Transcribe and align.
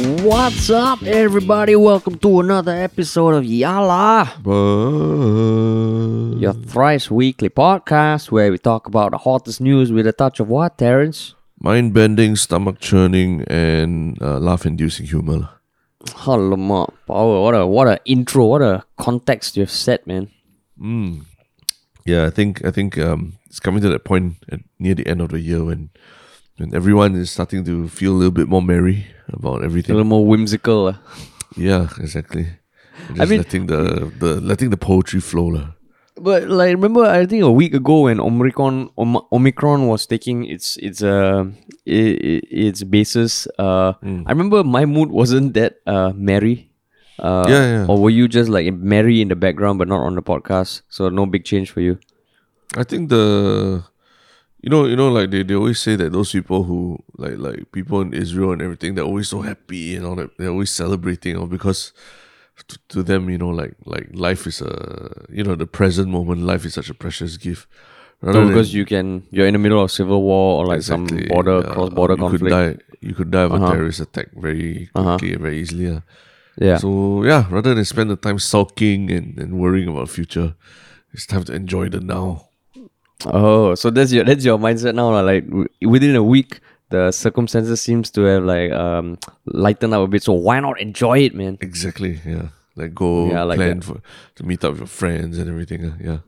What's 0.00 0.70
up, 0.70 1.02
everybody? 1.02 1.76
Welcome 1.76 2.16
to 2.20 2.40
another 2.40 2.72
episode 2.72 3.34
of 3.34 3.44
Yala, 3.44 4.40
your 6.40 6.54
thrice 6.54 7.10
weekly 7.10 7.50
podcast 7.50 8.30
where 8.30 8.50
we 8.50 8.56
talk 8.56 8.86
about 8.86 9.10
the 9.10 9.18
hottest 9.18 9.60
news 9.60 9.92
with 9.92 10.06
a 10.06 10.12
touch 10.12 10.40
of 10.40 10.48
what, 10.48 10.78
Terrence? 10.78 11.34
Mind 11.60 11.92
bending, 11.92 12.34
stomach 12.34 12.80
churning, 12.80 13.42
and 13.42 14.16
uh, 14.22 14.38
laugh 14.38 14.64
inducing 14.64 15.04
humor. 15.04 15.50
Alamak, 16.06 16.94
power! 17.06 17.42
What 17.42 17.54
a 17.54 17.66
what 17.66 17.86
a 17.86 18.00
intro! 18.06 18.46
What 18.46 18.62
a 18.62 18.84
context 18.96 19.58
you've 19.58 19.70
set, 19.70 20.06
man. 20.06 20.30
Yeah, 22.06 22.24
I 22.24 22.30
think 22.30 22.64
I 22.64 22.70
think 22.70 22.96
um, 22.96 23.34
it's 23.50 23.60
coming 23.60 23.82
to 23.82 23.90
that 23.90 24.04
point 24.04 24.36
at, 24.50 24.60
near 24.78 24.94
the 24.94 25.06
end 25.06 25.20
of 25.20 25.28
the 25.28 25.40
year 25.40 25.62
when 25.62 25.90
when 26.60 26.74
everyone 26.76 27.16
is 27.16 27.30
starting 27.32 27.64
to 27.64 27.88
feel 27.88 28.12
a 28.12 28.18
little 28.20 28.30
bit 28.36 28.48
more 28.48 28.60
merry 28.60 29.06
about 29.32 29.64
everything. 29.64 29.94
A 29.94 29.96
little 29.96 30.08
more 30.12 30.26
whimsical. 30.28 30.88
uh. 30.92 30.96
Yeah, 31.56 31.88
exactly. 31.98 32.46
Just 33.16 33.30
mean- 33.30 33.40
letting 33.40 33.64
the, 33.66 34.12
the 34.20 34.40
letting 34.44 34.68
the 34.68 34.76
poetry 34.76 35.20
flow. 35.24 35.48
lah. 35.56 35.68
But 36.20 36.52
like, 36.52 36.76
remember, 36.76 37.04
I 37.08 37.24
think 37.24 37.40
a 37.42 37.50
week 37.50 37.72
ago 37.72 38.04
when 38.04 38.20
Omicron 38.20 38.90
Om- 39.00 39.24
Omicron 39.32 39.88
was 39.88 40.04
taking 40.04 40.44
its 40.44 40.76
its 40.76 41.00
uh 41.00 41.48
i- 41.88 42.18
i- 42.20 42.44
its 42.68 42.84
basis, 42.84 43.48
uh, 43.56 43.96
I 44.04 44.28
remember 44.36 44.60
my 44.62 44.84
mood 44.84 45.08
wasn't 45.08 45.54
that 45.56 45.80
uh 45.88 46.12
merry. 46.12 46.68
Uh, 47.16 47.44
Yeah, 47.48 47.64
yeah. 47.72 47.84
Or 47.88 47.96
were 48.00 48.12
you 48.12 48.28
just 48.28 48.52
like 48.52 48.68
merry 48.74 49.20
in 49.24 49.28
the 49.32 49.36
background 49.36 49.78
but 49.80 49.88
not 49.88 50.04
on 50.04 50.12
the 50.14 50.20
podcast? 50.24 50.82
So 50.92 51.08
no 51.08 51.24
big 51.24 51.44
change 51.48 51.72
for 51.72 51.80
you. 51.80 51.96
I 52.76 52.84
think 52.84 53.08
the 53.08 53.24
you 54.62 54.68
know 54.70 54.84
you 54.86 54.96
know 54.96 55.08
like 55.08 55.30
they, 55.30 55.42
they 55.42 55.54
always 55.54 55.78
say 55.80 55.96
that 55.96 56.12
those 56.12 56.32
people 56.32 56.64
who 56.64 56.98
like 57.16 57.36
like 57.38 57.72
people 57.72 58.00
in 58.00 58.12
Israel 58.14 58.52
and 58.52 58.62
everything 58.62 58.94
they're 58.94 59.04
always 59.04 59.28
so 59.28 59.40
happy 59.42 59.96
and 59.96 60.04
all 60.06 60.14
that 60.16 60.30
they're 60.38 60.50
always 60.50 60.70
celebrating 60.70 61.36
or 61.36 61.46
because 61.46 61.92
to, 62.68 62.78
to 62.88 63.02
them 63.02 63.30
you 63.30 63.38
know 63.38 63.48
like 63.48 63.74
like 63.86 64.08
life 64.12 64.46
is 64.46 64.60
a 64.60 65.24
you 65.30 65.42
know 65.42 65.54
the 65.54 65.66
present 65.66 66.08
moment 66.08 66.42
life 66.42 66.64
is 66.66 66.74
such 66.74 66.90
a 66.90 66.94
precious 66.94 67.36
gift 67.36 67.66
rather 68.22 68.40
than- 68.40 68.48
because 68.48 68.74
you 68.74 68.84
can, 68.84 69.22
you're 69.30 69.46
in 69.46 69.54
the 69.54 69.58
middle 69.58 69.82
of 69.82 69.90
civil 69.90 70.22
war 70.22 70.60
or 70.60 70.66
like 70.66 70.76
exactly, 70.76 71.20
some 71.20 71.28
border 71.28 71.60
yeah, 71.64 71.72
cross 71.72 71.88
border 71.90 72.14
you 72.14 72.18
conflict. 72.20 72.42
could 72.44 72.50
die 72.50 72.76
you 73.00 73.14
could 73.14 73.30
die 73.30 73.44
of 73.48 73.52
Uh-huh. 73.52 73.64
a 73.64 73.70
terrorist 73.72 74.00
attack 74.00 74.28
very 74.36 74.90
quickly 74.94 75.32
and 75.32 75.40
very 75.40 75.58
easily 75.62 75.86
yeah. 75.86 76.00
Yeah. 76.58 76.76
so 76.76 77.24
yeah 77.24 77.46
rather 77.50 77.72
than 77.74 77.84
spend 77.86 78.10
the 78.10 78.16
time 78.16 78.38
sulking 78.38 79.10
and, 79.10 79.38
and 79.38 79.58
worrying 79.58 79.88
about 79.88 80.08
the 80.08 80.12
future 80.12 80.54
it's 81.14 81.24
time 81.24 81.44
to 81.44 81.54
enjoy 81.54 81.88
the 81.88 82.00
now 82.00 82.49
Oh, 83.26 83.74
so 83.74 83.90
that's 83.90 84.12
your 84.12 84.24
that's 84.24 84.44
your 84.44 84.58
mindset 84.58 84.94
now. 84.94 85.10
Like 85.22 85.44
within 85.82 86.16
a 86.16 86.22
week, 86.22 86.60
the 86.88 87.12
circumstances 87.12 87.80
seems 87.80 88.10
to 88.12 88.22
have 88.22 88.44
like 88.44 88.72
um 88.72 89.18
lightened 89.46 89.94
up 89.94 90.02
a 90.04 90.08
bit. 90.08 90.22
So 90.22 90.32
why 90.32 90.60
not 90.60 90.80
enjoy 90.80 91.18
it, 91.20 91.34
man? 91.34 91.58
Exactly. 91.60 92.20
Yeah. 92.26 92.48
Like 92.76 92.94
go 92.94 93.28
Yeah, 93.30 93.42
like 93.42 93.58
plan 93.58 93.80
that. 93.80 93.84
for 93.84 94.00
to 94.36 94.44
meet 94.44 94.64
up 94.64 94.72
with 94.72 94.80
your 94.80 94.86
friends 94.86 95.38
and 95.38 95.50
everything. 95.50 95.84
uh, 95.84 95.96
yeah. 96.00 96.18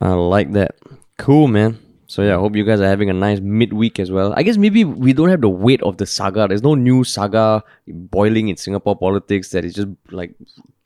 I 0.00 0.12
like 0.14 0.52
that. 0.52 0.74
Cool, 1.18 1.46
man. 1.48 1.78
So 2.06 2.22
yeah, 2.22 2.34
I 2.36 2.38
hope 2.40 2.56
you 2.56 2.64
guys 2.64 2.80
are 2.80 2.86
having 2.88 3.08
a 3.08 3.14
nice 3.14 3.40
midweek 3.40 3.98
as 4.00 4.10
well. 4.10 4.34
I 4.36 4.42
guess 4.42 4.56
maybe 4.58 4.84
we 4.84 5.12
don't 5.14 5.28
have 5.30 5.40
the 5.40 5.48
weight 5.48 5.80
of 5.82 5.96
the 5.96 6.04
saga. 6.06 6.46
There's 6.48 6.62
no 6.62 6.74
new 6.74 7.04
saga 7.04 7.62
boiling 7.86 8.48
in 8.48 8.56
Singapore 8.56 8.96
politics 8.96 9.50
that 9.50 9.64
is 9.64 9.74
just 9.74 9.88
like 10.10 10.34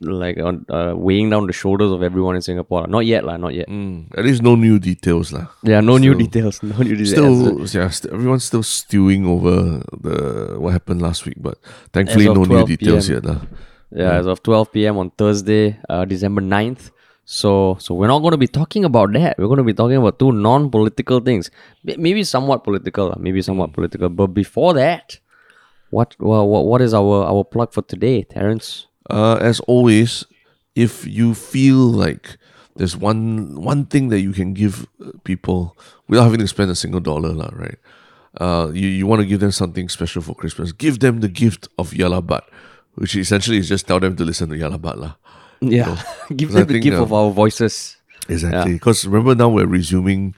like 0.01 0.39
on 0.39 0.65
uh, 0.69 0.95
weighing 0.97 1.31
down 1.31 1.47
the 1.47 1.53
shoulders 1.53 1.91
of 1.91 2.03
everyone 2.03 2.37
in 2.37 2.43
Singapore. 2.43 2.87
Not 2.87 3.07
yet, 3.07 3.25
lah. 3.25 3.37
Not 3.37 3.55
yet. 3.55 3.69
Mm, 3.69 4.17
at 4.17 4.25
least 4.25 4.43
no 4.43 4.55
new 4.55 4.79
details 4.79 5.33
lah. 5.33 5.47
Yeah, 5.63 5.81
no 5.81 5.97
new 5.99 6.15
details. 6.15 6.63
No 6.63 6.77
new 6.79 6.97
details. 6.97 7.11
Still, 7.11 7.83
yeah, 7.83 7.89
st- 7.91 8.13
everyone's 8.13 8.45
still 8.45 8.63
stewing 8.63 9.27
over 9.27 9.83
the 10.01 10.57
what 10.59 10.73
happened 10.73 11.01
last 11.01 11.25
week, 11.27 11.37
but 11.39 11.59
thankfully 11.93 12.27
no 12.27 12.45
new 12.45 12.67
details 12.67 13.09
PM. 13.09 13.15
yet 13.17 13.25
lah. 13.25 13.41
Yeah, 13.91 14.19
as 14.19 14.27
of 14.27 14.43
12 14.43 14.73
p.m. 14.73 14.99
on 14.99 15.11
Thursday, 15.11 15.79
uh, 15.89 16.05
December 16.05 16.43
9th. 16.43 16.91
So, 17.25 17.77
so 17.81 17.95
we're 17.95 18.07
not 18.07 18.21
going 18.21 18.33
to 18.33 18.39
be 18.39 18.47
talking 18.47 18.85
about 18.85 19.13
that. 19.15 19.39
We're 19.39 19.47
going 19.47 19.59
to 19.59 19.65
be 19.65 19.75
talking 19.75 19.97
about 19.97 20.19
two 20.19 20.31
non-political 20.31 21.21
things. 21.21 21.51
Maybe 21.83 22.23
somewhat 22.23 22.63
political, 22.63 23.15
maybe 23.19 23.43
somewhat 23.43 23.73
political. 23.73 24.09
But 24.09 24.29
before 24.29 24.75
that, 24.75 25.19
what 25.91 26.15
well, 26.19 26.47
what 26.49 26.67
what 26.67 26.83
is 26.83 26.95
our 26.95 27.25
our 27.25 27.43
plug 27.45 27.73
for 27.73 27.83
today, 27.83 28.23
Terrence? 28.23 28.87
Uh, 29.11 29.37
as 29.41 29.61
always, 29.61 30.25
if 30.75 31.07
you 31.07 31.35
feel 31.35 31.77
like 31.77 32.37
there's 32.77 32.97
one 32.97 33.55
one 33.63 33.87
thing 33.87 34.09
that 34.11 34.21
you 34.21 34.33
can 34.33 34.53
give 34.53 34.87
uh, 35.05 35.11
people 35.25 35.77
without 36.09 36.25
having 36.25 36.41
to 36.41 36.49
spend 36.49 36.71
a 36.71 36.75
single 36.75 37.01
dollar, 37.01 37.33
lah, 37.33 37.51
right? 37.55 37.79
Uh, 38.41 38.71
you, 38.75 38.89
you 38.89 39.07
want 39.07 39.21
to 39.21 39.27
give 39.27 39.41
them 39.41 39.51
something 39.53 39.89
special 39.89 40.21
for 40.21 40.35
Christmas. 40.35 40.73
Give 40.73 40.99
them 41.01 41.21
the 41.21 41.29
gift 41.29 41.69
of 41.79 41.95
Yah 41.95 42.09
Lah 42.09 42.21
But, 42.21 42.45
which 42.97 43.17
essentially 43.17 43.57
is 43.57 43.69
just 43.69 43.87
tell 43.87 43.99
them 43.99 44.15
to 44.17 44.25
listen 44.25 44.51
to 44.51 44.57
Yah 44.59 44.69
Lah 44.69 44.77
But, 44.77 44.99
lah. 44.99 45.15
Yeah, 45.61 45.97
give 46.37 46.51
'Cause 46.51 46.57
I 46.57 46.59
them 46.61 46.69
the 46.69 46.73
think, 46.75 46.85
gift 46.85 46.97
uh, 47.01 47.03
of 47.09 47.13
our 47.15 47.31
voices. 47.33 47.97
Exactly. 48.29 48.75
Because 48.75 49.07
remember 49.07 49.35
now 49.35 49.49
we're 49.49 49.65
resuming 49.67 50.35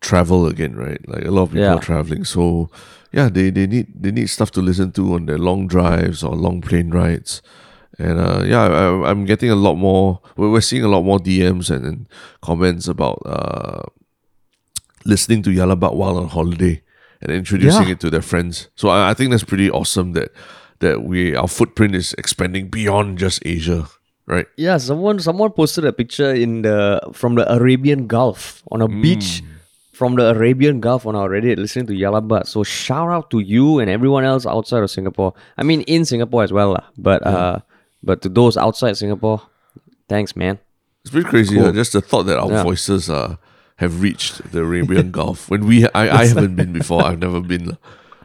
travel 0.00 0.46
again, 0.46 0.76
right? 0.76 1.00
Like 1.08 1.24
a 1.24 1.30
lot 1.32 1.42
of 1.42 1.48
people 1.50 1.64
Yeah. 1.66 1.74
are 1.74 1.80
traveling. 1.82 2.22
So 2.24 2.70
yeah, 3.10 3.28
they, 3.28 3.50
they 3.50 3.66
need 3.66 3.88
they 3.98 4.12
need 4.12 4.28
stuff 4.30 4.52
to 4.52 4.62
listen 4.62 4.92
to 4.92 5.14
on 5.18 5.26
their 5.26 5.38
long 5.38 5.66
drives 5.66 6.22
or 6.22 6.36
long 6.36 6.60
plane 6.60 6.90
rides. 6.94 7.42
And 8.00 8.16
uh, 8.18 8.42
yeah, 8.48 8.64
I, 8.64 9.10
I'm 9.10 9.26
getting 9.26 9.50
a 9.50 9.54
lot 9.56 9.74
more. 9.76 10.20
We're, 10.36 10.60
seeing 10.64 10.84
a 10.84 10.88
lot 10.88 11.02
more 11.04 11.18
DMs 11.18 11.68
and, 11.70 11.84
and 11.84 11.98
comments 12.40 12.88
about 12.88 13.20
uh, 13.26 13.82
listening 15.04 15.42
to 15.44 15.50
Yah 15.52 15.66
Lah 15.66 15.74
But 15.76 15.96
while 15.96 16.16
on 16.16 16.28
holiday 16.28 16.82
and 17.20 17.30
introducing 17.32 17.86
Yeah. 17.88 17.92
it 17.92 18.00
to 18.00 18.10
their 18.10 18.22
friends. 18.22 18.68
So 18.74 18.88
I, 18.88 19.10
I 19.10 19.14
think 19.14 19.30
that's 19.30 19.44
pretty 19.44 19.70
awesome 19.70 20.12
that 20.12 20.30
that 20.80 21.02
we 21.04 21.36
our 21.36 21.48
footprint 21.48 21.94
is 21.94 22.14
expanding 22.16 22.68
beyond 22.72 23.18
just 23.18 23.44
Asia, 23.44 23.88
right? 24.26 24.46
Yeah, 24.56 24.78
someone 24.78 25.20
someone 25.20 25.52
posted 25.52 25.84
a 25.84 25.92
picture 25.92 26.32
in 26.32 26.62
the 26.62 27.00
from 27.12 27.34
the 27.36 27.44
Arabian 27.52 28.06
Gulf 28.06 28.62
on 28.72 28.80
a 28.80 28.88
beach 28.88 29.42
from 29.92 30.16
the 30.16 30.30
Arabian 30.32 30.80
Gulf 30.80 31.04
on 31.04 31.14
our 31.14 31.28
Reddit 31.28 31.58
listening 31.58 31.84
to 31.88 31.94
Yah 31.94 32.08
Lah 32.16 32.24
But. 32.24 32.48
So 32.48 32.64
shout 32.64 33.10
out 33.12 33.28
to 33.36 33.40
you 33.40 33.78
and 33.78 33.90
everyone 33.90 34.24
else 34.24 34.46
outside 34.48 34.82
of 34.82 34.90
Singapore. 34.90 35.34
I 35.58 35.62
mean 35.64 35.82
in 35.82 36.06
Singapore 36.08 36.44
as 36.44 36.52
well, 36.52 36.80
but 36.96 37.20
uh 37.26 37.60
but 38.02 38.22
to 38.22 38.28
those 38.28 38.56
outside 38.56 38.96
Singapore, 38.96 39.42
thanks 40.08 40.34
man. 40.36 40.58
It's 41.04 41.10
pretty 41.12 41.28
crazy. 41.28 41.56
Cool. 41.56 41.66
uh, 41.66 41.72
just 41.72 41.92
the 41.92 42.00
thought 42.00 42.24
that 42.24 42.38
our 42.38 42.50
Yeah. 42.50 42.62
voices 42.62 43.08
uh, 43.08 43.36
have 43.76 44.02
reached 44.02 44.52
the 44.52 44.60
Arabian 44.60 45.10
Gulf 45.18 45.48
when 45.50 45.66
we 45.66 45.86
I, 45.88 46.20
I 46.22 46.26
haven't 46.26 46.56
been 46.56 46.72
before. 46.72 47.02
I've 47.04 47.18
never 47.18 47.40
been. 47.40 47.78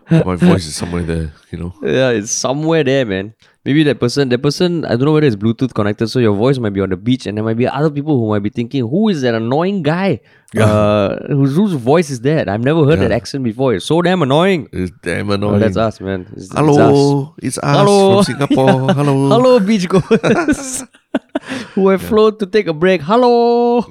My 0.10 0.36
voice 0.36 0.68
is 0.68 0.76
somewhere 0.76 1.04
there, 1.04 1.34
you 1.52 1.58
know. 1.58 1.74
Yeah, 1.82 2.10
it's 2.10 2.32
somewhere 2.32 2.84
there, 2.84 3.06
man. 3.06 3.34
Maybe 3.66 3.82
that 3.84 4.00
person, 4.00 4.30
that 4.30 4.44
person, 4.44 4.86
I 4.86 4.90
don't 4.90 5.06
know 5.06 5.14
whether 5.14 5.26
it's 5.26 5.36
Bluetooth 5.36 5.74
connected, 5.74 6.08
so 6.08 6.20
your 6.20 6.36
voice 6.36 6.60
might 6.60 6.70
be 6.74 6.82
on 6.82 6.90
the 6.90 6.98
beach, 6.98 7.26
and 7.26 7.36
there 7.36 7.44
might 7.44 7.58
be 7.58 7.68
other 7.68 7.90
people 7.90 8.20
who 8.20 8.30
might 8.30 8.44
be 8.44 8.52
thinking, 8.52 8.88
"Who 8.88 9.10
is 9.10 9.22
that 9.24 9.34
annoying 9.34 9.82
guy? 9.82 10.22
Uh, 10.56 11.16
whose, 11.28 11.56
whose 11.56 11.74
voice 11.74 12.12
is 12.12 12.22
that? 12.22 12.48
I've 12.48 12.64
never 12.64 12.86
heard 12.86 13.00
that 13.00 13.12
accent 13.12 13.44
before. 13.44 13.74
It's 13.74 13.86
so 13.86 14.02
damn 14.04 14.22
annoying." 14.22 14.70
It's 14.72 14.92
damn 15.02 15.32
Oh, 15.32 15.34
annoying. 15.34 15.60
that's 15.62 15.78
us, 15.78 16.00
man. 16.00 16.28
It's, 16.34 16.44
it's 16.46 16.52
us. 16.54 16.58
Hello, 16.60 17.36
it's 17.42 17.58
us 17.58 17.78
Hello. 17.78 18.22
from 18.22 18.24
Singapore. 18.38 18.94
Hello. 18.94 19.30
Hello, 19.30 19.60
beachgoers 19.60 20.88
who 21.74 21.90
have 21.90 22.04
flown 22.04 22.38
to 22.38 22.46
take 22.46 22.68
a 22.68 22.74
break. 22.74 23.02
Hello. 23.02 23.84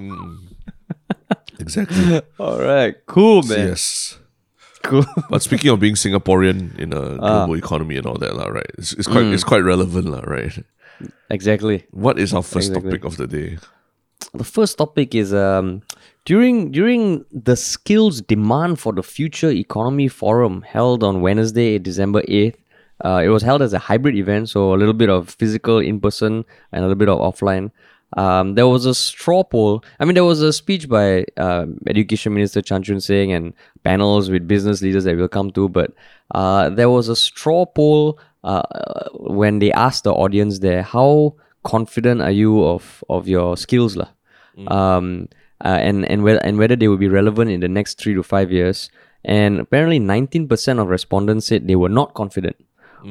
Exactly. 1.58 2.20
All 2.38 2.60
right, 2.60 2.94
cool, 3.06 3.42
man. 3.42 3.68
Yes. 3.74 4.18
Cool. 4.84 5.04
But 5.32 5.40
speaking 5.42 5.70
of 5.72 5.80
being 5.80 5.96
Singaporean 5.96 6.78
in 6.78 6.92
a 6.92 7.16
Ah. 7.18 7.44
global 7.46 7.56
economy 7.56 7.96
and 7.96 8.06
all 8.06 8.18
that, 8.20 8.36
lah, 8.36 8.48
right? 8.52 8.70
It's, 8.78 8.92
it's 8.94 9.08
quite 9.08 9.24
Mm. 9.26 9.32
it's 9.34 9.44
quite 9.52 9.64
relevant, 9.64 10.06
lah, 10.14 10.22
right? 10.28 10.54
exactly. 11.30 11.84
What 11.90 12.18
is 12.18 12.32
our 12.32 12.42
first 12.42 12.68
Exactly. 12.70 12.90
topic 12.90 13.04
of 13.04 13.16
the 13.16 13.26
day? 13.26 13.58
the 14.32 14.44
first 14.44 14.78
topic 14.78 15.14
is 15.14 15.30
um 15.34 15.82
during 16.24 16.70
during 16.72 17.24
the 17.30 17.54
skills 17.54 18.20
demand 18.32 18.80
for 18.82 18.92
the 18.98 19.02
future 19.02 19.50
economy 19.50 20.08
forum 20.08 20.62
held 20.74 21.04
on 21.08 21.20
wednesday 21.20 21.78
december 21.78 22.22
8th 22.26 22.56
uh, 23.04 23.20
it 23.26 23.28
was 23.28 23.42
held 23.48 23.60
as 23.62 23.72
a 23.74 23.78
hybrid 23.90 24.16
event 24.16 24.48
so 24.48 24.72
a 24.74 24.78
little 24.80 24.94
bit 25.02 25.10
of 25.16 25.28
physical 25.28 25.78
in 25.78 26.00
person 26.00 26.42
and 26.72 26.78
a 26.82 26.86
little 26.88 26.98
bit 27.04 27.10
of 27.14 27.18
offline 27.28 27.70
um, 28.16 28.54
there 28.54 28.66
was 28.66 28.86
a 28.86 28.94
straw 28.94 29.42
poll. 29.42 29.84
I 29.98 30.04
mean, 30.04 30.14
there 30.14 30.24
was 30.24 30.40
a 30.40 30.52
speech 30.52 30.88
by 30.88 31.26
uh, 31.36 31.66
Education 31.86 32.34
Minister 32.34 32.62
Chan 32.62 32.82
Chun 32.84 33.00
Sing 33.00 33.32
and 33.32 33.52
panels 33.82 34.30
with 34.30 34.46
business 34.46 34.82
leaders 34.82 35.04
that 35.04 35.16
we'll 35.16 35.28
come 35.28 35.50
to. 35.52 35.68
But 35.68 35.92
uh, 36.34 36.70
there 36.70 36.90
was 36.90 37.08
a 37.08 37.16
straw 37.16 37.66
poll 37.66 38.18
uh, 38.44 38.62
when 39.14 39.58
they 39.58 39.72
asked 39.72 40.04
the 40.04 40.12
audience 40.12 40.60
there, 40.60 40.82
"How 40.82 41.34
confident 41.64 42.20
are 42.20 42.30
you 42.30 42.62
of 42.64 43.02
of 43.08 43.26
your 43.26 43.56
skills, 43.56 43.96
lah?" 43.96 44.08
Um, 44.68 45.28
uh, 45.64 45.78
and 45.80 46.04
and 46.06 46.22
whether 46.22 46.38
and 46.38 46.58
whether 46.58 46.76
they 46.76 46.86
will 46.86 46.98
be 46.98 47.08
relevant 47.08 47.50
in 47.50 47.60
the 47.60 47.68
next 47.68 47.98
three 47.98 48.14
to 48.14 48.22
five 48.22 48.52
years. 48.52 48.90
And 49.24 49.58
apparently, 49.58 49.98
nineteen 49.98 50.46
percent 50.46 50.78
of 50.78 50.88
respondents 50.88 51.46
said 51.46 51.66
they 51.66 51.76
were 51.76 51.88
not 51.88 52.12
confident, 52.14 52.56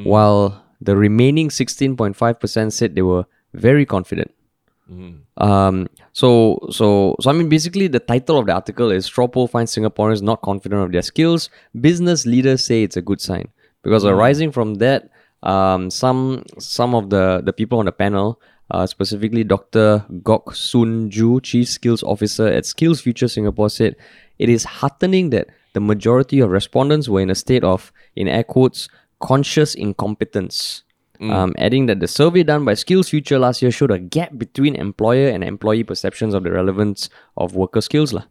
while 0.06 0.64
the 0.80 0.96
remaining 0.96 1.50
sixteen 1.50 1.98
point 1.98 2.16
five 2.16 2.40
percent 2.40 2.72
said 2.72 2.96
they 2.96 3.02
were 3.02 3.26
very 3.54 3.86
confident. 3.86 4.32
Um, 5.38 5.88
so, 6.12 6.60
so, 6.70 7.16
so 7.20 7.30
I 7.30 7.34
mean, 7.34 7.50
basically, 7.50 7.88
the 7.88 8.00
title 8.00 8.38
of 8.38 8.46
the 8.46 8.54
article 8.54 8.92
is 8.92 9.06
"Straw 9.06 9.28
Poll 9.28 9.48
finds 9.48 9.76
Singaporeans 9.76 10.22
not 10.22 10.42
confident 10.42 10.84
of 10.84 10.92
their 10.92 11.02
skills. 11.02 11.50
Business 11.80 12.26
leaders 12.26 12.64
say 12.64 12.84
it's 12.84 12.98
a 12.98 13.02
good 13.02 13.22
sign 13.22 13.50
because 13.82 14.06
arising 14.06 14.52
from 14.52 14.76
that, 14.76 15.10
um, 15.44 15.90
some 15.90 16.44
some 16.60 16.96
of 16.96 17.10
the 17.10 17.42
the 17.44 17.54
people 17.54 17.80
on 17.80 17.86
the 17.86 17.92
panel, 17.92 18.40
uh, 18.72 18.86
specifically 18.86 19.44
Dr. 19.44 20.06
Gog 20.24 20.56
Soon 20.56 21.10
Joo, 21.10 21.40
Chief 21.40 21.68
Skills 21.68 22.04
Officer 22.04 22.48
at 22.48 22.64
SkillsFuture 22.64 23.30
Singapore, 23.30 23.70
said 23.70 23.96
it 24.40 24.50
is 24.50 24.64
heartening 24.64 25.30
that 25.30 25.48
the 25.74 25.80
majority 25.80 26.40
of 26.40 26.50
respondents 26.50 27.10
were 27.10 27.22
in 27.22 27.30
a 27.30 27.36
state 27.36 27.64
of, 27.64 27.92
in 28.16 28.28
air 28.28 28.44
quotes, 28.44 28.88
conscious 29.20 29.76
incompetence. 29.76 30.84
Um, 31.32 31.54
adding 31.58 31.86
that 31.88 32.00
the 32.00 32.08
survey 32.08 32.44
done 32.44 32.66
by 32.66 32.74
SkillsFuture 32.74 33.40
last 33.40 33.62
year 33.62 33.72
showed 33.72 33.92
a 33.92 34.00
gap 34.00 34.38
between 34.38 34.76
employer 34.76 35.30
and 35.30 35.44
employee 35.44 35.84
perceptions 35.84 36.34
of 36.34 36.44
the 36.44 36.52
relevance 36.52 37.10
of 37.38 37.56
worker 37.56 37.80
skills. 37.82 38.12
lah. 38.12 38.26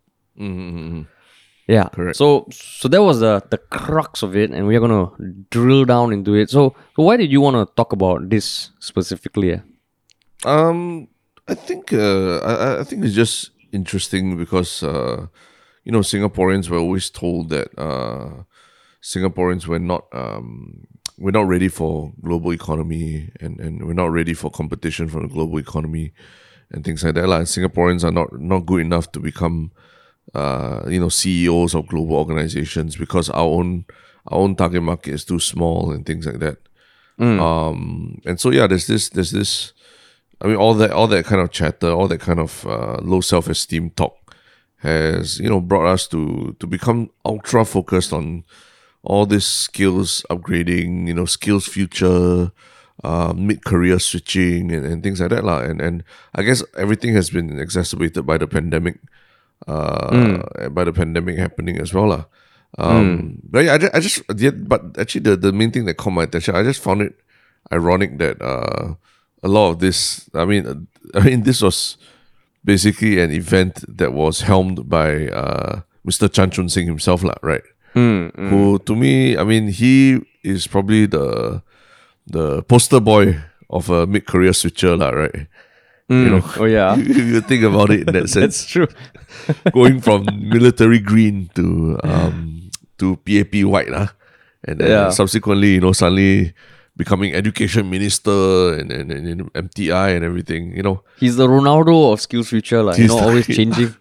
Yeah. 1.69 1.89
Correct. 1.95 2.17
So 2.17 2.47
so 2.51 2.89
that 2.89 3.03
was 3.03 3.21
the 3.21 3.41
the 3.51 3.59
crux 3.59 4.23
of 4.23 4.37
it, 4.37 4.51
and 4.51 4.67
we 4.67 4.77
are 4.77 4.81
gonna 4.81 5.09
drill 5.51 5.85
down 5.85 6.13
into 6.13 6.35
it. 6.35 6.51
So 6.51 6.75
so 6.97 7.03
why 7.07 7.17
did 7.17 7.31
you 7.31 7.41
want 7.41 7.57
to 7.57 7.65
talk 7.77 7.93
about 7.93 8.29
this 8.29 8.71
specifically? 8.81 9.51
yeah? 9.57 9.63
Um, 10.45 11.09
I 11.49 11.55
think 11.55 11.93
uh, 11.93 12.39
I- 12.43 12.81
I 12.81 12.85
think 12.85 13.05
it's 13.05 13.15
just 13.15 13.51
interesting 13.73 14.37
because 14.37 14.83
uh, 14.83 15.27
you 15.87 15.93
know 15.93 16.01
Singaporeans 16.03 16.69
were 16.69 16.79
always 16.83 17.11
told 17.11 17.49
that 17.51 17.71
uh, 17.79 18.43
Singaporeans 19.01 19.67
were 19.67 19.79
not 19.79 20.05
um, 20.13 20.87
we're 21.23 21.31
not 21.31 21.47
ready 21.47 21.69
for 21.69 22.13
global 22.21 22.53
economy 22.53 23.31
and, 23.41 23.61
and 23.61 23.87
we're 23.87 23.93
not 23.93 24.11
ready 24.11 24.35
for 24.35 24.51
competition 24.51 25.09
from 25.09 25.23
the 25.23 25.29
global 25.29 25.59
economy 25.59 26.13
and 26.73 26.85
things 26.85 27.05
like 27.05 27.15
that. 27.15 27.29
Like 27.29 27.43
Singaporeans 27.43 28.03
are 28.03 28.11
not 28.11 28.29
not 28.41 28.67
good 28.67 28.81
enough 28.81 29.13
to 29.13 29.21
become 29.21 29.71
uh, 30.35 30.83
you 30.89 30.99
know 30.99 31.09
CEOs 31.09 31.75
of 31.75 31.87
global 31.87 32.17
organizations 32.17 32.97
because 32.97 33.31
our 33.31 33.47
own 33.47 33.85
our 34.27 34.39
own 34.39 34.57
target 34.57 34.83
market 34.83 35.15
is 35.15 35.25
too 35.25 35.39
small 35.39 35.93
and 35.93 36.05
things 36.05 36.27
like 36.27 36.41
that. 36.41 36.59
Um, 37.41 38.21
and 38.27 38.41
so 38.41 38.51
yeah, 38.51 38.67
there's 38.67 38.89
this 38.89 39.09
there's 39.11 39.31
this 39.31 39.73
I 40.41 40.49
mean, 40.49 40.57
all 40.57 40.75
that, 40.75 40.91
all 40.91 41.07
that 41.07 41.25
kind 41.25 41.41
of 41.41 41.53
chatter, 41.53 41.91
all 41.91 42.09
that 42.09 42.21
kind 42.21 42.41
of 42.41 42.67
uh, 42.67 42.99
low 43.01 43.21
self-esteem 43.21 43.91
talk 43.91 44.17
has, 44.79 45.39
you 45.39 45.49
know, 45.49 45.61
brought 45.61 45.87
us 45.87 46.09
to 46.09 46.57
to 46.59 46.67
become 46.67 47.11
ultra 47.25 47.65
focused 47.65 48.13
on 48.13 48.45
all 49.05 49.27
this 49.27 49.47
skills 49.47 50.23
upgrading, 50.31 51.07
you 51.09 51.15
know, 51.15 51.25
skills 51.27 51.67
future, 51.67 52.53
uh, 53.03 53.33
mid-career 53.37 53.99
switching, 53.99 54.71
and, 54.71 54.87
and 54.87 55.03
things 55.03 55.21
like 55.21 55.31
that, 55.31 55.45
lah. 55.45 55.61
And 55.61 55.81
and 55.81 56.05
I 56.35 56.43
guess 56.43 56.63
everything 56.77 57.15
has 57.15 57.31
been 57.31 57.59
exacerbated 57.59 58.27
by 58.27 58.39
the 58.39 58.47
pandemic, 58.47 59.01
uh, 59.67 60.69
by 60.71 60.85
the 60.85 60.93
pandemic 60.93 61.39
happening 61.39 61.79
as 61.81 61.93
well, 61.93 62.09
lah. 62.09 62.25
Um, 62.79 63.43
But 63.45 63.65
yeah, 63.67 63.75
I 63.75 63.79
just, 63.79 63.95
I 63.95 64.01
just 64.01 64.17
yeah, 64.39 64.55
but 64.55 64.97
actually, 64.99 65.27
the 65.27 65.37
the 65.37 65.53
main 65.53 65.71
thing 65.73 65.85
that 65.87 65.99
caught 65.99 66.15
my 66.15 66.25
attention, 66.25 66.55
I 66.55 66.63
just 66.63 66.81
found 66.81 67.03
it 67.03 67.19
ironic 67.73 68.19
that 68.19 68.41
uh, 68.41 68.95
a 69.43 69.49
lot 69.49 69.71
of 69.71 69.79
this. 69.81 70.31
I 70.33 70.45
mean, 70.47 70.87
I 71.15 71.21
mean, 71.21 71.43
this 71.43 71.61
was 71.61 71.99
basically 72.65 73.19
an 73.19 73.31
event 73.35 73.85
that 73.89 74.15
was 74.15 74.43
helmed 74.43 74.89
by 74.89 75.29
uh, 75.29 75.83
Mr. 76.07 76.33
Chan 76.33 76.51
Chun 76.55 76.69
Sing 76.69 76.87
himself, 76.87 77.23
lah, 77.23 77.35
right? 77.43 77.67
Hmm, 77.95 78.29
hmm. 78.29 78.49
Who, 78.49 78.79
to 78.87 78.97
me, 78.97 79.37
I 79.37 79.45
mean, 79.45 79.69
he 79.69 80.21
is 80.43 80.67
probably 80.67 81.07
the 81.07 81.63
the 82.27 82.63
poster 82.65 83.01
boy 83.01 83.37
of 83.69 83.91
a 83.91 84.07
mid 84.07 84.27
career 84.27 84.53
switcher, 84.53 84.97
lah, 84.97 85.11
right? 85.11 85.47
You 86.09 86.17
hmm. 86.17 86.31
know, 86.31 86.43
Oh 86.59 86.65
yeah, 86.65 86.97
you, 87.01 87.39
you 87.39 87.41
think 87.41 87.65
about 87.65 87.91
it 87.91 88.09
in 88.09 88.13
that 88.15 88.29
sense 88.33 88.65
that's 88.65 88.65
true. 88.67 88.89
going 89.73 90.01
from 90.01 90.27
military 90.29 90.99
green 90.99 91.49
to 91.55 91.97
um 92.05 92.71
to 92.99 93.17
PAP 93.25 93.65
white 93.65 93.89
lah. 93.89 94.09
and 94.65 94.79
then 94.79 94.91
Yeah. 94.91 95.11
subsequently 95.11 95.75
you 95.75 95.81
know 95.81 95.91
suddenly 95.93 96.55
becoming 96.97 97.35
education 97.35 97.89
minister 97.91 98.77
and, 98.79 98.93
and, 98.93 99.11
and, 99.11 99.27
and 99.27 99.41
MTI 99.55 100.15
and 100.15 100.23
everything 100.25 100.77
you 100.77 100.83
know 100.83 101.03
He's 101.19 101.37
the 101.37 101.49
Ronaldo 101.49 102.13
of 102.13 102.21
SkillsFuture, 102.21 102.85
like 102.85 102.99
you 102.99 103.09
know, 103.09 103.19
always 103.19 103.47
changing. 103.47 103.95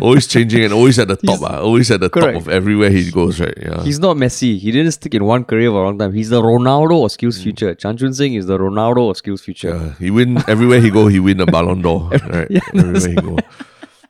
Always 0.00 0.26
changing 0.26 0.64
and 0.64 0.72
always 0.72 0.98
at 0.98 1.08
the 1.08 1.16
top 1.16 1.40
ah, 1.42 1.58
always 1.60 1.90
at 1.90 2.00
the 2.00 2.08
correct. 2.10 2.34
top 2.38 2.42
of 2.42 2.48
everywhere 2.48 2.90
he 2.90 3.10
goes 3.10 3.40
right 3.40 3.56
yeah 3.58 3.82
He's 3.82 3.98
not 3.98 4.16
messy. 4.16 4.58
He 4.58 4.70
didn't 4.70 4.92
stick 4.92 5.14
in 5.14 5.24
one 5.24 5.44
career 5.44 5.70
for 5.70 5.82
a 5.82 5.84
long 5.86 5.98
time. 5.98 6.12
He's 6.12 6.30
the 6.30 6.40
Ronaldo 6.42 7.04
of 7.04 7.10
SkillsFuture. 7.10 7.78
Chan 7.78 7.96
Chun 7.98 8.14
Sing 8.14 8.34
is 8.34 8.46
the 8.46 8.58
Ronaldo 8.58 9.10
of 9.10 9.16
SkillsFuture. 9.16 9.74
Yeah, 9.74 9.94
he 9.98 10.10
win 10.10 10.38
everywhere 10.46 10.80
he 10.80 10.90
go. 10.90 11.08
He 11.08 11.18
win 11.18 11.40
a 11.40 11.46
Ballon 11.46 11.82
d'Or, 11.82 12.08
right? 12.30 12.50
everywhere 12.74 13.08
he 13.08 13.14
go, 13.16 13.38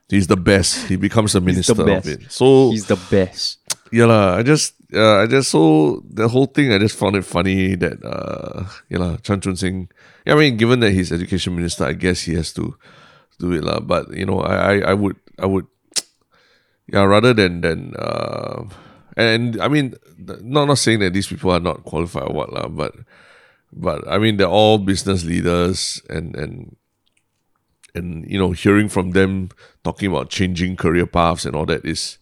he's 0.09 0.27
the 0.27 0.37
best. 0.37 0.87
He 0.87 0.95
becomes 0.97 1.33
a 1.35 1.39
the 1.39 1.45
minister 1.45 1.73
of 1.73 2.05
it. 2.07 2.31
So 2.31 2.69
He's 2.71 2.85
the 2.85 2.99
best. 3.09 3.57
yeah, 3.91 4.05
lah. 4.05 4.37
I 4.37 4.43
just, 4.43 4.75
uh, 4.93 5.23
I 5.23 5.25
just 5.25 5.49
so 5.49 6.03
the 6.07 6.27
whole 6.27 6.45
thing. 6.45 6.71
I 6.71 6.77
just 6.77 6.97
found 6.97 7.15
it 7.15 7.25
funny 7.25 7.75
that, 7.75 8.03
uh, 8.05 8.65
yeah, 8.89 8.99
lah, 8.99 9.17
Chan 9.23 9.41
Chun 9.41 9.55
Sing. 9.55 9.89
Yeah, 10.25 10.35
I 10.35 10.37
mean, 10.37 10.57
given 10.57 10.79
that 10.81 10.91
he's 10.91 11.11
education 11.11 11.55
minister, 11.55 11.85
I 11.85 11.93
guess 11.93 12.21
he 12.29 12.35
has 12.35 12.53
to 12.53 12.75
do 13.39 13.51
it, 13.57 13.63
lah. 13.63 13.79
But 13.79 14.13
you 14.13 14.25
know, 14.25 14.39
I, 14.41 14.55
I, 14.55 14.73
I 14.91 14.93
would, 14.93 15.17
I 15.41 15.45
would, 15.45 15.67
yeah, 16.87 17.03
rather 17.03 17.33
than 17.33 17.61
than, 17.61 17.95
uh, 17.97 18.63
and 19.17 19.59
I 19.59 19.67
mean, 19.67 19.95
not 20.17 20.67
not 20.67 20.77
saying 20.77 20.99
that 20.99 21.13
these 21.13 21.27
people 21.27 21.51
are 21.51 21.59
not 21.59 21.83
qualified 21.83 22.29
or 22.29 22.33
what, 22.33 22.53
lah, 22.53 22.67
but. 22.67 22.95
But 23.73 24.05
I 24.05 24.17
mean, 24.17 24.35
they're 24.35 24.51
all 24.51 24.79
business 24.79 25.23
leaders, 25.23 26.01
and 26.09 26.35
and 26.35 26.75
and 27.95 28.29
you 28.29 28.37
know, 28.37 28.51
hearing 28.51 28.89
from 28.89 29.11
them 29.11 29.49
talking 29.83 30.09
about 30.09 30.29
changing 30.29 30.75
career 30.75 31.05
paths 31.05 31.45
and 31.45 31.55
all 31.55 31.65
that 31.65 31.85
is 31.85 32.17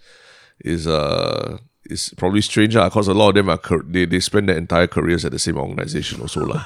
is 0.63 0.87
uh 0.87 1.57
is 1.85 2.13
probably 2.17 2.41
strange 2.41 2.75
because 2.75 3.07
a 3.07 3.13
lot 3.13 3.29
of 3.29 3.35
them 3.35 3.49
are 3.49 3.83
they 3.87 4.05
they 4.05 4.19
spend 4.19 4.49
their 4.49 4.57
entire 4.57 4.87
careers 4.87 5.25
at 5.25 5.31
the 5.31 5.39
same 5.39 5.57
organization 5.57 6.21
also 6.21 6.45
lah. 6.45 6.63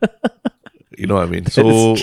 you 0.98 1.06
know 1.06 1.16
what 1.16 1.28
I 1.28 1.30
mean? 1.30 1.46
So 1.46 1.96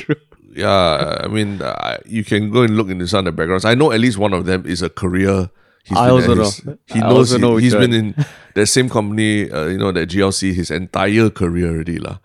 yeah, 0.57 1.21
I 1.23 1.27
mean, 1.27 1.61
uh, 1.61 1.97
you 2.05 2.23
can 2.23 2.49
go 2.49 2.63
and 2.63 2.75
look 2.75 2.89
into 2.89 3.07
some 3.07 3.19
of 3.19 3.25
the 3.25 3.31
backgrounds. 3.31 3.63
I 3.63 3.75
know 3.75 3.91
at 3.91 3.99
least 3.99 4.17
one 4.17 4.33
of 4.33 4.45
them 4.45 4.65
is 4.65 4.81
a 4.81 4.89
career. 4.89 5.49
He's 5.83 5.97
I 5.97 6.09
also 6.09 6.33
know. 6.33 6.77
He 6.87 6.99
I 6.99 7.09
knows 7.09 7.31
also 7.31 7.35
he, 7.35 7.41
know 7.41 7.53
which 7.53 7.63
has 7.65 7.75
been 7.75 7.93
in 7.93 8.25
that 8.55 8.65
same 8.65 8.89
company, 8.89 9.51
uh, 9.51 9.67
you 9.67 9.77
know, 9.77 9.91
that 9.91 10.09
GLC 10.09 10.53
his 10.53 10.71
entire 10.71 11.29
career 11.29 11.69
already 11.69 11.99
lah. 11.99 12.17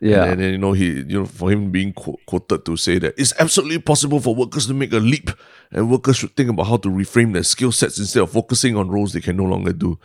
Yeah. 0.00 0.24
And, 0.24 0.40
then 0.40 0.52
you 0.52 0.58
know 0.58 0.72
he 0.72 1.02
you 1.06 1.20
know 1.20 1.26
for 1.26 1.50
him 1.50 1.70
being 1.70 1.92
qu- 1.92 2.18
quoted 2.26 2.64
to 2.66 2.76
say 2.76 2.98
that 2.98 3.14
it's 3.18 3.34
absolutely 3.38 3.78
possible 3.78 4.18
for 4.18 4.34
workers 4.34 4.66
to 4.66 4.74
make 4.74 4.92
a 4.92 4.98
leap, 4.98 5.30
and 5.70 5.90
workers 5.90 6.16
should 6.16 6.34
think 6.34 6.50
about 6.50 6.66
how 6.66 6.76
to 6.78 6.88
reframe 6.88 7.34
their 7.34 7.44
skill 7.44 7.70
sets 7.70 7.98
instead 7.98 8.22
of 8.22 8.30
focusing 8.30 8.76
on 8.76 8.90
roles 8.90 9.12
they 9.12 9.20
can 9.20 9.36
no 9.36 9.44
longer 9.44 9.72
do. 9.72 9.98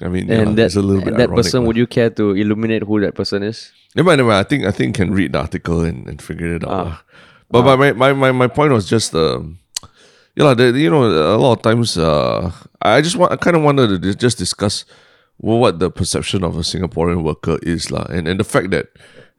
I 0.00 0.08
mean, 0.08 0.28
yeah, 0.28 0.40
and 0.40 0.56
that, 0.56 0.66
it's 0.66 0.76
a 0.76 0.82
little 0.82 1.02
bit 1.02 1.08
and 1.08 1.20
that 1.20 1.28
ironic, 1.28 1.44
person, 1.44 1.64
would 1.66 1.76
you 1.76 1.86
care 1.86 2.10
to 2.10 2.30
illuminate 2.32 2.84
who 2.84 3.00
that 3.00 3.14
person 3.14 3.42
is? 3.42 3.72
Never 3.98 4.06
mind, 4.06 4.18
never 4.18 4.28
mind. 4.30 4.46
I 4.46 4.48
think 4.48 4.64
I 4.64 4.70
think 4.70 4.94
can 4.94 5.10
read 5.10 5.32
the 5.32 5.40
article 5.40 5.80
and, 5.82 6.06
and 6.06 6.22
figure 6.22 6.54
it 6.54 6.62
out. 6.62 6.70
Ah. 6.70 7.02
But 7.50 7.62
but 7.62 7.78
my, 7.78 7.90
my, 7.90 8.12
my, 8.12 8.30
my 8.30 8.46
point 8.46 8.72
was 8.72 8.88
just 8.88 9.12
um 9.12 9.58
you 10.36 10.44
know, 10.44 10.54
the, 10.54 10.70
you 10.78 10.88
know 10.88 11.02
a 11.02 11.34
lot 11.34 11.58
of 11.58 11.62
times 11.62 11.98
uh 11.98 12.52
I 12.80 13.02
just 13.02 13.16
want 13.16 13.32
I 13.32 13.36
kind 13.36 13.56
of 13.56 13.64
wanted 13.64 14.00
to 14.00 14.14
just 14.14 14.38
discuss 14.38 14.84
well, 15.40 15.58
what 15.58 15.80
the 15.80 15.90
perception 15.90 16.44
of 16.44 16.56
a 16.56 16.60
Singaporean 16.60 17.24
worker 17.24 17.58
is 17.62 17.90
lah, 17.90 18.06
and 18.08 18.28
and 18.28 18.38
the 18.38 18.44
fact 18.44 18.70
that 18.70 18.86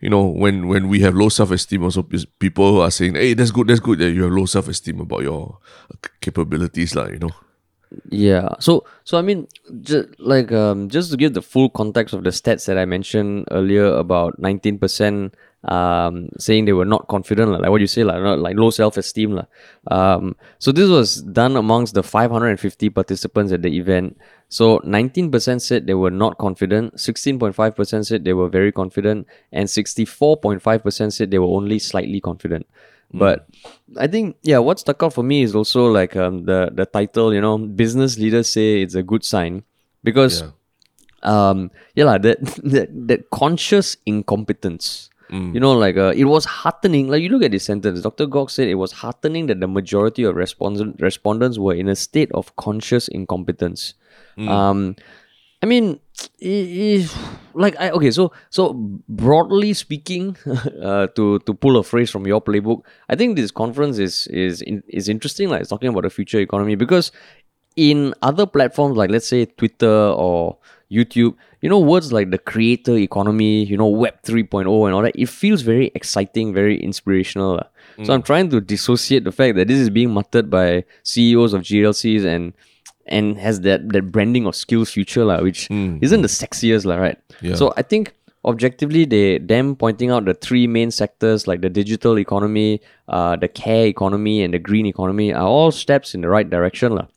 you 0.02 0.10
know 0.10 0.28
when 0.28 0.68
when 0.68 0.90
we 0.90 1.00
have 1.00 1.16
low 1.16 1.30
self 1.30 1.52
esteem, 1.52 1.84
also 1.84 2.04
people 2.40 2.82
are 2.82 2.92
saying, 2.92 3.16
hey, 3.16 3.34
that's 3.34 3.52
good, 3.52 3.68
that's 3.68 3.80
good 3.80 4.00
that 4.00 4.12
you 4.12 4.24
have 4.24 4.32
low 4.34 4.46
self 4.46 4.68
esteem 4.68 5.00
about 5.00 5.24
your 5.24 5.58
uh, 5.88 5.96
capabilities 6.20 6.96
lah, 6.96 7.08
you 7.08 7.20
know. 7.20 7.32
Yeah. 8.10 8.50
So 8.60 8.86
so 9.04 9.18
I 9.18 9.22
mean, 9.22 9.48
just 9.82 10.10
like 10.20 10.52
um, 10.52 10.90
just 10.90 11.12
to 11.12 11.18
give 11.18 11.34
the 11.34 11.42
full 11.42 11.70
context 11.70 12.14
of 12.14 12.24
the 12.24 12.30
stats 12.30 12.66
that 12.68 12.78
I 12.78 12.86
mentioned 12.86 13.48
earlier 13.52 13.86
about 13.86 14.38
nineteen 14.40 14.78
percent 14.78 15.36
um 15.66 16.30
saying 16.38 16.64
they 16.64 16.72
were 16.72 16.86
not 16.86 17.10
confident 17.10 17.52
like 17.52 17.70
what 17.70 17.82
you 17.82 17.88
say 17.88 18.06
like 18.06 18.22
like 18.40 18.56
low 18.56 18.70
self 18.70 18.96
esteem 18.96 19.34
lah. 19.34 19.46
Um. 19.90 20.36
So 20.60 20.72
this 20.72 20.88
was 20.88 21.22
done 21.24 21.58
amongst 21.58 21.96
the 21.96 22.04
five 22.04 22.30
hundred 22.30 22.50
and 22.50 22.60
fifty 22.60 22.90
participants 22.90 23.52
at 23.52 23.64
the 23.64 23.76
event. 23.76 24.18
So 24.50 24.80
nineteen 24.84 25.32
percent 25.32 25.62
said 25.64 25.88
they 25.88 25.96
were 25.96 26.12
not 26.12 26.38
confident. 26.38 27.00
Sixteen 27.00 27.40
point 27.40 27.56
five 27.56 27.76
percent 27.76 28.06
said 28.06 28.24
they 28.24 28.34
were 28.34 28.50
very 28.50 28.72
confident, 28.72 29.26
and 29.52 29.70
sixty 29.70 30.06
four 30.06 30.38
point 30.38 30.62
five 30.62 30.84
percent 30.84 31.14
said 31.14 31.32
they 31.32 31.40
were 31.40 31.54
only 31.58 31.80
slightly 31.80 32.22
confident. 32.22 32.68
But 33.14 33.48
I 33.98 34.06
think 34.08 34.38
yeah, 34.44 34.60
what 34.60 34.80
stuck 34.80 35.02
out 35.02 35.14
for 35.14 35.24
me 35.24 35.42
is 35.42 35.56
also 35.56 35.88
like 35.90 36.16
um 36.16 36.46
the 36.46 36.70
the 36.74 36.86
title. 36.86 37.34
You 37.34 37.42
know, 37.42 37.58
business 37.58 38.18
leaders 38.20 38.48
say 38.50 38.82
it's 38.82 38.94
a 38.96 39.02
good 39.02 39.24
sign 39.26 39.64
because 40.04 40.42
Yeah. 40.44 40.52
um 41.26 41.72
yeah 41.96 42.06
lah, 42.06 42.18
that 42.22 42.38
that 42.64 42.90
that 43.08 43.30
conscious 43.32 43.98
incompetence. 44.06 45.10
You 45.54 45.60
know, 45.62 45.74
like 45.78 45.96
uh, 45.96 46.12
it 46.18 46.26
was 46.26 46.46
heartening. 46.46 47.08
Like 47.08 47.22
you 47.22 47.30
look 47.30 47.44
at 47.44 47.52
this 47.54 47.64
sentence, 47.66 48.02
Dr. 48.02 48.26
Gog 48.26 48.50
said 48.50 48.68
it 48.68 48.82
was 48.82 48.92
heartening 49.06 49.46
that 49.46 49.60
the 49.60 49.68
majority 49.68 50.24
of 50.26 50.34
respondent 50.36 50.98
respondents 51.00 51.60
were 51.60 51.76
in 51.76 51.88
a 51.88 51.96
state 51.96 52.32
of 52.34 52.56
conscious 52.58 53.08
incompetence. 53.08 53.94
Um, 54.40 54.96
I 55.62 55.66
mean, 55.66 56.00
i- 56.42 57.02
i- 57.04 57.10
like 57.54 57.76
I 57.80 57.90
okay, 57.92 58.12
so 58.12 58.32
so 58.50 58.74
broadly 59.10 59.74
speaking, 59.74 60.38
uh, 60.82 61.08
to 61.16 61.40
to 61.40 61.54
pull 61.54 61.78
a 61.78 61.84
phrase 61.84 62.10
from 62.10 62.26
your 62.28 62.42
playbook, 62.42 62.84
I 63.10 63.16
think 63.16 63.36
this 63.36 63.52
conference 63.52 63.98
is 64.00 64.28
is 64.28 64.62
in, 64.62 64.84
is 64.88 65.10
interesting. 65.10 65.50
Like 65.50 65.62
it's 65.62 65.70
talking 65.70 65.90
about 65.90 66.04
the 66.04 66.10
future 66.10 66.40
economy 66.40 66.76
because 66.76 67.12
in 67.76 68.14
other 68.22 68.46
platforms 68.46 68.98
like 68.98 69.10
let's 69.12 69.28
say 69.28 69.46
Twitter 69.46 69.92
or 70.16 70.58
YouTube, 70.92 71.36
you 71.62 71.70
know, 71.70 71.80
words 71.80 72.12
like 72.12 72.32
the 72.32 72.38
creator 72.40 72.96
economy, 72.98 73.64
you 73.66 73.78
know, 73.78 73.88
Web 73.88 74.16
3.0 74.24 74.64
and 74.88 74.96
all 74.96 75.02
that, 75.04 75.16
it 75.16 75.30
feels 75.30 75.62
very 75.62 75.92
exciting, 75.94 76.52
very 76.54 76.80
inspirational. 76.82 77.56
lah. 77.56 77.68
So 78.06 78.14
I'm 78.14 78.24
trying 78.24 78.50
to 78.52 78.62
dissociate 78.62 79.24
the 79.26 79.32
fact 79.32 79.56
that 79.58 79.68
this 79.68 79.78
is 79.78 79.90
being 79.90 80.10
muttered 80.12 80.50
by 80.50 80.84
CEOs 81.04 81.54
of 81.54 81.62
GLCs 81.62 82.24
and 82.26 82.54
and 83.10 83.38
has 83.38 83.62
that 83.62 83.90
that 83.90 84.12
branding 84.12 84.46
of 84.46 84.56
skills 84.56 84.92
future, 84.92 85.26
lah, 85.26 85.42
which 85.42 85.68
isn't 86.02 86.22
the 86.22 86.28
sexiest, 86.28 86.86
lah, 86.86 86.96
right? 86.98 87.18
Yeah. 87.42 87.56
So 87.56 87.74
I 87.78 87.82
think 87.84 88.14
objectively 88.46 89.04
they 89.06 89.38
them 89.38 89.76
pointing 89.76 90.12
out 90.12 90.24
the 90.26 90.34
three 90.34 90.66
main 90.66 90.92
sectors 90.92 91.48
like 91.48 91.62
the 91.62 91.70
digital 91.70 92.18
economy, 92.18 92.80
uh, 93.10 93.36
the 93.36 93.48
care 93.48 93.86
economy 93.88 94.42
and 94.44 94.54
the 94.54 94.60
green 94.60 94.86
economy 94.86 95.34
are 95.34 95.48
all 95.48 95.72
steps 95.72 96.16
in 96.16 96.22
the 96.22 96.30
right 96.30 96.50
direction. 96.50 96.96
lah. 96.96 97.08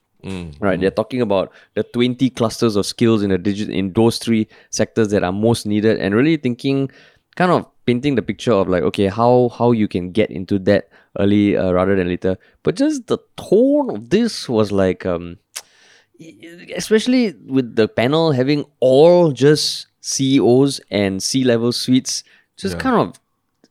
Right, 0.61 0.79
they're 0.81 0.95
talking 0.95 1.21
about 1.21 1.51
the 1.75 1.83
20 1.83 2.31
clusters 2.31 2.77
of 2.77 2.87
skills 2.87 3.25
in 3.25 3.31
the 3.31 3.39
digit 3.39 3.69
in 3.71 3.93
those 3.93 4.19
three 4.19 4.47
sectors 4.71 5.09
that 5.11 5.25
are 5.25 5.33
most 5.33 5.67
needed 5.67 5.99
and 5.99 6.15
really 6.15 6.37
thinking 6.37 6.91
kind 7.35 7.51
of 7.51 7.67
painting 7.87 8.15
the 8.15 8.23
picture 8.23 8.53
of 8.53 8.69
like 8.69 8.85
okay 8.85 9.09
how 9.09 9.51
how 9.59 9.73
you 9.73 9.89
can 9.89 10.13
get 10.13 10.31
into 10.31 10.59
that 10.59 10.89
early 11.19 11.57
uh, 11.57 11.73
rather 11.73 11.97
than 11.97 12.07
later 12.07 12.39
but 12.63 12.77
just 12.77 13.07
the 13.09 13.19
tone 13.37 13.91
of 13.91 14.11
this 14.11 14.49
was 14.49 14.71
like 14.71 15.05
um 15.05 15.39
especially 16.77 17.35
with 17.47 17.75
the 17.77 17.89
panel 17.89 18.33
having 18.33 18.65
all 18.81 19.33
just 19.33 19.87
CEOs 20.01 20.81
and 20.91 21.23
C 21.23 21.45
level 21.45 21.73
suites, 21.73 22.25
just 22.57 22.79
kind 22.79 22.97
of 22.97 23.21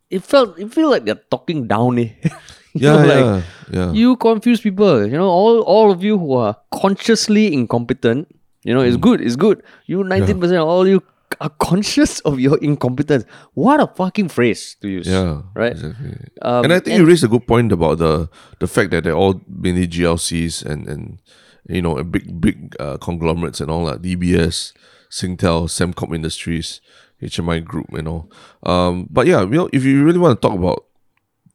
it 0.09 0.23
felt 0.23 0.57
it 0.59 0.73
felt 0.73 0.91
like 0.91 1.05
they're 1.05 1.23
talking 1.29 1.67
down. 1.67 1.99
Eh? 1.99 2.09
You 2.73 2.87
Yeah, 2.87 2.95
know, 3.03 3.07
like, 3.07 3.25
yeah, 3.25 3.41
yeah. 3.87 3.91
You 3.91 4.15
confuse 4.15 4.61
people. 4.61 5.05
You 5.05 5.17
know, 5.19 5.27
all 5.27 5.59
all 5.67 5.91
of 5.91 6.05
you 6.05 6.17
who 6.17 6.33
are 6.39 6.55
consciously 6.71 7.51
incompetent. 7.53 8.33
You 8.63 8.73
know, 8.73 8.79
it's 8.79 8.95
Mm. 8.95 9.01
good. 9.01 9.19
It's 9.19 9.35
good. 9.35 9.61
You 9.87 10.05
nineteen 10.05 10.39
percent, 10.39 10.59
all 10.63 10.87
you 10.87 11.03
are 11.41 11.49
conscious 11.59 12.21
of 12.21 12.39
your 12.39 12.57
incompetence. 12.59 13.25
What 13.55 13.81
a 13.81 13.87
fucking 13.87 14.29
phrase 14.29 14.77
to 14.81 14.87
use. 14.87 15.05
Yeah, 15.07 15.41
Right. 15.53 15.73
Exactly. 15.73 16.15
Um, 16.41 16.63
and 16.63 16.71
I 16.71 16.79
think 16.79 16.97
you 16.97 17.05
raised 17.05 17.25
a 17.25 17.27
good 17.27 17.45
point 17.45 17.73
about 17.73 17.97
the 17.97 18.29
the 18.59 18.67
fact 18.67 18.91
that 18.91 19.03
they're 19.03 19.19
all 19.19 19.41
mainly 19.49 19.85
GLCs 19.85 20.63
and 20.63 20.87
and 20.87 21.19
you 21.67 21.81
know 21.81 22.01
big 22.03 22.39
big 22.41 22.75
uh, 22.79 22.97
conglomerates 22.97 23.61
and 23.61 23.69
all 23.71 23.85
that 23.85 24.01
DBS, 24.01 24.73
Singtel, 25.09 25.67
Sembcorp 25.67 26.13
Industries, 26.15 26.81
HMI 27.21 27.63
Group, 27.63 27.87
you 27.91 28.01
know. 28.01 28.29
Um, 28.63 29.07
but 29.09 29.27
yeah, 29.27 29.41
you 29.41 29.49
know, 29.49 29.69
if 29.73 29.83
you 29.83 30.03
really 30.03 30.19
want 30.19 30.39
to 30.39 30.47
talk 30.47 30.57
about 30.57 30.85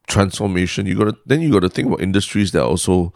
transformation, 0.07 0.85
you 0.85 0.95
gotta 0.95 1.17
then 1.25 1.41
you 1.41 1.51
gotta 1.51 1.69
think 1.69 1.87
about 1.87 2.01
industries 2.01 2.51
that 2.51 2.61
are 2.61 2.69
also 2.69 3.13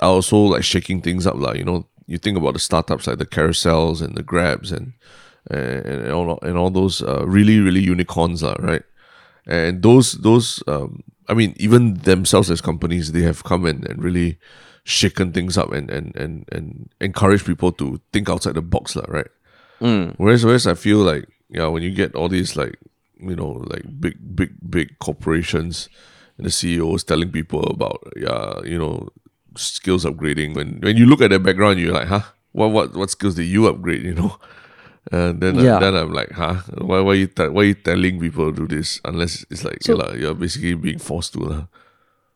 are 0.00 0.10
also 0.10 0.36
like 0.36 0.64
shaking 0.64 1.00
things 1.02 1.26
up, 1.26 1.36
like 1.36 1.58
you 1.58 1.64
know. 1.64 1.86
You 2.06 2.18
think 2.18 2.36
about 2.36 2.54
the 2.54 2.58
startups 2.58 3.06
like 3.06 3.18
the 3.18 3.26
carousels 3.26 4.02
and 4.02 4.16
the 4.16 4.24
grabs 4.24 4.72
and 4.72 4.94
and, 5.48 5.86
and 5.86 6.10
all 6.10 6.40
and 6.42 6.58
all 6.58 6.70
those 6.70 7.02
uh, 7.02 7.24
really 7.24 7.60
really 7.60 7.80
unicorns, 7.80 8.42
lah, 8.42 8.56
right? 8.58 8.82
and 9.46 9.82
those 9.82 10.12
those 10.12 10.62
um 10.66 11.02
i 11.28 11.34
mean 11.34 11.54
even 11.56 11.94
themselves 11.94 12.50
as 12.50 12.60
companies 12.60 13.12
they 13.12 13.22
have 13.22 13.44
come 13.44 13.64
and, 13.66 13.86
and 13.88 14.02
really 14.02 14.38
shaken 14.90 15.30
things 15.30 15.54
up 15.54 15.70
and 15.70 15.86
and 15.90 16.10
and 16.18 16.44
and 16.50 16.90
encourage 16.98 17.46
people 17.46 17.70
to 17.70 18.00
think 18.12 18.26
outside 18.28 18.58
the 18.58 18.64
box 18.74 18.98
lah, 18.98 19.06
right 19.06 19.30
whereas 20.18 20.42
whereas 20.44 20.66
i 20.66 20.74
feel 20.74 20.98
like 20.98 21.24
yeah 21.48 21.66
when 21.70 21.82
you 21.82 21.90
get 21.94 22.10
all 22.18 22.28
these 22.28 22.52
like 22.58 22.74
you 23.22 23.36
know 23.38 23.62
like 23.70 23.84
big 24.02 24.18
big 24.34 24.50
big 24.68 24.98
corporations 24.98 25.88
and 26.36 26.44
the 26.44 26.50
ceos 26.50 27.04
telling 27.04 27.30
people 27.30 27.62
about 27.70 27.96
yeah 28.16 28.58
you 28.66 28.76
know 28.76 29.08
skills 29.56 30.04
upgrading 30.04 30.54
when 30.58 30.80
when 30.82 30.96
you 30.98 31.06
look 31.06 31.20
at 31.22 31.30
their 31.30 31.38
background 31.40 31.78
you're 31.80 31.94
like 31.94 32.08
huh 32.08 32.24
what 32.52 32.68
what 32.74 32.92
what 32.98 33.08
skills 33.10 33.34
did 33.38 33.46
you 33.48 33.66
upgrade 33.70 34.02
you 34.10 34.14
know 34.14 34.36
and 35.10 35.40
then, 35.40 35.56
Yeah. 35.56 35.76
uh, 35.76 35.80
then 35.80 35.94
I'm 35.96 36.12
like, 36.12 36.28
huh? 36.36 36.60
Why, 36.76 37.00
why, 37.00 37.14
you 37.14 37.26
te- 37.26 37.48
why 37.48 37.62
you 37.62 37.74
telling 37.74 38.20
people 38.20 38.52
to 38.52 38.54
do 38.54 38.68
this? 38.68 39.00
Unless 39.02 39.46
it's 39.48 39.64
like, 39.64 39.80
So- 39.82 39.96
yeah 39.96 40.12
you're 40.14 40.34
basically 40.36 40.74
being 40.76 41.00
forced 41.00 41.32
to. 41.34 41.40
lah. 41.40 41.62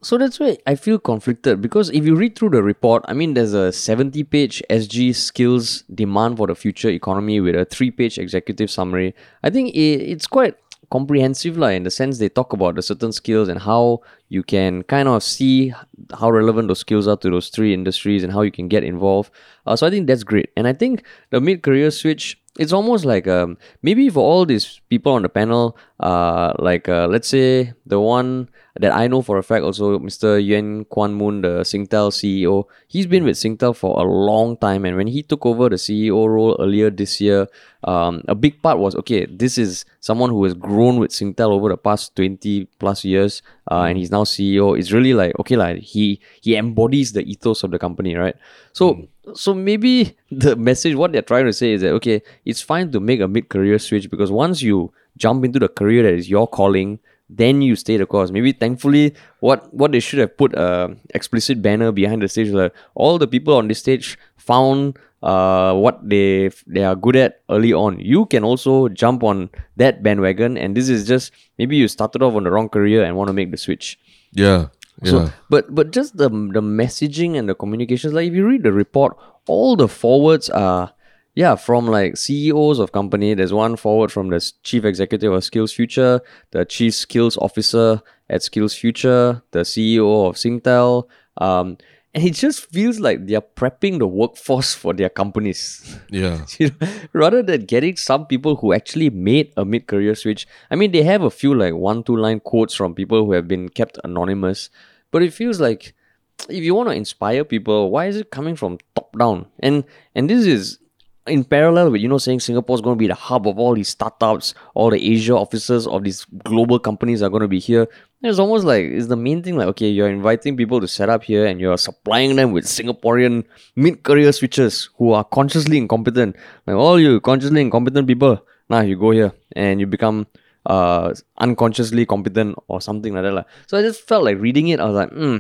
So 0.05 0.19
that's 0.19 0.39
why 0.39 0.59
I 0.67 0.75
feel 0.75 0.99
conflicted 0.99 1.63
because 1.63 1.89
if 1.89 2.05
you 2.05 2.15
read 2.15 2.37
through 2.37 2.51
the 2.51 2.63
report, 2.63 3.07
I 3.09 3.15
mean, 3.15 3.33
there's 3.33 3.55
a 3.55 3.73
70 3.73 4.23
page 4.25 4.63
SG 4.69 5.15
skills 5.15 5.83
demand 5.95 6.37
for 6.37 6.47
the 6.47 6.55
future 6.55 6.91
economy 6.91 7.41
with 7.41 7.55
a 7.55 7.65
three 7.65 7.91
page 7.91 8.19
executive 8.19 8.71
summary. 8.71 9.15
I 9.43 9.49
think 9.49 9.75
it's 9.75 10.27
quite 10.27 10.57
comprehensive 10.91 11.57
lah, 11.57 11.69
in 11.69 11.85
the 11.85 11.91
sense 11.91 12.19
they 12.19 12.29
talk 12.29 12.53
about 12.53 12.75
the 12.75 12.83
certain 12.83 13.13
skills 13.13 13.49
and 13.49 13.59
how 13.61 14.03
you 14.29 14.43
can 14.43 14.83
kind 14.83 15.09
of 15.09 15.23
see 15.23 15.73
how 16.19 16.31
relevant 16.31 16.69
those 16.69 16.81
skills 16.81 17.09
are 17.09 17.17
to 17.17 17.31
those 17.31 17.49
three 17.49 17.73
industries 17.73 18.23
and 18.23 18.31
how 18.31 18.43
you 18.43 18.53
can 18.53 18.69
get 18.69 18.85
involved. 18.85 19.31
Uh, 19.67 19.75
so 19.75 19.87
I 19.87 19.91
think 19.91 20.07
that's 20.07 20.23
great. 20.23 20.51
And 20.55 20.69
I 20.69 20.75
think 20.75 21.03
the 21.31 21.41
mid 21.41 21.63
career 21.63 21.91
switch 21.91 22.39
it's 22.59 22.73
almost 22.73 23.05
like 23.05 23.27
um, 23.27 23.59
maybe 23.83 24.09
for 24.09 24.21
all 24.21 24.47
these 24.47 24.81
people 24.89 25.13
on 25.13 25.23
the 25.23 25.29
panel, 25.29 25.77
uh, 25.99 26.53
like 26.59 26.89
uh, 26.89 27.07
let's 27.09 27.27
say 27.27 27.73
the 27.85 27.99
one 27.99 28.49
that 28.79 28.93
I 28.93 29.09
know 29.09 29.23
for 29.23 29.39
a 29.39 29.43
fact, 29.43 29.65
also 29.65 29.99
Mr. 29.99 30.45
Yuen 30.45 30.85
Kuan 30.85 31.15
Moon, 31.15 31.43
the 31.43 31.61
Singtel 31.61 32.11
CEO, 32.11 32.65
he's 32.87 33.07
been 33.07 33.25
with 33.25 33.37
Singtel 33.37 33.75
for 33.75 33.99
a 34.01 34.05
long 34.05 34.57
time, 34.57 34.85
and 34.85 34.97
when 34.97 35.09
he 35.09 35.23
took 35.23 35.45
over 35.45 35.69
the 35.69 35.77
CEO 35.77 36.29
role 36.29 36.57
earlier 36.61 36.91
this 36.91 37.21
year, 37.21 37.49
um, 37.85 38.23
a 38.29 38.35
big 38.35 38.63
part 38.63 38.79
was 38.79 38.95
okay. 38.97 39.27
This 39.27 39.59
is 39.59 39.85
someone 40.01 40.31
who 40.31 40.45
has 40.45 40.55
grown 40.55 40.99
with 40.99 41.11
Singtel 41.11 41.51
over 41.51 41.69
the 41.69 41.77
past 41.77 42.15
twenty 42.15 42.67
plus 42.79 43.05
years, 43.05 43.43
uh, 43.71 43.83
and 43.83 43.99
he's 43.99 44.13
now 44.13 44.23
CEO. 44.23 44.79
It's 44.79 44.93
really 44.93 45.15
like 45.15 45.39
okay, 45.41 45.57
like 45.57 45.79
he 45.79 46.21
he 46.41 46.57
embodies 46.57 47.13
the 47.13 47.29
ethos 47.29 47.65
of 47.65 47.73
the 47.73 47.79
company, 47.81 48.15
right? 48.15 48.37
So 48.73 49.09
so 49.35 49.55
maybe 49.55 50.17
the 50.31 50.57
message 50.57 50.95
what 50.95 51.13
they're 51.13 51.23
trying 51.23 51.47
to 51.47 51.53
say 51.53 51.73
is 51.73 51.81
that 51.81 51.93
okay 51.93 52.23
it's 52.45 52.61
fine 52.61 52.91
to 52.91 53.01
make 53.01 53.21
a 53.21 53.29
mid-career 53.29 53.79
switch 53.79 54.11
because 54.11 54.31
once 54.31 54.63
you 54.63 54.93
jump 55.17 55.45
into 55.45 55.59
the 55.59 55.69
career 55.69 56.03
that 56.03 56.15
is 56.15 56.29
your 56.29 56.47
calling 56.47 56.99
then 57.29 57.63
you 57.63 57.75
stay 57.77 57.97
the 57.97 58.07
course. 58.07 58.31
Maybe 58.31 58.53
thankfully 58.53 59.15
what 59.41 59.73
what 59.73 59.93
they 59.93 60.01
should 60.01 60.19
have 60.19 60.37
put 60.37 60.55
a 60.55 60.97
explicit 61.15 61.63
banner 61.63 61.93
behind 61.93 62.23
the 62.23 62.29
stage 62.29 62.49
like 62.49 62.75
all 62.95 63.19
the 63.19 63.27
people 63.27 63.55
on 63.55 63.69
this 63.69 63.79
stage 63.79 64.19
found 64.37 64.99
uh, 65.23 65.73
what 65.75 66.07
they 66.09 66.51
they 66.67 66.85
are 66.85 66.95
good 66.95 67.17
at 67.17 67.41
early 67.51 67.73
on. 67.73 67.99
You 67.99 68.27
can 68.27 68.45
also 68.45 68.89
jump 68.89 69.23
on 69.23 69.51
that 69.77 70.03
bandwagon 70.03 70.59
and 70.59 70.77
this 70.77 70.89
is 70.89 71.07
just 71.07 71.33
maybe 71.59 71.77
you 71.77 71.89
started 71.89 72.23
off 72.23 72.35
on 72.35 72.45
the 72.45 72.51
wrong 72.51 72.69
career 72.69 73.03
and 73.03 73.17
want 73.17 73.29
to 73.29 73.35
make 73.35 73.51
the 73.51 73.57
switch. 73.57 73.99
Yeah. 74.33 74.67
Yeah. 75.03 75.11
so, 75.11 75.33
but 75.51 75.75
but 75.75 75.91
just 75.91 76.17
the 76.17 76.29
the 76.29 76.63
messaging 76.63 77.37
and 77.37 77.49
the 77.49 77.55
communications, 77.55 78.15
like 78.15 78.29
if 78.29 78.35
you 78.35 78.47
read 78.47 78.63
the 78.63 78.73
report, 78.73 79.17
all 79.47 79.77
the 79.77 79.89
forwards 79.89 80.49
are 80.51 80.93
yeah 81.35 81.57
from 81.57 81.87
like 81.87 82.17
CEOs 82.17 82.79
of 82.79 82.93
company. 82.93 83.35
There's 83.35 83.53
one 83.53 83.77
forward 83.77 84.13
from 84.13 84.29
the 84.29 84.41
chief 84.63 84.85
executive 84.85 85.33
of 85.33 85.43
SkillsFuture, 85.43 86.21
the 86.53 86.65
chief 86.65 86.95
skills 86.95 87.37
officer 87.39 88.03
at 88.31 88.41
SkillsFuture, 88.41 89.43
the 89.51 89.61
CEO 89.61 90.29
of 90.29 90.37
Singtel. 90.37 91.09
Um, 91.39 91.77
and 92.15 92.25
it 92.25 92.35
just 92.35 92.71
feels 92.71 93.01
like 93.01 93.27
they're 93.27 93.41
prepping 93.41 93.99
the 93.99 94.07
workforce 94.07 94.73
for 94.73 94.95
their 94.95 95.09
companies. 95.09 95.99
yeah. 96.11 96.47
you 96.59 96.71
know, 96.81 96.89
rather 97.13 97.43
than 97.43 97.65
getting 97.65 97.97
some 97.97 98.27
people 98.27 98.57
who 98.57 98.73
actually 98.73 99.11
made 99.11 99.53
a 99.57 99.65
mid 99.65 99.87
career 99.89 100.15
switch. 100.15 100.47
I 100.71 100.77
mean, 100.77 100.93
they 100.93 101.03
have 101.03 101.23
a 101.23 101.31
few 101.31 101.55
like 101.55 101.75
one, 101.75 102.05
two 102.05 102.17
line 102.17 102.41
quotes 102.41 102.75
from 102.75 102.95
people 102.95 103.25
who 103.27 103.33
have 103.33 103.49
been 103.49 103.69
kept 103.69 103.99
anonymous, 104.05 104.71
but 105.11 105.23
it 105.23 105.33
feels 105.33 105.61
like 105.61 105.95
if 106.49 106.63
you 106.63 106.75
want 106.75 106.89
to 106.89 106.95
inspire 106.95 107.45
people, 107.45 107.91
why 107.91 108.07
is 108.07 108.17
it 108.17 108.31
coming 108.31 108.55
from 108.55 108.79
top 108.95 109.17
down? 109.19 109.47
And 109.59 109.85
and 110.15 110.31
this 110.31 110.47
is 110.47 110.79
in 111.27 111.43
parallel 111.45 111.91
with 111.91 112.03
you 112.03 112.09
know 112.09 112.19
saying 112.19 112.41
Singapore 112.41 112.75
is 112.75 112.81
going 112.81 112.97
to 112.97 112.99
be 112.99 113.07
the 113.07 113.15
hub 113.15 113.49
of 113.49 113.59
all 113.59 113.75
these 113.75 113.89
startups, 113.89 114.55
all 114.75 114.91
the 114.91 115.13
Asia 115.13 115.35
offices 115.35 115.87
of 115.87 116.05
these 116.05 116.25
global 116.45 116.79
companies 116.79 117.23
are 117.23 117.31
going 117.31 117.43
to 117.43 117.49
be 117.49 117.59
here. 117.59 117.89
It's 118.23 118.39
almost 118.39 118.65
like 118.65 118.85
it's 118.85 119.07
the 119.07 119.17
main 119.17 119.43
thing. 119.43 119.57
Like 119.57 119.69
okay, 119.69 119.89
you're 119.89 120.09
inviting 120.09 120.57
people 120.57 120.81
to 120.81 120.89
set 120.89 121.09
up 121.09 121.25
here, 121.25 121.47
and 121.47 121.61
you're 121.61 121.79
supplying 121.79 122.37
them 122.37 122.53
with 122.53 122.65
Singaporean 122.65 123.45
mid-career 123.77 124.31
switchers 124.31 124.89
who 124.97 125.13
are 125.13 125.25
consciously 125.25 125.79
incompetent. 125.79 126.37
Like 126.67 126.77
all 126.77 127.01
you 127.01 127.21
consciously 127.21 127.61
incompetent 127.61 128.07
people, 128.07 128.41
now 128.69 128.81
you 128.81 128.99
go 128.99 129.11
here 129.11 129.33
and 129.53 129.81
you 129.81 129.87
become 129.87 130.27
uh 130.67 131.13
unconsciously 131.39 132.07
competent 132.07 132.57
or 132.69 132.81
something 132.81 133.13
like 133.13 133.23
that. 133.23 133.33
lah. 133.33 133.45
So 133.67 133.77
I 133.79 133.83
just 133.83 134.07
felt 134.09 134.25
like 134.25 134.39
reading 134.41 134.69
it. 134.69 134.81
I 134.81 134.85
was 134.85 134.95
like, 134.95 135.11
hmm, 135.11 135.39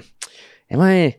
am 0.70 0.80
I 0.80 1.16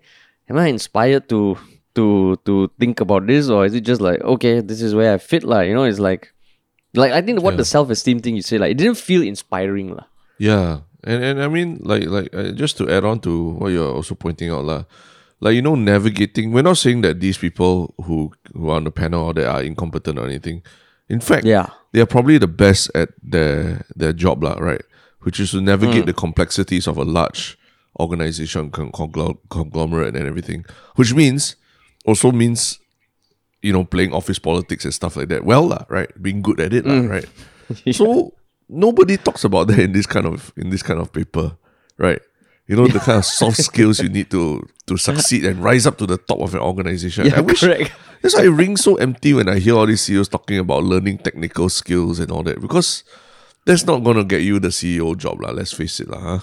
am 0.50 0.58
I 0.58 0.68
inspired 0.68 1.30
to 1.30 1.58
to 1.96 2.36
to 2.46 2.70
think 2.80 3.00
about 3.00 3.26
this 3.28 3.50
or 3.50 3.66
is 3.66 3.74
it 3.74 3.82
just 3.82 4.02
like 4.02 4.22
okay 4.22 4.60
this 4.62 4.82
is 4.82 4.94
where 4.94 5.14
I 5.14 5.18
fit 5.18 5.44
like 5.44 5.68
you 5.68 5.74
know 5.74 5.84
it's 5.86 6.00
like 6.00 6.34
like 6.94 7.12
I 7.12 7.22
think 7.22 7.42
what 7.42 7.58
the 7.58 7.66
self 7.66 7.90
esteem 7.90 8.20
thing 8.20 8.36
you 8.36 8.42
say 8.42 8.58
like 8.58 8.72
it 8.72 8.78
didn't 8.78 8.98
feel 8.98 9.22
inspiring 9.24 9.96
lah. 9.96 10.06
Yeah, 10.38 10.84
and 11.04 11.24
and 11.24 11.40
I 11.44 11.48
mean, 11.48 11.80
like 11.84 12.08
like 12.12 12.28
uh, 12.36 12.52
just 12.52 12.76
to 12.84 12.92
add 12.92 13.04
on 13.08 13.20
to 13.24 13.32
what 13.56 13.72
you're 13.72 13.88
also 13.92 14.16
pointing 14.16 14.52
out, 14.52 14.68
lah, 14.68 14.84
like 15.40 15.56
you 15.56 15.62
know, 15.64 15.76
navigating. 15.76 16.52
We're 16.52 16.68
not 16.68 16.76
saying 16.76 17.08
that 17.08 17.20
these 17.24 17.38
people 17.40 17.96
who 18.04 18.36
who 18.52 18.68
are 18.68 18.76
on 18.76 18.84
the 18.84 18.92
panel 18.92 19.24
or 19.24 19.34
they 19.34 19.48
are 19.48 19.64
incompetent 19.64 20.20
or 20.20 20.28
anything. 20.28 20.60
In 21.08 21.24
fact, 21.24 21.48
Yeah. 21.48 21.72
they 21.96 22.04
are 22.04 22.06
probably 22.10 22.36
the 22.36 22.52
best 22.52 22.92
at 22.92 23.16
their 23.24 23.88
their 23.96 24.12
job, 24.12 24.44
lah, 24.44 24.60
right? 24.60 24.84
Which 25.24 25.40
is 25.40 25.52
to 25.56 25.64
navigate 25.64 26.04
the 26.06 26.12
complexities 26.16 26.84
of 26.88 27.00
a 27.00 27.08
large 27.08 27.56
organization, 28.00 28.72
con- 28.72 28.92
conglo- 28.92 29.40
conglomerate, 29.48 30.16
and 30.20 30.28
everything. 30.28 30.66
Which 31.00 31.16
means 31.16 31.56
also 32.06 32.32
means 32.32 32.80
you 33.66 33.74
know, 33.74 33.84
playing 33.84 34.14
office 34.14 34.38
politics 34.38 34.86
and 34.86 34.94
stuff 34.94 35.18
like 35.18 35.30
that. 35.30 35.44
Well, 35.44 35.66
lah, 35.68 35.90
right? 35.90 36.10
Being 36.22 36.44
good 36.44 36.62
at 36.62 36.72
it, 36.72 36.86
lah, 36.86 37.02
mm. 37.02 37.10
right? 37.10 37.30
So 37.98 38.38
nobody 38.70 39.18
talks 39.18 39.44
about 39.44 39.74
that 39.74 39.82
in 39.82 39.92
this 39.92 40.06
kind 40.06 40.30
of 40.30 40.54
in 40.54 40.70
this 40.70 40.86
kind 40.86 41.02
of 41.02 41.10
paper, 41.10 41.58
right? 41.98 42.22
You 42.70 42.78
know 42.78 42.86
the 42.86 43.02
kind 43.02 43.18
of 43.18 43.26
soft 43.26 43.58
skills 43.70 43.98
you 43.98 44.10
need 44.10 44.30
to 44.30 44.62
to 44.86 45.02
succeed 45.02 45.50
and 45.50 45.66
rise 45.66 45.90
up 45.90 45.98
to 45.98 46.06
the 46.06 46.22
top 46.22 46.46
of 46.46 46.54
an 46.54 46.62
organization. 46.62 47.26
Yeah, 47.26 47.38
I 47.38 47.42
wish 47.42 47.66
correct. 47.66 47.90
that's 48.22 48.38
why 48.38 48.46
it 48.46 48.54
rings 48.54 48.86
so 48.86 49.02
empty 49.02 49.34
when 49.34 49.50
I 49.50 49.58
hear 49.58 49.74
all 49.74 49.90
these 49.90 50.06
CEOs 50.06 50.30
talking 50.30 50.62
about 50.62 50.86
learning 50.86 51.26
technical 51.26 51.74
skills 51.74 52.22
and 52.22 52.30
all 52.30 52.46
that 52.46 52.62
because 52.62 53.02
that's 53.66 53.82
not 53.82 54.06
gonna 54.06 54.24
get 54.24 54.46
you 54.46 54.62
the 54.62 54.70
CEO 54.70 55.18
job, 55.18 55.42
lah. 55.42 55.58
Let's 55.58 55.74
face 55.74 55.98
it, 55.98 56.10
lah. 56.14 56.22
Huh? 56.22 56.42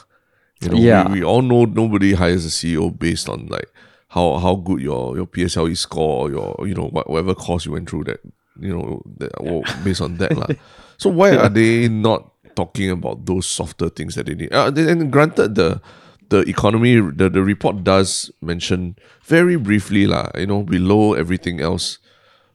You 0.59 0.69
know, 0.75 0.79
Yeah. 0.79 1.07
we, 1.07 1.23
we 1.23 1.25
all 1.25 1.43
know 1.43 1.71
nobody 1.71 2.19
hires 2.19 2.43
a 2.43 2.51
CEO 2.51 2.91
based 2.91 3.31
on 3.31 3.47
like 3.47 3.71
how 4.13 4.39
how 4.39 4.57
good 4.57 4.81
your 4.81 5.17
your 5.17 5.27
PSLE 5.27 5.77
score 5.77 6.29
or 6.29 6.31
your 6.31 6.69
you 6.69 6.75
know 6.75 6.89
whatever 6.89 7.35
course 7.35 7.65
you 7.65 7.73
went 7.73 7.89
through 7.89 8.05
that 8.05 8.21
you 8.61 8.69
know 8.69 9.03
that, 9.19 9.33
well, 9.41 9.63
based 9.83 10.01
on 10.01 10.17
that 10.19 10.37
lah. 10.37 10.47
So 10.99 11.11
why 11.11 11.35
are 11.35 11.49
they 11.49 11.89
not 11.89 12.31
talking 12.55 12.89
about 12.91 13.27
those 13.27 13.45
softer 13.45 13.89
things 13.89 14.15
that 14.15 14.27
they 14.27 14.37
need? 14.37 14.53
Uh, 14.53 14.71
and 14.71 15.11
granted 15.11 15.57
the 15.57 15.81
the 16.29 16.47
economy 16.47 16.95
the, 17.01 17.29
the 17.29 17.43
report 17.43 17.83
does 17.83 18.31
mention 18.41 18.95
very 19.25 19.57
briefly 19.57 20.07
lah. 20.07 20.31
You 20.37 20.47
know 20.47 20.63
below 20.63 21.15
everything 21.15 21.59
else, 21.59 21.99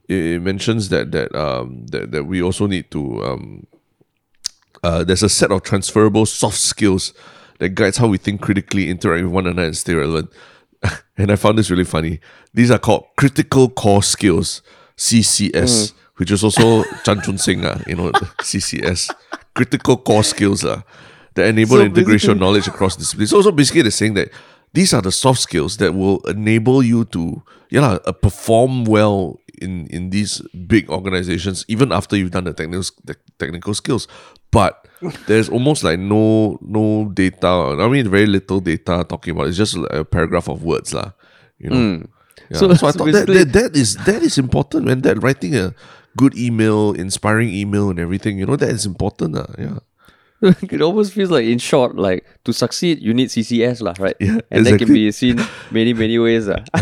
it, 0.07 0.37
it 0.37 0.41
mentions 0.41 0.87
that 0.89 1.11
that 1.11 1.35
um 1.35 1.87
that, 1.91 2.11
that 2.13 2.23
we 2.23 2.41
also 2.41 2.67
need 2.67 2.89
to 2.91 3.23
um 3.25 3.67
uh, 4.83 5.03
there's 5.03 5.23
a 5.23 5.29
set 5.29 5.51
of 5.51 5.63
transferable 5.63 6.25
soft 6.25 6.55
skills 6.55 7.11
that 7.59 7.69
guides 7.69 7.97
how 7.97 8.07
we 8.07 8.17
think 8.17 8.39
critically, 8.39 8.89
interact 8.89 9.23
with 9.23 9.33
one 9.33 9.47
another, 9.47 9.65
and 9.65 9.75
stay 9.75 9.95
relevant. 9.95 10.29
and 11.17 11.31
I 11.31 11.35
found 11.35 11.57
this 11.57 11.69
really 11.69 11.83
funny. 11.83 12.19
These 12.53 12.71
are 12.71 12.79
called 12.79 13.07
critical 13.17 13.69
core 13.69 14.03
skills, 14.03 14.61
CCS, 14.97 15.93
which 16.17 16.31
is 16.31 16.43
also 16.43 16.83
Chan 17.03 17.21
Chun 17.21 17.37
Sing, 17.37 17.65
uh, 17.65 17.81
you 17.87 17.95
know, 17.95 18.11
CCS, 18.41 19.13
critical 19.55 19.97
core 19.97 20.23
skills 20.23 20.63
uh, 20.63 20.81
that 21.35 21.47
enable 21.47 21.77
So 21.77 21.83
integration 21.83 22.31
of 22.31 22.39
knowledge 22.39 22.67
across 22.67 22.95
disciplines. 22.95 23.29
So, 23.29 23.41
so 23.41 23.51
basically, 23.51 23.83
they're 23.83 23.91
saying 23.91 24.15
that 24.15 24.29
these 24.73 24.93
are 24.93 25.01
the 25.01 25.11
soft 25.11 25.39
skills 25.39 25.77
that 25.77 25.93
will 25.93 26.19
enable 26.27 26.83
you 26.83 27.05
to, 27.05 27.41
yeah, 27.69 27.81
lah, 27.81 27.99
uh, 28.05 28.11
perform 28.11 28.85
well 28.85 29.39
in 29.61 29.87
in 29.87 30.09
these 30.09 30.41
big 30.67 30.89
organizations, 30.89 31.65
even 31.67 31.91
after 31.91 32.15
you've 32.15 32.31
done 32.31 32.45
the 32.45 32.53
technical 32.53 32.83
the 33.05 33.15
technical 33.39 33.73
skills. 33.73 34.07
But 34.57 34.73
there's 35.29 35.45
almost 35.53 35.85
like 35.85 36.01
no 36.01 36.57
no 36.65 37.13
data. 37.13 37.77
I 37.77 37.85
mean, 37.85 38.09
very 38.09 38.25
little 38.25 38.57
data 38.57 39.05
talking 39.05 39.37
about. 39.37 39.45
it. 39.45 39.53
It's 39.53 39.61
just 39.61 39.77
a 39.93 40.01
paragraph 40.01 40.49
of 40.49 40.65
words, 40.65 40.89
lah. 40.97 41.13
You 41.61 41.69
know. 41.69 41.77
Hmm. 41.77 41.97
Yeah. 42.49 42.57
So- 42.57 42.73
So, 42.73 42.87
I 42.87 42.91
so 42.91 42.97
thought 42.97 43.13
that, 43.13 43.27
that 43.37 43.49
that 43.53 43.71
is 43.77 43.89
that 44.09 44.21
is 44.25 44.41
important 44.41 44.89
when 44.89 45.05
that 45.05 45.21
writing 45.21 45.53
a 45.53 45.77
good 46.17 46.33
email, 46.33 46.97
inspiring 46.97 47.53
email, 47.53 47.93
and 47.93 47.99
everything. 48.01 48.41
You 48.41 48.49
know 48.49 48.57
that 48.57 48.73
is 48.73 48.89
important, 48.89 49.37
lah. 49.37 49.51
Yeah. 49.61 49.79
it 50.71 50.81
almost 50.81 51.13
feels 51.13 51.31
like, 51.31 51.45
in 51.45 51.57
short, 51.57 51.95
like 51.95 52.23
to 52.45 52.53
succeed, 52.53 53.01
you 53.01 53.13
need 53.13 53.29
CCS, 53.29 53.81
lah, 53.81 53.95
right? 53.99 54.15
Yeah, 54.19 54.39
and 54.51 54.65
that 54.65 54.77
can 54.77 54.87
be 54.93 55.11
seen 55.11 55.41
many, 55.71 55.93
many 55.93 56.19
ways. 56.19 56.47
lah. 56.47 56.61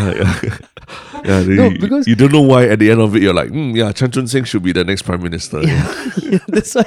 Yeah, 1.26 1.42
the- 1.42 1.56
No, 1.58 1.70
because- 1.72 2.08
you 2.08 2.16
don't 2.16 2.32
know 2.32 2.42
why 2.42 2.68
at 2.68 2.78
the 2.80 2.92
end 2.92 3.02
of 3.02 3.16
it 3.16 3.22
you're 3.24 3.34
like, 3.34 3.50
mm, 3.50 3.76
yeah, 3.76 3.92
Chan 3.92 4.12
Chun 4.12 4.28
Sing 4.28 4.44
should 4.44 4.62
be 4.62 4.72
the 4.72 4.84
next 4.84 5.02
prime 5.04 5.22
minister. 5.24 5.62
Yeah. 5.62 5.82
Yeah, 6.22 6.40
that's 6.48 6.76
why 6.76 6.86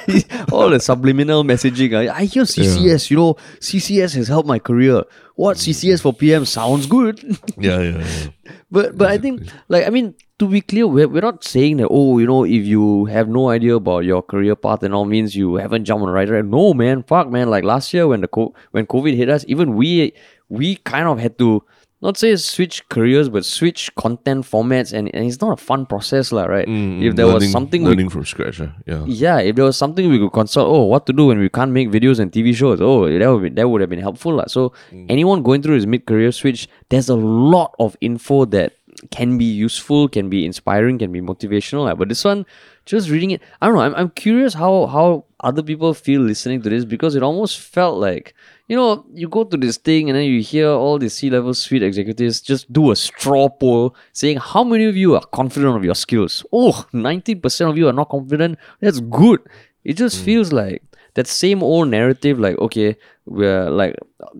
all 0.51 0.69
the 0.69 0.79
subliminal 0.79 1.43
messaging. 1.43 1.95
I, 1.97 2.13
I 2.13 2.23
hear 2.25 2.43
CCS, 2.43 3.09
you 3.11 3.17
know, 3.17 3.33
CCS 3.59 4.15
has 4.15 4.27
helped 4.27 4.47
my 4.47 4.59
career. 4.59 5.03
What 5.35 5.57
CCS 5.57 6.01
for 6.01 6.13
PM 6.13 6.45
sounds 6.45 6.85
good. 6.87 7.19
yeah, 7.57 7.79
yeah, 7.81 7.97
yeah. 7.99 8.53
But 8.71 8.97
but 8.97 9.09
I 9.09 9.17
think 9.17 9.43
like 9.67 9.85
I 9.87 9.89
mean 9.89 10.15
to 10.39 10.47
be 10.47 10.61
clear, 10.61 10.87
we're, 10.87 11.07
we're 11.07 11.21
not 11.21 11.43
saying 11.43 11.77
that 11.77 11.87
oh 11.89 12.17
you 12.17 12.25
know 12.25 12.43
if 12.45 12.65
you 12.65 13.05
have 13.05 13.27
no 13.27 13.49
idea 13.49 13.75
about 13.75 14.05
your 14.05 14.21
career 14.23 14.55
path 14.55 14.83
and 14.83 14.93
all 14.93 15.05
means 15.05 15.35
you 15.35 15.55
haven't 15.55 15.85
jumped 15.85 16.01
on 16.01 16.07
the 16.07 16.13
right 16.13 16.27
track. 16.27 16.45
No 16.45 16.73
man, 16.73 17.03
fuck 17.03 17.29
man. 17.29 17.49
Like 17.49 17.63
last 17.63 17.93
year 17.93 18.07
when 18.07 18.21
the 18.21 18.27
co- 18.27 18.53
when 18.71 18.87
COVID 18.87 19.15
hit 19.15 19.29
us, 19.29 19.45
even 19.47 19.75
we 19.75 20.13
we 20.47 20.77
kind 20.77 21.07
of 21.07 21.19
had 21.19 21.37
to 21.39 21.63
not 22.01 22.15
say 22.15 22.33
switch 22.37 22.87
careers 22.87 23.27
but 23.27 23.43
switch 23.43 23.93
content 23.95 24.45
formats 24.45 24.93
and, 24.93 25.13
and 25.13 25.25
it's 25.27 25.41
not 25.41 25.51
a 25.51 25.61
fun 25.61 25.85
process 25.85 26.31
lah, 26.31 26.45
right? 26.45 26.65
Mm, 26.65 26.99
mm, 27.01 27.03
if 27.03 27.15
there 27.17 27.27
was 27.27 27.43
Learning- 27.43 27.51
something 27.51 27.83
we 27.83 27.89
learning 27.89 28.07
from 28.09 28.23
scratch, 28.23 28.61
yeah. 28.87 29.03
yeah, 29.05 29.39
if 29.39 29.57
there 29.57 29.65
was 29.65 29.75
something 29.75 30.09
we 30.09 30.17
could 30.17 30.31
consult, 30.31 30.69
oh, 30.69 30.83
what 30.85 31.05
to 31.07 31.11
do 31.11 31.25
when 31.27 31.39
we 31.39 31.49
can't 31.49 31.71
make 31.71 31.89
videos 31.91 32.19
and 32.21 32.31
TV 32.31 32.55
shows, 32.55 32.79
oh, 32.79 33.09
that 33.11 33.27
would 33.27 33.43
be, 33.43 33.49
that 33.49 33.67
would 33.67 33.81
have 33.81 33.89
been 33.89 33.99
helpful. 33.99 34.35
lah. 34.35 34.45
So 34.47 34.71
mm. 34.93 35.07
anyone 35.09 35.43
going 35.43 35.61
through 35.61 35.75
his 35.75 35.85
mid 35.85 36.05
career 36.05 36.31
switch, 36.31 36.69
there's 36.87 37.09
a 37.09 37.15
lot 37.19 37.75
of 37.79 37.97
info 37.99 38.45
that 38.45 38.78
can 39.11 39.37
be 39.37 39.45
useful, 39.45 40.07
can 40.07 40.29
be 40.29 40.45
inspiring, 40.45 40.97
can 40.97 41.11
be 41.11 41.21
motivational. 41.21 41.97
But 41.97 42.09
this 42.09 42.23
one, 42.23 42.45
just 42.85 43.09
reading 43.09 43.31
it, 43.31 43.41
I 43.61 43.67
don't 43.67 43.75
know. 43.75 43.81
I'm, 43.81 43.95
I'm 43.95 44.09
curious 44.09 44.53
how 44.53 44.87
how 44.87 45.25
other 45.41 45.63
people 45.63 45.93
feel 45.93 46.21
listening 46.21 46.61
to 46.63 46.69
this 46.69 46.85
because 46.85 47.15
it 47.15 47.23
almost 47.23 47.59
felt 47.59 47.97
like 47.97 48.33
you 48.67 48.75
know 48.75 49.05
you 49.13 49.29
go 49.29 49.43
to 49.43 49.57
this 49.57 49.77
thing 49.77 50.09
and 50.09 50.17
then 50.17 50.25
you 50.25 50.41
hear 50.41 50.69
all 50.69 50.99
the 50.99 51.09
C 51.09 51.29
level 51.29 51.53
suite 51.53 51.83
executives 51.83 52.41
just 52.41 52.71
do 52.71 52.91
a 52.91 52.95
straw 52.95 53.49
poll 53.49 53.95
saying 54.11 54.37
how 54.37 54.63
many 54.63 54.85
of 54.85 54.97
you 54.97 55.15
are 55.15 55.25
confident 55.33 55.75
of 55.75 55.83
your 55.83 55.95
skills. 55.95 56.45
Oh, 56.51 56.85
90% 56.93 57.69
of 57.69 57.77
you 57.77 57.87
are 57.87 57.93
not 57.93 58.09
confident. 58.09 58.57
That's 58.79 58.99
good. 58.99 59.39
It 59.83 59.93
just 59.93 60.19
hmm. 60.19 60.25
feels 60.25 60.51
like 60.51 60.83
that 61.19 61.27
same 61.27 61.61
old 61.61 61.89
narrative 61.89 62.39
like 62.39 62.57
okay 62.59 62.95
we're 63.25 63.69
like 63.69 63.93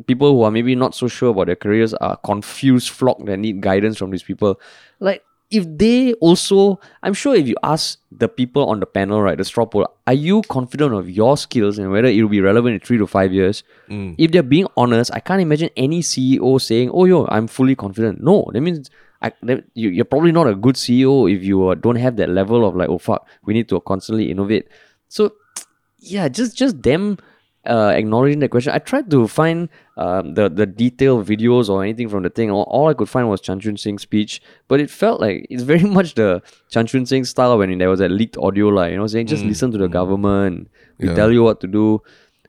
people 0.08 0.32
who 0.34 0.44
are 0.44 0.52
maybe 0.52 0.76
not 0.76 0.96
so 0.96 1.10
sure 1.10 1.32
about 1.32 1.48
their 1.48 1.56
careers 1.56 1.94
are 1.96 2.16
confused 2.18 2.90
flock 2.90 3.18
that 3.26 3.36
need 3.36 3.60
guidance 3.60 3.98
from 3.98 4.12
these 4.12 4.24
people. 4.24 4.58
Like 5.02 5.22
if 5.52 5.66
they 5.78 6.14
also 6.26 6.80
i'm 7.02 7.14
sure 7.14 7.34
if 7.36 7.48
you 7.48 7.56
ask 7.64 7.98
the 8.12 8.28
people 8.30 8.70
on 8.70 8.80
the 8.80 8.86
panel 8.86 9.20
right 9.20 9.40
the 9.40 9.44
straw 9.44 9.66
poll 9.66 9.88
are 10.06 10.14
you 10.14 10.44
confident 10.44 10.94
of 10.94 11.10
your 11.10 11.36
skills 11.38 11.80
and 11.80 11.90
whether 11.92 12.08
it 12.08 12.22
will 12.22 12.30
be 12.30 12.40
relevant 12.40 12.76
in 12.76 12.80
three 12.80 13.00
to 13.00 13.08
five 13.08 13.34
years? 13.34 13.64
If 14.20 14.32
they're 14.32 14.44
being 14.44 14.68
honest 14.78 15.12
i 15.12 15.20
can't 15.20 15.42
imagine 15.42 15.72
any 15.76 16.02
ceo 16.02 16.62
saying 16.62 16.92
oh 16.94 17.06
yo 17.06 17.26
i'm 17.30 17.48
fully 17.48 17.76
confident. 17.76 18.22
No 18.22 18.48
that 18.54 18.62
means 18.62 18.92
I, 19.22 19.34
that, 19.42 19.66
you, 19.74 19.90
you're 19.90 20.06
probably 20.06 20.32
not 20.32 20.48
a 20.48 20.56
good 20.56 20.76
ceo 20.76 21.30
if 21.36 21.44
you 21.44 21.70
uh, 21.70 21.76
don't 21.76 21.98
have 21.98 22.16
that 22.18 22.30
level 22.30 22.66
of 22.66 22.76
like 22.76 22.90
oh 22.90 23.00
fuck 23.00 23.28
we 23.44 23.54
need 23.56 23.68
to 23.70 23.82
constantly 23.82 24.30
innovate. 24.30 24.68
So 25.08 25.34
yeah, 26.00 26.28
just 26.28 26.58
just 26.58 26.82
them 26.84 27.18
uh, 27.66 27.92
acknowledging 27.96 28.40
the 28.40 28.48
question. 28.48 28.72
I 28.74 28.80
tried 28.80 29.12
to 29.12 29.28
find 29.28 29.70
um, 29.98 30.34
the 30.34 30.50
the 30.50 30.66
detailed 30.66 31.28
videos 31.28 31.70
or 31.70 31.84
anything 31.84 32.10
from 32.10 32.24
the 32.24 32.30
thing. 32.30 32.50
All, 32.52 32.64
all 32.64 32.88
I 32.88 32.94
could 32.94 33.10
find 33.10 33.30
was 33.30 33.42
Chan 33.42 33.60
Chun 33.60 33.78
Sing's 33.78 34.02
speech, 34.02 34.42
but 34.68 34.80
it 34.80 34.90
felt 34.90 35.20
like 35.22 35.46
it's 35.50 35.64
very 35.64 35.84
much 35.98 36.16
the 36.16 36.42
Chan 36.70 36.88
Chun 36.88 37.06
Sing 37.06 37.26
style 37.26 37.58
when 37.58 37.78
there 37.78 37.90
was 37.90 38.00
that 38.00 38.10
leaked 38.10 38.38
audio, 38.38 38.68
like 38.70 38.92
you 38.92 38.98
know, 38.98 39.08
saying 39.08 39.28
just 39.28 39.44
listen 39.44 39.72
to 39.72 39.78
the 39.78 39.88
government. 39.88 40.70
We 41.00 41.08
Yeah. 41.10 41.16
tell 41.16 41.32
you 41.32 41.44
what 41.44 41.60
to 41.62 41.68
do. 41.68 42.02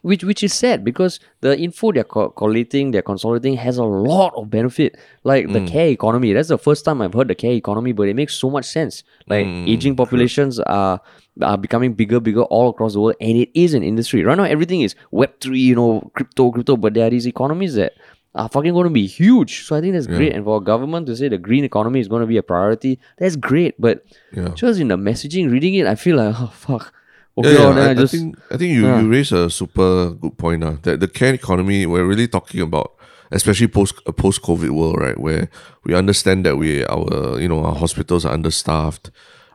Which, 0.02 0.24
which 0.24 0.42
is 0.42 0.54
sad 0.54 0.84
because 0.84 1.20
the 1.40 1.58
info 1.58 1.92
they're 1.92 2.04
co- 2.04 2.30
collating, 2.30 2.90
they're 2.90 3.02
consolidating 3.02 3.58
has 3.58 3.76
a 3.76 3.84
lot 3.84 4.32
of 4.34 4.50
benefit. 4.50 4.96
Like 5.24 5.52
the 5.52 5.60
mm. 5.60 5.68
care 5.68 5.88
economy, 5.88 6.32
that's 6.32 6.48
the 6.48 6.58
first 6.58 6.84
time 6.84 7.02
I've 7.02 7.12
heard 7.12 7.28
the 7.28 7.34
care 7.34 7.52
economy, 7.52 7.92
but 7.92 8.08
it 8.08 8.16
makes 8.16 8.34
so 8.34 8.48
much 8.48 8.64
sense. 8.64 9.04
Like 9.26 9.46
mm. 9.46 9.68
aging 9.68 9.96
populations 9.96 10.58
are 10.60 11.00
are 11.42 11.58
becoming 11.58 11.94
bigger, 11.94 12.20
bigger 12.20 12.42
all 12.42 12.70
across 12.70 12.94
the 12.94 13.00
world, 13.00 13.16
and 13.20 13.36
it 13.36 13.50
is 13.54 13.74
an 13.74 13.82
industry. 13.82 14.24
Right 14.24 14.36
now, 14.36 14.44
everything 14.44 14.80
is 14.80 14.94
Web 15.10 15.38
three, 15.40 15.60
you 15.60 15.74
know, 15.74 16.10
crypto, 16.14 16.50
crypto, 16.50 16.76
but 16.76 16.94
there 16.94 17.06
are 17.06 17.10
these 17.10 17.26
economies 17.26 17.74
that 17.74 17.94
are 18.34 18.48
fucking 18.48 18.72
going 18.72 18.84
to 18.84 18.90
be 18.90 19.06
huge. 19.06 19.64
So 19.64 19.76
I 19.76 19.80
think 19.80 19.94
that's 19.94 20.06
great. 20.06 20.32
And 20.32 20.44
for 20.44 20.58
a 20.58 20.60
government 20.60 21.06
to 21.06 21.16
say 21.16 21.28
the 21.28 21.38
green 21.38 21.64
economy 21.64 22.00
is 22.00 22.08
going 22.08 22.20
to 22.20 22.26
be 22.26 22.36
a 22.36 22.42
priority, 22.42 22.98
that's 23.18 23.36
great. 23.36 23.74
But 23.78 24.04
Yeah. 24.32 24.48
just 24.50 24.80
in 24.80 24.88
the 24.88 24.96
messaging, 24.96 25.50
reading 25.50 25.74
it, 25.74 25.86
I 25.86 25.94
feel 25.94 26.16
like 26.16 26.34
oh 26.38 26.52
fuck. 26.54 26.92
Yeah, 27.36 27.46
Okay, 27.46 27.52
yeah, 27.54 27.72
then 27.72 27.96
I, 27.96 28.00
I, 28.00 28.04
I 28.04 28.06
think 28.06 28.36
I 28.50 28.56
think 28.56 28.74
you, 28.74 28.86
Yeah. 28.86 29.00
you 29.00 29.08
raise 29.08 29.32
a 29.32 29.48
super 29.48 30.10
good 30.12 30.36
point 30.36 30.64
uh, 30.64 30.76
that 30.82 31.00
the 31.00 31.08
care 31.08 31.32
economy 31.34 31.86
we're 31.86 32.04
really 32.04 32.28
talking 32.28 32.60
about, 32.60 32.92
especially 33.30 33.68
post 33.68 33.94
a 34.06 34.12
post 34.12 34.42
COVID 34.42 34.70
world, 34.70 34.96
right? 34.98 35.18
Where 35.18 35.48
we 35.84 35.94
understand 35.94 36.44
that 36.44 36.56
we 36.58 36.84
our 36.84 37.38
you 37.40 37.48
know 37.48 37.64
our 37.64 37.74
hospitals 37.74 38.24
are 38.24 38.32
understaffed, 38.34 39.10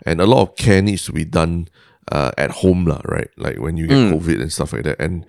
and 0.06 0.22
a 0.22 0.26
lot 0.26 0.42
of 0.42 0.56
care 0.56 0.82
needs 0.82 1.06
to 1.06 1.12
be 1.12 1.26
done 1.26 1.68
uh, 2.12 2.32
at 2.38 2.52
home, 2.52 2.86
lah, 2.86 3.02
right? 3.06 3.30
Like 3.38 3.60
when 3.60 3.78
you 3.78 3.88
get 3.88 3.98
COVID 4.14 4.42
and 4.42 4.52
stuff 4.52 4.74
like 4.74 4.84
that. 4.84 5.00
And 5.00 5.26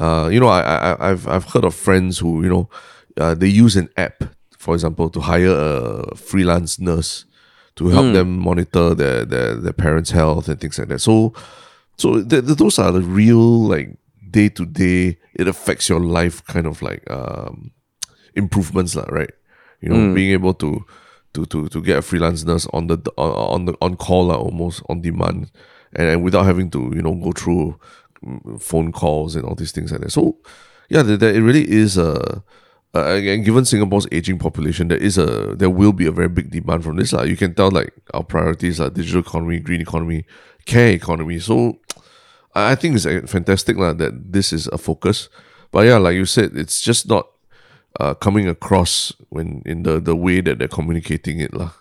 uh, 0.00 0.28
you 0.32 0.40
know, 0.40 0.48
I, 0.48 0.60
I 0.62 1.10
I've 1.10 1.28
I've 1.28 1.44
heard 1.52 1.64
of 1.64 1.74
friends 1.74 2.18
who 2.18 2.42
you 2.42 2.48
know 2.48 2.68
uh, 3.20 3.34
they 3.34 3.48
use 3.48 3.76
an 3.76 3.90
app, 3.96 4.24
for 4.58 4.74
example, 4.74 5.10
to 5.10 5.20
hire 5.20 5.52
a 5.54 6.16
freelance 6.16 6.80
nurse 6.80 7.26
to 7.76 7.88
help 7.88 8.12
them 8.12 8.38
monitor 8.38 8.94
their, 8.94 9.24
their 9.24 9.54
their 9.54 9.72
parents' 9.72 10.10
health 10.10 10.48
and 10.48 10.58
things 10.60 10.78
like 10.78 10.88
that. 10.88 11.00
So 11.00 11.32
so 12.02 12.22
th- 12.22 12.44
th- 12.44 12.58
those 12.58 12.78
are 12.80 12.90
the 12.90 13.00
real 13.00 13.68
like 13.68 13.96
day 14.28 14.48
to 14.48 14.66
day. 14.66 15.18
It 15.34 15.46
affects 15.46 15.88
your 15.88 16.00
life, 16.00 16.44
kind 16.46 16.66
of 16.66 16.82
like 16.82 17.08
um, 17.08 17.70
improvements, 18.34 18.96
lah. 18.96 19.06
Right? 19.08 19.30
You 19.80 19.88
know, 19.88 20.14
being 20.14 20.32
able 20.32 20.54
to 20.54 20.84
to 21.34 21.46
to 21.46 21.68
to 21.68 21.80
get 21.80 21.98
a 21.98 22.02
freelance 22.02 22.44
nurse 22.44 22.66
on 22.72 22.88
the 22.88 22.98
on, 23.16 23.30
on 23.30 23.64
the 23.66 23.74
on 23.80 23.96
call, 23.96 24.26
lah, 24.26 24.36
almost 24.36 24.82
on 24.88 25.00
demand, 25.00 25.50
and, 25.94 26.08
and 26.08 26.24
without 26.24 26.44
having 26.44 26.70
to 26.70 26.90
you 26.92 27.02
know 27.02 27.14
go 27.14 27.30
through 27.30 27.78
mm, 28.24 28.60
phone 28.60 28.90
calls 28.90 29.36
and 29.36 29.44
all 29.44 29.54
these 29.54 29.72
things 29.72 29.92
like 29.92 30.00
that. 30.00 30.10
So 30.10 30.38
yeah, 30.90 31.02
that, 31.02 31.20
that 31.20 31.36
it 31.36 31.42
really 31.42 31.70
is 31.70 31.96
a 31.96 32.42
uh, 32.94 33.14
and 33.14 33.44
given 33.44 33.64
Singapore's 33.64 34.06
aging 34.12 34.38
population, 34.38 34.88
there 34.88 34.98
is 34.98 35.16
a 35.16 35.54
there 35.56 35.70
will 35.70 35.92
be 35.92 36.06
a 36.06 36.12
very 36.12 36.28
big 36.28 36.50
demand 36.50 36.84
from 36.84 36.96
this. 36.96 37.14
Uh. 37.14 37.22
You 37.22 37.36
can 37.36 37.54
tell 37.54 37.70
like 37.70 37.94
our 38.12 38.22
priorities 38.22 38.80
are 38.80 38.90
digital 38.90 39.20
economy, 39.20 39.60
green 39.60 39.80
economy, 39.80 40.26
care 40.66 40.90
economy. 40.90 41.38
So 41.38 41.78
I 42.54 42.74
think 42.74 42.96
it's 42.96 43.06
uh, 43.06 43.22
fantastic 43.26 43.76
lah 43.76 43.92
that 43.94 44.32
this 44.32 44.52
is 44.52 44.68
a 44.68 44.78
focus. 44.78 45.28
But 45.70 45.86
yeah, 45.86 45.98
like 45.98 46.16
you 46.16 46.26
said, 46.26 46.56
it's 46.56 46.80
just 46.80 47.08
not 47.08 47.28
uh, 48.00 48.14
coming 48.14 48.48
across 48.48 49.12
when 49.30 49.62
in 49.64 49.82
the, 49.84 50.00
the 50.00 50.16
way 50.16 50.40
that 50.40 50.58
they're 50.58 50.68
communicating 50.68 51.40
it 51.40 51.54
lah. 51.54 51.72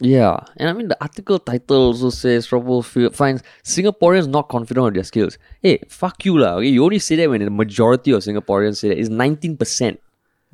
Yeah, 0.00 0.42
and 0.56 0.68
I 0.68 0.72
mean 0.72 0.88
the 0.88 0.98
article 1.00 1.38
title 1.38 1.94
also 1.94 2.10
says 2.10 2.48
Field 2.48 3.14
finds 3.14 3.44
Singaporeans 3.62 4.26
not 4.26 4.48
confident 4.48 4.88
of 4.88 4.94
their 4.94 5.04
skills. 5.04 5.38
Hey, 5.62 5.78
fuck 5.86 6.24
you 6.24 6.36
lah. 6.36 6.58
Okay, 6.58 6.74
you 6.74 6.82
only 6.82 6.98
say 6.98 7.14
that 7.14 7.30
when 7.30 7.44
the 7.44 7.50
majority 7.50 8.10
of 8.10 8.22
Singaporeans 8.22 8.78
say 8.78 8.88
that 8.88 8.98
it's 8.98 9.08
nineteen 9.08 9.56
percent. 9.56 10.00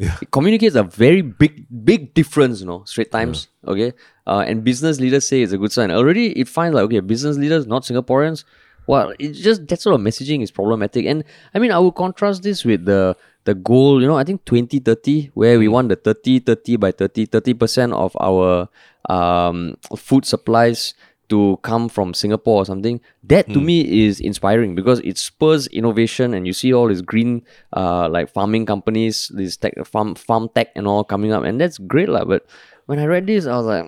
Yeah. 0.01 0.17
It 0.23 0.31
communicates 0.31 0.77
a 0.77 0.83
very 0.83 1.21
big, 1.21 1.67
big 1.85 2.15
difference, 2.15 2.61
you 2.61 2.67
know, 2.67 2.85
Straits 2.85 3.11
Times, 3.11 3.49
okay? 3.69 3.93
Uh, 4.27 4.43
and 4.47 4.65
business 4.65 4.99
leaders 4.99 5.29
say 5.29 5.43
it's 5.43 5.53
a 5.53 5.59
good 5.59 5.73
sign. 5.73 5.91
Already 5.91 6.33
it 6.41 6.49
finds 6.49 6.75
like, 6.75 6.85
okay, 6.85 7.01
business 7.01 7.37
leaders, 7.37 7.67
not 7.67 7.83
Singaporeans, 7.83 8.45
well, 8.87 9.13
it's 9.19 9.39
just 9.39 9.69
that 9.69 9.81
sort 9.81 9.95
of 9.95 10.01
messaging 10.01 10.43
is 10.43 10.51
problematic. 10.51 11.05
And 11.05 11.23
I 11.55 11.59
mean, 11.59 11.71
I 11.71 11.79
will 11.79 11.93
contrast 11.93 12.43
this 12.43 12.65
with 12.65 12.87
the 12.87 13.15
the 13.45 13.55
goal, 13.55 14.01
you 14.01 14.07
know, 14.07 14.17
I 14.17 14.25
think 14.25 14.45
2030, 14.47 15.33
where 15.35 15.59
we 15.59 15.69
want 15.69 15.91
the 15.91 15.97
30, 15.97 16.41
30 16.41 16.77
by 16.77 16.93
30, 16.93 17.27
30% 17.27 17.93
of 17.93 18.17
our 18.21 18.69
um, 19.09 19.77
food 19.97 20.25
supplies 20.25 20.95
to 21.31 21.59
come 21.63 21.89
from 21.89 22.13
Singapore 22.13 22.63
or 22.63 22.67
something. 22.67 23.01
That 23.25 23.49
to 23.55 23.61
me 23.61 24.05
is 24.07 24.21
inspiring 24.21 24.75
because 24.75 25.01
it 25.01 25.17
spurs 25.17 25.67
innovation 25.69 26.35
and 26.35 26.47
you 26.47 26.53
see 26.53 26.75
all 26.75 26.89
these 26.89 27.03
green 27.03 27.43
uh, 27.73 28.09
like 28.11 28.29
farming 28.29 28.67
companies, 28.67 29.31
these 29.35 29.57
tech 29.57 29.75
farm 29.87 30.15
farm 30.15 30.51
tech 30.55 30.69
and 30.77 30.87
all 30.87 31.03
coming 31.05 31.33
up 31.33 31.43
and 31.45 31.61
that's 31.61 31.79
great 31.79 32.09
lah. 32.11 32.25
But 32.27 32.45
when 32.87 32.99
I 32.99 33.07
read 33.07 33.27
this, 33.27 33.47
I 33.47 33.57
was 33.57 33.67
like, 33.67 33.87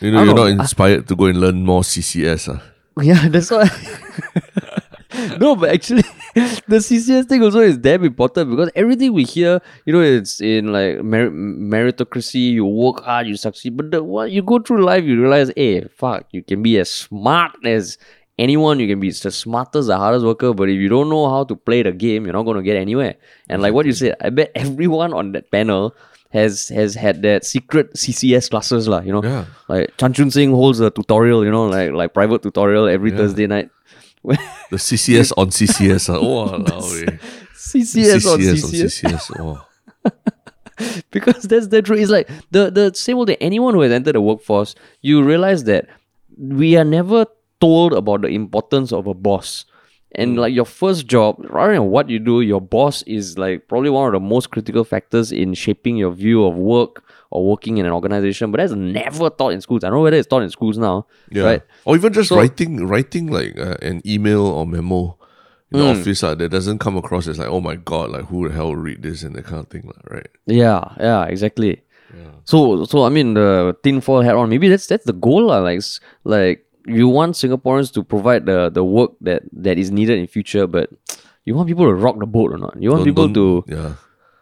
You 0.00 0.10
know, 0.10 0.24
you're 0.24 0.34
don't 0.34 0.36
not 0.36 0.36
know. 0.36 0.46
inspired 0.64 1.06
to 1.08 1.14
go 1.16 1.26
and 1.26 1.38
learn 1.38 1.62
more 1.62 1.82
CCS. 1.82 2.48
Uh. 2.48 2.58
Yeah, 3.00 3.28
that's 3.28 3.50
why. 3.50 3.68
no, 5.40 5.56
but 5.56 5.70
actually, 5.70 6.02
the 6.34 6.76
CCS 6.78 7.28
thing 7.28 7.42
also 7.42 7.60
is 7.60 7.76
damn 7.78 8.04
important 8.04 8.50
because 8.50 8.70
everything 8.74 9.12
we 9.12 9.24
hear, 9.24 9.60
you 9.86 9.92
know, 9.92 10.00
it's 10.00 10.40
in 10.40 10.72
like 10.72 11.02
mer- 11.02 11.30
meritocracy. 11.30 12.52
You 12.52 12.64
work 12.66 13.02
hard, 13.04 13.26
you 13.26 13.36
succeed. 13.36 13.76
But 13.76 13.90
the, 13.90 14.02
what 14.02 14.30
you 14.30 14.42
go 14.42 14.58
through 14.58 14.84
life, 14.84 15.04
you 15.04 15.20
realize, 15.20 15.52
hey, 15.56 15.86
fuck, 15.96 16.26
you 16.32 16.42
can 16.42 16.62
be 16.62 16.78
as 16.78 16.90
smart 16.90 17.52
as 17.64 17.98
anyone. 18.38 18.80
You 18.80 18.88
can 18.88 19.00
be 19.00 19.10
the 19.10 19.30
smartest, 19.30 19.88
the 19.88 19.96
hardest 19.96 20.24
worker. 20.24 20.52
But 20.54 20.68
if 20.68 20.76
you 20.80 20.88
don't 20.88 21.08
know 21.08 21.28
how 21.28 21.44
to 21.44 21.56
play 21.56 21.82
the 21.82 21.92
game, 21.92 22.24
you're 22.24 22.32
not 22.34 22.42
going 22.44 22.56
to 22.56 22.62
get 22.62 22.76
anywhere. 22.76 23.14
And 23.48 23.62
like 23.62 23.74
what 23.74 23.86
you 23.86 23.92
said, 23.92 24.16
I 24.20 24.30
bet 24.30 24.52
everyone 24.54 25.12
on 25.12 25.32
that 25.32 25.50
panel 25.50 25.94
has 26.30 26.68
has 26.68 26.94
had 26.94 27.20
that 27.20 27.44
secret 27.44 27.92
CCS 27.92 28.48
classes 28.48 28.88
lah. 28.88 29.00
You 29.02 29.12
know, 29.12 29.22
Yeah. 29.22 29.44
like 29.68 29.94
Chan 29.98 30.14
Chun 30.14 30.30
Sing 30.30 30.50
holds 30.50 30.80
a 30.80 30.90
tutorial. 30.90 31.44
You 31.44 31.50
know, 31.50 31.66
like 31.66 31.92
like 31.92 32.14
private 32.14 32.42
tutorial 32.42 32.86
every 32.88 33.10
Thursday 33.10 33.46
night. 33.46 33.68
The 34.24 34.76
CCS 34.76 35.32
on 35.36 35.48
CCS. 35.48 36.08
Oh, 36.14 36.54
eh. 36.54 37.18
CCS, 37.54 38.32
on 38.32 38.38
CCS 38.38 38.62
CCS. 38.62 39.04
on 39.04 39.12
CCS. 39.18 39.40
Oh. 39.40 39.66
because 41.10 41.42
that's 41.44 41.68
the 41.68 41.82
truth. 41.82 42.00
It's 42.00 42.10
like 42.10 42.28
the 42.50 42.70
the 42.70 42.92
same 42.94 43.18
old 43.18 43.28
thing. 43.28 43.36
Anyone 43.40 43.74
who 43.74 43.80
has 43.80 43.92
entered 43.92 44.14
the 44.14 44.20
workforce, 44.20 44.74
you 45.00 45.22
realize 45.22 45.64
that 45.64 45.88
we 46.36 46.76
are 46.76 46.84
never 46.84 47.26
told 47.60 47.92
about 47.92 48.22
the 48.22 48.28
importance 48.28 48.92
of 48.92 49.06
a 49.06 49.14
boss. 49.14 49.64
And 50.14 50.36
like 50.36 50.52
your 50.52 50.66
first 50.66 51.06
job, 51.06 51.36
rather 51.48 51.72
than 51.72 51.86
what 51.86 52.10
you 52.10 52.18
do, 52.18 52.42
your 52.42 52.60
boss 52.60 53.02
is 53.04 53.38
like 53.38 53.66
probably 53.66 53.88
one 53.88 54.06
of 54.06 54.12
the 54.12 54.20
most 54.20 54.50
critical 54.50 54.84
factors 54.84 55.32
in 55.32 55.54
shaping 55.54 55.96
your 55.96 56.12
view 56.12 56.44
of 56.44 56.54
work 56.54 57.02
or 57.32 57.44
working 57.50 57.78
in 57.78 57.86
an 57.86 57.92
organization. 57.92 58.50
But 58.52 58.58
that's 58.58 58.72
never 58.72 59.30
taught 59.30 59.52
in 59.52 59.60
schools. 59.60 59.82
I 59.84 59.88
don't 59.88 59.98
know 59.98 60.02
whether 60.02 60.16
it's 60.16 60.28
taught 60.28 60.42
in 60.42 60.50
schools 60.50 60.78
now, 60.78 61.06
Yeah. 61.30 61.44
right? 61.44 61.62
Or 61.84 61.96
even 61.96 62.12
just 62.12 62.28
So- 62.28 62.36
writing 62.36 62.86
writing 62.86 63.26
like 63.26 63.58
uh, 63.58 63.76
an 63.82 64.02
email 64.06 64.46
or 64.46 64.66
memo 64.66 65.16
in 65.72 65.78
the 65.80 65.88
office 65.90 66.22
uh, 66.22 66.34
that 66.34 66.50
doesn't 66.50 66.78
come 66.78 66.96
across 66.98 67.26
as 67.26 67.38
like, 67.38 67.48
oh 67.48 67.60
my 67.60 67.76
god, 67.76 68.10
like 68.10 68.26
who 68.26 68.46
the 68.48 68.54
hell 68.54 68.76
read 68.76 69.02
this 69.02 69.22
and 69.24 69.34
that 69.36 69.44
kind 69.46 69.60
of 69.64 69.68
thing, 69.68 69.90
right? 70.10 70.28
Yeah, 70.46 70.84
yeah, 71.00 71.24
exactly. 71.24 71.82
So, 72.44 72.84
so 72.84 73.04
I 73.04 73.08
mean, 73.08 73.32
the 73.34 73.74
tinfoil 73.82 74.20
hat 74.20 74.34
on. 74.34 74.50
Maybe 74.50 74.68
that's 74.68 74.86
that's 74.86 75.06
the 75.06 75.14
goal, 75.14 75.46
lah. 75.46 75.60
Like, 75.64 75.80
like 76.24 76.66
you 76.86 77.08
want 77.08 77.36
Singaporeans 77.36 77.92
to 77.94 78.02
provide 78.04 78.44
the 78.44 78.68
the 78.68 78.84
work 78.84 79.12
that 79.22 79.42
that 79.64 79.78
is 79.78 79.90
needed 79.90 80.18
in 80.18 80.26
future, 80.26 80.66
but 80.66 80.90
you 81.46 81.54
want 81.54 81.68
people 81.68 81.86
to 81.86 81.94
rock 81.94 82.18
the 82.20 82.26
boat 82.26 82.52
or 82.52 82.58
not? 82.58 82.76
You 82.78 82.90
want 82.90 83.00
Don't- 83.06 83.14
people 83.14 83.28
to 83.32 83.64
yeah. 83.66 83.92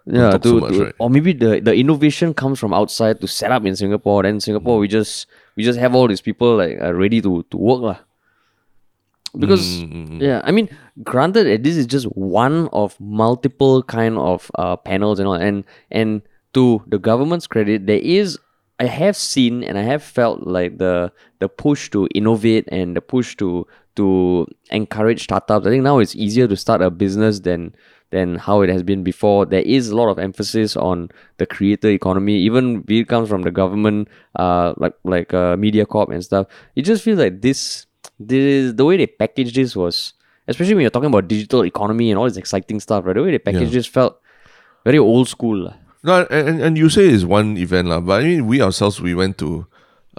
Yeah 0.06 0.38
to, 0.38 0.48
so 0.48 0.60
much, 0.60 0.72
to- 0.72 0.84
right? 0.84 0.94
or 0.98 1.10
maybe 1.10 1.32
the 1.32 1.60
the 1.60 1.74
innovation 1.74 2.34
comes 2.34 2.58
from 2.58 2.72
outside 2.72 3.20
to 3.20 3.28
set 3.28 3.52
up 3.52 3.64
in 3.64 3.76
Singapore. 3.76 4.22
Then 4.22 4.40
Singapore, 4.40 4.78
we 4.78 4.88
just 4.88 5.26
we 5.56 5.64
just 5.64 5.78
have 5.78 5.94
all 5.94 6.08
these 6.08 6.20
people 6.20 6.56
like 6.56 6.80
uh, 6.80 6.92
ready 6.94 7.20
to 7.20 7.42
to 7.50 7.56
work, 7.56 7.80
lah. 7.82 7.98
Because 9.38 9.84
Mm, 9.84 10.20
yeah, 10.20 10.40
I 10.42 10.50
mean, 10.50 10.68
granted, 11.04 11.44
that 11.46 11.62
this 11.62 11.76
is 11.76 11.86
just 11.86 12.06
one 12.16 12.68
of 12.72 12.98
multiple 12.98 13.82
kind 13.84 14.18
of 14.18 14.50
uh, 14.58 14.74
panels 14.76 15.20
and 15.20 15.28
all, 15.28 15.34
and 15.34 15.62
and 15.90 16.22
to 16.54 16.82
the 16.88 16.98
government's 16.98 17.46
credit, 17.46 17.86
there 17.86 18.00
is 18.02 18.38
I 18.80 18.86
have 18.86 19.16
seen 19.16 19.62
and 19.62 19.78
I 19.78 19.82
have 19.82 20.02
felt 20.02 20.46
like 20.48 20.78
the 20.78 21.12
the 21.38 21.48
push 21.48 21.90
to 21.90 22.08
innovate 22.14 22.66
and 22.72 22.96
the 22.96 23.00
push 23.00 23.36
to 23.36 23.66
to 23.96 24.46
encourage 24.72 25.24
startups. 25.24 25.66
I 25.66 25.70
think 25.70 25.84
now 25.84 25.98
it's 26.00 26.16
easier 26.16 26.48
to 26.48 26.56
start 26.56 26.82
a 26.82 26.90
business 26.90 27.38
than 27.40 27.74
than 28.10 28.36
how 28.36 28.60
it 28.62 28.68
has 28.70 28.82
been 28.82 29.02
before. 29.04 29.46
There 29.46 29.62
is 29.62 29.90
a 29.90 29.96
lot 29.96 30.08
of 30.08 30.18
emphasis 30.18 30.76
on 30.76 31.10
the 31.38 31.46
creator 31.46 31.88
economy, 31.88 32.36
even 32.38 32.84
if 32.86 32.90
it 32.90 33.08
comes 33.08 33.28
from 33.28 33.42
the 33.42 33.50
government, 33.50 34.08
uh, 34.36 34.74
like 34.76 34.94
like 35.04 35.32
uh, 35.34 35.56
MediaCorp 35.56 36.12
and 36.12 36.24
stuff. 36.24 36.46
It 36.76 36.82
just 36.82 37.02
feels 37.04 37.18
like 37.18 37.40
this 37.40 37.86
this 38.18 38.72
the 38.74 38.84
way 38.84 38.96
they 38.96 39.06
packaged 39.06 39.54
this 39.56 39.76
was, 39.76 40.12
especially 40.48 40.74
when 40.74 40.82
you're 40.82 40.90
talking 40.90 41.08
about 41.08 41.28
digital 41.28 41.64
economy 41.64 42.10
and 42.10 42.18
all 42.18 42.24
this 42.26 42.36
exciting 42.36 42.80
stuff. 42.80 43.04
Right, 43.04 43.14
the 43.14 43.22
way 43.22 43.30
they 43.32 43.38
packaged 43.38 43.72
this 43.72 43.86
felt 43.86 44.20
very 44.84 44.98
old 44.98 45.28
school. 45.28 45.72
No, 46.02 46.26
and, 46.30 46.62
and- 46.62 46.78
you 46.78 46.88
say 46.88 47.08
it's 47.08 47.24
one 47.24 47.56
event, 47.58 47.88
but 48.06 48.22
I 48.22 48.24
mean, 48.24 48.46
we 48.46 48.62
ourselves, 48.62 49.00
we 49.02 49.14
went 49.14 49.36
to 49.38 49.66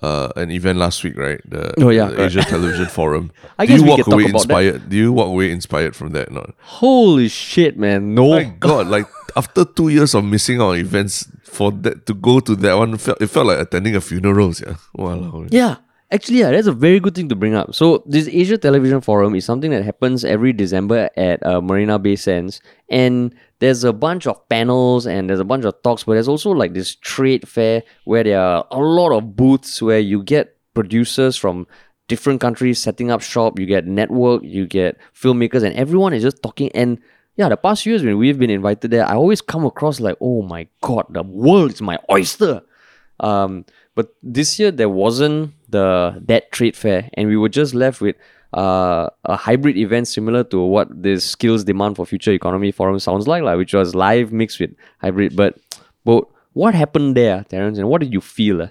uh, 0.02 0.30
an 0.36 0.52
event 0.52 0.80
last 0.80 1.04
week, 1.04 1.18
right? 1.18 1.42
The, 1.50 1.74
Oh, 1.84 1.90
yeah, 1.90 2.08
the. 2.10 2.26
Asia 2.26 2.42
Television 2.42 2.86
Forum. 2.98 3.32
I 3.60 3.66
Do 3.66 3.74
guess 3.74 3.78
you 3.80 3.84
we 3.84 3.90
walk 3.90 3.98
can 3.98 4.06
talk 4.06 4.14
away 4.14 4.24
about 4.26 4.32
that. 4.34 4.38
inspired? 4.64 4.90
Do 4.90 4.98
you 4.98 5.12
walk 5.14 5.28
away 5.28 5.52
inspired 5.52 5.96
from 5.96 6.12
that? 6.14 6.32
Not? 6.32 6.54
Holy 6.62 7.28
shit, 7.28 7.78
man! 7.78 8.14
No, 8.16 8.30
My 8.32 8.44
God, 8.60 8.88
like 8.88 9.06
after 9.36 9.64
two 9.66 9.90
years 9.90 10.14
of 10.16 10.24
missing 10.26 10.60
our 10.62 10.76
events, 10.76 11.28
for 11.44 11.72
that 11.72 12.06
to 12.08 12.14
go 12.14 12.40
to 12.40 12.56
that 12.56 12.74
one, 12.78 12.98
felt, 12.98 13.22
it 13.22 13.28
felt 13.28 13.48
like 13.48 13.60
attending 13.60 13.96
a 13.96 14.02
funeral, 14.02 14.54
yeah. 14.66 14.76
Wow. 14.96 15.46
Yeah, 15.50 15.76
actually, 16.12 16.39
yeah, 16.39 16.52
that's 16.52 16.67
a 16.67 16.74
very 16.74 17.00
good 17.00 17.15
thing 17.15 17.30
to 17.30 17.36
bring 17.36 17.56
up. 17.56 17.74
So, 17.74 18.04
this 18.06 18.28
Asia 18.28 18.58
Television 18.58 19.02
Forum 19.02 19.36
is 19.36 19.45
something 19.45 19.71
that 19.71 19.84
happens 19.84 20.24
every 20.26 20.54
December 20.54 21.10
at 21.17 21.45
uh, 21.45 21.62
Marina 21.62 21.97
Bay 22.00 22.15
Sands, 22.15 22.62
and 22.89 23.34
there's 23.60 23.84
a 23.84 23.93
bunch 23.93 24.26
of 24.26 24.50
panels 24.50 25.06
and 25.06 25.30
there's 25.30 25.39
a 25.39 25.45
bunch 25.45 25.65
of 25.65 25.76
talks, 25.84 26.04
but 26.04 26.13
there's 26.13 26.28
also 26.28 26.50
like 26.50 26.74
this 26.74 26.95
trade 26.95 27.47
fair 27.47 27.84
where 28.06 28.24
there 28.24 28.41
are 28.41 28.65
a 28.71 28.80
lot 28.80 29.15
of 29.15 29.36
booths 29.36 29.82
where 29.82 30.00
you 30.00 30.24
get 30.24 30.58
producers 30.74 31.38
from 31.38 31.67
different 32.08 32.41
countries 32.41 32.80
setting 32.80 33.12
up 33.12 33.21
shop. 33.21 33.60
You 33.60 33.67
get 33.67 33.86
network, 33.86 34.41
you 34.43 34.65
get 34.65 34.97
filmmakers, 35.13 35.63
and 35.63 35.76
everyone 35.76 36.13
is 36.13 36.24
just 36.24 36.41
talking. 36.41 36.71
And 36.74 37.00
yeah, 37.36 37.50
the 37.50 37.58
past 37.58 37.86
years 37.86 38.04
when 38.04 38.17
we've 38.17 38.39
been 38.39 38.50
invited 38.50 38.89
there, 38.91 39.08
I 39.08 39.13
always 39.13 39.41
come 39.41 39.63
across 39.65 40.00
like, 40.00 40.17
oh 40.19 40.41
my 40.41 40.67
god, 40.82 41.06
the 41.10 41.24
world 41.24 41.71
is 41.71 41.82
my 41.82 42.00
oyster. 42.10 42.63
Um, 43.19 43.65
but 43.93 44.15
this 44.24 44.60
year 44.60 44.71
there 44.71 44.89
wasn't 44.89 45.54
the 45.71 46.21
that 46.27 46.51
trade 46.51 46.75
fair, 46.75 47.10
and 47.13 47.27
we 47.27 47.38
were 47.38 47.49
just 47.49 47.73
left 47.73 48.01
with 48.01 48.15
uh, 48.53 49.10
a 49.25 49.36
hybrid 49.36 49.77
event 49.77 50.07
similar 50.07 50.43
to 50.45 50.60
what 50.60 50.88
this 51.01 51.23
skills 51.23 51.63
demand 51.63 51.95
for 51.95 52.05
future 52.05 52.31
economy 52.31 52.71
forum 52.71 52.99
sounds 52.99 53.27
like, 53.27 53.43
like 53.43 53.57
which 53.57 53.73
was 53.73 53.95
live 53.95 54.31
mixed 54.31 54.60
with 54.60 54.71
hybrid. 54.99 55.36
But 55.36 55.57
but 56.03 56.25
what 56.53 56.75
happened 56.75 57.15
there, 57.15 57.45
Terence, 57.49 57.77
and 57.77 57.88
what 57.88 58.01
did 58.01 58.13
you 58.13 58.21
feel? 58.21 58.62
uh? 58.62 58.67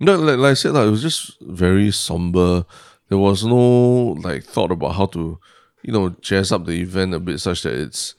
No, 0.00 0.16
like, 0.16 0.38
like 0.38 0.50
I 0.52 0.54
said, 0.54 0.72
like, 0.72 0.86
it 0.86 0.90
was 0.90 1.02
just 1.02 1.40
very 1.42 1.90
somber. 1.90 2.64
There 3.08 3.18
was 3.18 3.44
no 3.44 4.16
like 4.22 4.44
thought 4.44 4.72
about 4.72 4.94
how 4.94 5.06
to, 5.06 5.38
you 5.82 5.92
know, 5.92 6.10
jazz 6.20 6.52
up 6.52 6.64
the 6.64 6.80
event 6.80 7.14
a 7.14 7.20
bit 7.20 7.38
such 7.40 7.62
that 7.62 7.74
it's 7.74 8.14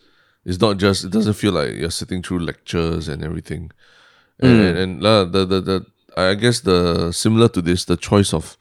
it's 0.45 0.59
not 0.59 0.77
just 0.77 1.03
it 1.03 1.11
doesn't 1.11 1.33
feel 1.33 1.53
like 1.53 1.75
you're 1.75 1.91
sitting 1.91 2.21
through 2.21 2.39
lectures 2.39 3.07
and 3.07 3.23
everything. 3.23 3.71
And 4.39 4.61
and, 4.61 4.77
and 4.77 5.05
uh, 5.05 5.25
the, 5.25 5.45
the 5.45 5.61
the 5.61 5.85
I 6.17 6.33
guess 6.35 6.61
the 6.61 7.11
similar 7.11 7.47
to 7.49 7.61
this, 7.61 7.85
the 7.85 7.97
choice 7.97 8.33
of 8.33 8.57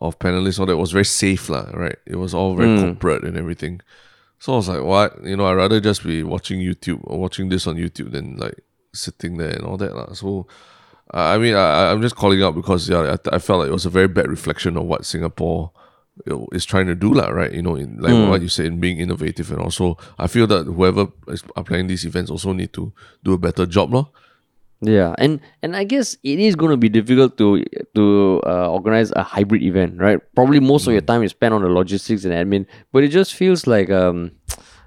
of 0.00 0.18
panelists 0.18 0.58
all 0.58 0.66
that 0.66 0.76
was 0.78 0.92
very 0.92 1.04
safe, 1.04 1.48
lah, 1.50 1.68
right? 1.74 1.96
It 2.06 2.16
was 2.16 2.32
all 2.34 2.56
very 2.56 2.68
corporate 2.80 3.24
and 3.24 3.36
everything. 3.36 3.80
So 4.38 4.54
I 4.54 4.56
was 4.56 4.68
like, 4.68 4.82
what? 4.82 5.22
You 5.22 5.36
know, 5.36 5.46
I'd 5.46 5.54
rather 5.60 5.80
just 5.80 6.02
be 6.04 6.22
watching 6.22 6.60
YouTube 6.60 7.00
or 7.04 7.18
watching 7.20 7.50
this 7.50 7.66
on 7.66 7.76
YouTube 7.76 8.12
than 8.12 8.36
like 8.36 8.58
sitting 8.94 9.36
there 9.36 9.50
and 9.50 9.64
all 9.64 9.76
that. 9.76 9.94
lah. 9.94 10.12
So 10.14 10.46
I 11.12 11.36
mean, 11.38 11.54
I, 11.54 11.90
I'm 11.92 12.00
just 12.00 12.16
calling 12.16 12.42
out 12.42 12.54
because 12.54 12.88
yeah, 12.88 13.16
I, 13.30 13.36
I 13.36 13.38
felt 13.38 13.60
like 13.60 13.68
it 13.68 13.72
was 13.76 13.84
a 13.86 13.90
very 13.90 14.08
bad 14.08 14.28
reflection 14.28 14.76
of 14.76 14.84
what 14.84 15.04
Singapore 15.04 15.72
is 16.52 16.64
trying 16.64 16.86
to 16.86 16.94
do 16.94 17.12
lah, 17.12 17.28
right? 17.28 17.52
You 17.52 17.62
know, 17.62 17.76
in 17.76 17.98
like 18.00 18.12
Hmm. 18.14 18.28
what 18.28 18.40
you 18.42 18.48
said, 18.48 18.66
in 18.66 18.80
being 18.80 18.98
innovative, 18.98 19.50
and 19.50 19.60
also 19.60 19.96
I 20.18 20.26
feel 20.26 20.46
that 20.48 20.64
whoever 20.64 21.08
is 21.28 21.42
are 21.56 21.64
planning 21.64 21.88
these 21.88 22.04
events 22.06 22.30
also 22.30 22.52
need 22.52 22.72
to 22.74 22.92
do 23.24 23.32
a 23.34 23.38
better 23.38 23.66
job, 23.66 23.92
lor. 23.92 24.08
Yeah, 24.82 25.14
and 25.18 25.40
and 25.62 25.76
I 25.76 25.84
guess 25.84 26.16
it 26.24 26.38
is 26.38 26.56
going 26.56 26.70
to 26.70 26.76
be 26.76 26.88
difficult 26.88 27.36
to 27.36 27.62
to 27.94 28.40
uh, 28.46 28.70
organize 28.70 29.12
a 29.12 29.22
hybrid 29.22 29.62
event, 29.62 30.00
right? 30.00 30.18
Probably 30.34 30.58
most 30.58 30.86
of 30.86 30.92
your 30.94 31.02
time 31.04 31.22
is 31.22 31.32
spent 31.32 31.52
on 31.52 31.60
the 31.60 31.68
logistics 31.68 32.24
and 32.24 32.32
admin, 32.32 32.64
but 32.90 33.04
it 33.04 33.08
just 33.08 33.34
feels 33.34 33.66
like 33.66 33.90
um, 33.90 34.32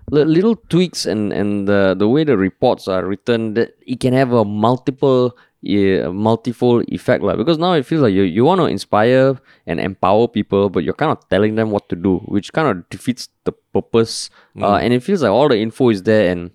li- 0.09 0.25
little 0.25 0.55
tweaks 0.55 1.05
and 1.05 1.31
and 1.31 1.67
the 1.67 1.95
the 1.97 2.07
way 2.07 2.23
the 2.23 2.37
reports 2.37 2.87
are 2.87 3.05
written 3.05 3.53
that 3.53 3.77
it 3.85 3.99
can 3.99 4.13
have 4.13 4.33
a 4.33 4.43
multiple 4.43 5.37
yeah, 5.63 6.09
multifold 6.09 6.83
effect 6.89 7.23
like 7.23 7.37
because 7.37 7.57
now 7.57 7.71
it 7.71 7.85
feels 7.85 8.01
like 8.01 8.13
you, 8.13 8.23
you 8.23 8.43
want 8.43 8.59
to 8.59 8.65
inspire 8.65 9.39
and 9.65 9.79
empower 9.79 10.27
people 10.27 10.69
but 10.69 10.83
you're 10.83 10.93
kind 10.93 11.11
of 11.11 11.29
telling 11.29 11.55
them 11.55 11.71
what 11.71 11.87
to 11.87 11.95
do 11.95 12.17
which 12.25 12.51
kind 12.51 12.67
of 12.67 12.89
defeats 12.89 13.29
the 13.45 13.53
purpose 13.73 14.29
uh, 14.61 14.75
and 14.75 14.91
it 14.93 15.01
feels 15.01 15.21
like 15.21 15.31
all 15.31 15.47
the 15.47 15.57
info 15.57 15.87
is 15.87 16.03
there 16.03 16.29
and 16.29 16.51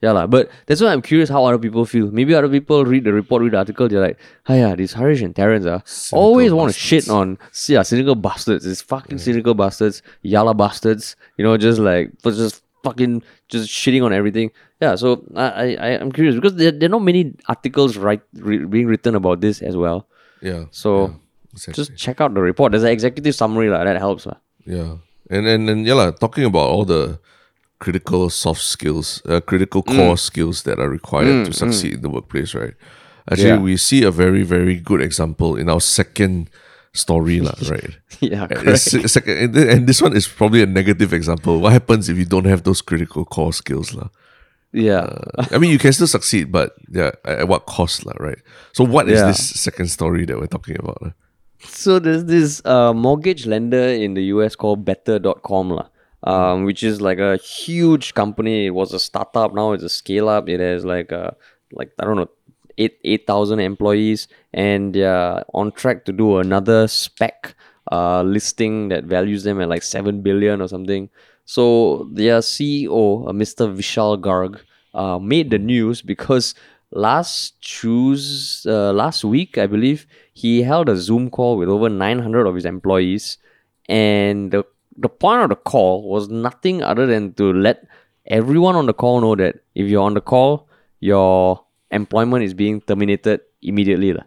yeah, 0.00 0.12
lah. 0.12 0.26
but 0.26 0.50
that's 0.66 0.80
why 0.80 0.92
I'm 0.92 1.02
curious 1.02 1.28
how 1.28 1.44
other 1.44 1.58
people 1.58 1.84
feel. 1.84 2.10
Maybe 2.10 2.34
other 2.34 2.48
people 2.48 2.84
read 2.84 3.04
the 3.04 3.12
report, 3.12 3.42
read 3.42 3.52
the 3.52 3.58
article, 3.58 3.88
they're 3.88 4.00
like, 4.00 4.18
hey, 4.46 4.60
yeah, 4.60 4.74
these 4.76 4.92
Harish 4.92 5.22
and 5.22 5.34
Terrence 5.34 5.66
are 5.66 5.82
ah, 5.84 6.16
always 6.16 6.52
want 6.52 6.72
to 6.72 6.78
shit 6.78 7.08
on 7.08 7.38
yeah, 7.66 7.82
cynical 7.82 8.14
bastards. 8.14 8.64
It's 8.64 8.80
fucking 8.80 9.18
cynical 9.18 9.54
bastards, 9.54 10.02
yalla 10.22 10.54
bastards, 10.54 11.16
you 11.36 11.44
know, 11.44 11.56
just 11.56 11.80
like 11.80 12.12
for 12.20 12.30
just 12.30 12.62
fucking 12.84 13.22
just 13.48 13.68
shitting 13.68 14.04
on 14.04 14.12
everything. 14.12 14.52
Yeah, 14.80 14.94
so 14.94 15.24
I 15.34 15.48
I, 15.48 15.64
I 15.74 15.88
am 15.98 16.12
curious 16.12 16.36
because 16.36 16.54
there, 16.54 16.70
there 16.70 16.86
are 16.86 16.96
not 16.96 17.02
many 17.02 17.34
articles 17.48 17.96
right 17.96 18.22
re- 18.34 18.64
being 18.64 18.86
written 18.86 19.14
about 19.14 19.40
this 19.40 19.62
as 19.62 19.76
well. 19.76 20.06
Yeah. 20.40 20.66
So 20.70 21.18
exactly. 21.52 21.84
just 21.84 21.96
check 21.96 22.20
out 22.20 22.34
the 22.34 22.40
report. 22.40 22.72
There's 22.72 22.84
an 22.84 22.90
executive 22.90 23.34
summary, 23.34 23.68
lah. 23.68 23.84
that 23.84 23.96
helps. 23.96 24.26
lah. 24.26 24.36
Yeah, 24.64 24.98
and 25.30 25.46
and 25.46 25.68
and 25.68 25.86
yeah, 25.86 25.94
lah, 25.94 26.10
talking 26.12 26.44
about 26.44 26.68
all 26.68 26.84
the 26.84 27.18
critical 27.78 28.28
soft 28.30 28.62
skills, 28.62 29.22
uh, 29.28 29.40
critical 29.40 29.82
Mm. 29.82 29.96
core 29.96 30.16
skills 30.18 30.62
that 30.64 30.78
are 30.78 30.88
required 30.90 31.46
to 31.46 31.52
succeed 31.52 31.94
in 31.94 32.00
the 32.02 32.10
workplace, 32.10 32.54
right? 32.54 32.74
Actually, 33.30 33.48
Yeah. 33.60 33.62
we 33.62 33.76
see 33.76 34.02
a 34.02 34.10
very 34.10 34.42
very 34.42 34.76
good 34.80 35.00
example 35.00 35.54
in 35.56 35.68
our 35.68 35.80
second 35.80 36.48
story, 36.96 37.38
lah, 37.40 37.54
right? 37.70 37.94
yeah, 38.20 38.48
And 38.50 38.64
correct. 38.66 38.88
it's- 38.94 39.12
second, 39.12 39.54
and 39.56 39.86
this 39.86 40.00
one 40.02 40.16
is 40.16 40.26
probably 40.26 40.62
a 40.62 40.66
negative 40.66 41.12
example. 41.12 41.60
What 41.60 41.72
happens 41.72 42.08
if 42.08 42.16
you 42.18 42.24
don't 42.24 42.46
have 42.46 42.64
those 42.64 42.80
critical 42.82 43.24
core 43.24 43.52
skills, 43.52 43.94
lah? 43.94 44.08
Yeah. 44.72 45.08
I 45.52 45.56
mean, 45.56 45.70
you 45.70 45.78
can 45.78 45.92
still 45.96 46.08
succeed, 46.10 46.52
but 46.52 46.74
yeah, 46.92 47.12
at 47.24 47.44
at 47.44 47.46
what 47.48 47.64
cost, 47.64 48.04
lah, 48.04 48.16
right? 48.20 48.40
So, 48.76 48.84
what 48.84 49.08
is 49.08 49.20
Yeah. 49.20 49.28
this 49.32 49.40
second 49.40 49.88
story 49.88 50.26
that 50.28 50.36
we're 50.36 50.50
talking 50.50 50.76
about? 50.80 50.98
lah? 51.00 51.12
So 51.64 51.98
there's 51.98 52.24
this 52.28 52.60
uh, 52.68 52.92
mortgage 52.92 53.46
lender 53.46 53.88
in 53.88 54.14
the 54.14 54.24
US 54.36 54.54
called 54.56 54.84
Better.com, 54.84 55.70
lah, 55.72 55.88
um, 56.24 56.64
which 56.64 56.82
is 56.82 57.00
like 57.00 57.18
a 57.18 57.36
huge 57.38 58.14
company. 58.14 58.66
It 58.66 58.70
was 58.70 58.92
a 58.92 58.98
startup, 58.98 59.54
now 59.54 59.72
it's 59.72 59.84
a 59.84 59.88
scale 59.88 60.28
up. 60.28 60.48
It 60.48 60.60
has 60.60 60.84
like 60.84 61.12
uh 61.12 61.32
like 61.72 61.92
I 61.98 62.04
don't 62.04 62.16
know 62.16 62.30
eight 62.78 62.98
eight 63.04 63.26
thousand 63.26 63.60
employees, 63.60 64.28
and 64.52 64.94
they're 64.94 65.44
on 65.54 65.72
track 65.72 66.04
to 66.06 66.12
do 66.12 66.38
another 66.38 66.86
SPAC 66.86 67.54
uh, 67.92 68.22
listing 68.22 68.88
that 68.88 69.04
values 69.04 69.44
them 69.44 69.60
at 69.60 69.68
like 69.68 69.82
seven 69.82 70.22
billion 70.22 70.60
or 70.60 70.68
something. 70.68 71.08
So 71.44 72.08
their 72.12 72.40
CEO, 72.40 73.28
uh, 73.28 73.32
Mr. 73.32 73.74
Vishal 73.74 74.20
Garg, 74.20 74.60
uh, 74.94 75.18
made 75.18 75.50
the 75.50 75.58
news 75.58 76.02
because 76.02 76.54
last 76.90 77.60
Tues 77.62 78.66
uh, 78.66 78.92
last 78.92 79.24
week, 79.24 79.58
I 79.58 79.66
believe, 79.66 80.06
he 80.32 80.62
held 80.62 80.88
a 80.88 80.96
Zoom 80.96 81.30
call 81.30 81.56
with 81.56 81.68
over 81.68 81.88
900 81.88 82.46
of 82.46 82.54
his 82.54 82.64
employees, 82.64 83.38
and 83.88 84.50
the 84.50 84.64
the 84.98 85.08
point 85.08 85.42
of 85.42 85.48
the 85.48 85.56
call 85.56 86.02
was 86.08 86.28
nothing 86.28 86.82
other 86.82 87.06
than 87.06 87.32
to 87.34 87.52
let 87.52 87.86
everyone 88.26 88.76
on 88.76 88.86
the 88.86 88.92
call 88.94 89.20
know 89.20 89.34
that 89.36 89.56
if 89.74 89.88
you're 89.88 90.02
on 90.02 90.14
the 90.14 90.20
call, 90.20 90.68
your 91.00 91.64
employment 91.90 92.44
is 92.44 92.52
being 92.54 92.80
terminated 92.82 93.40
immediately. 93.62 94.12
lah. 94.12 94.24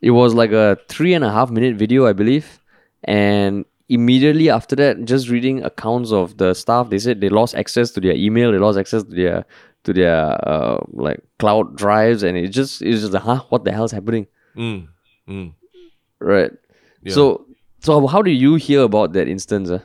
It 0.00 0.10
was 0.10 0.34
like 0.34 0.52
a 0.52 0.78
three 0.88 1.14
and 1.14 1.24
a 1.24 1.30
half 1.30 1.50
minute 1.50 1.76
video, 1.76 2.06
I 2.06 2.12
believe. 2.12 2.60
And 3.04 3.64
immediately 3.88 4.50
after 4.50 4.74
that, 4.76 5.04
just 5.04 5.28
reading 5.28 5.62
accounts 5.62 6.12
of 6.12 6.36
the 6.38 6.54
staff, 6.54 6.90
they 6.90 6.98
said 6.98 7.20
they 7.20 7.28
lost 7.28 7.54
access 7.54 7.90
to 7.92 8.00
their 8.00 8.14
email, 8.14 8.52
they 8.52 8.58
lost 8.58 8.78
access 8.78 9.02
to 9.04 9.10
their 9.14 9.44
to 9.84 9.92
their 9.92 10.16
uh, 10.48 10.78
like 10.90 11.20
cloud 11.38 11.76
drives, 11.76 12.22
and 12.22 12.36
it 12.36 12.48
just 12.48 12.82
it's 12.82 13.00
just 13.02 13.12
like, 13.12 13.22
huh, 13.22 13.42
what 13.50 13.64
the 13.64 13.72
hell's 13.72 13.92
happening? 13.92 14.26
Mm, 14.56 14.88
mm. 15.28 15.52
Right. 16.18 16.50
So 17.14 17.45
so 17.86 18.06
how 18.08 18.20
do 18.20 18.30
you 18.30 18.56
hear 18.56 18.82
about 18.82 19.12
that 19.12 19.28
instance? 19.28 19.70
Uh? 19.70 19.78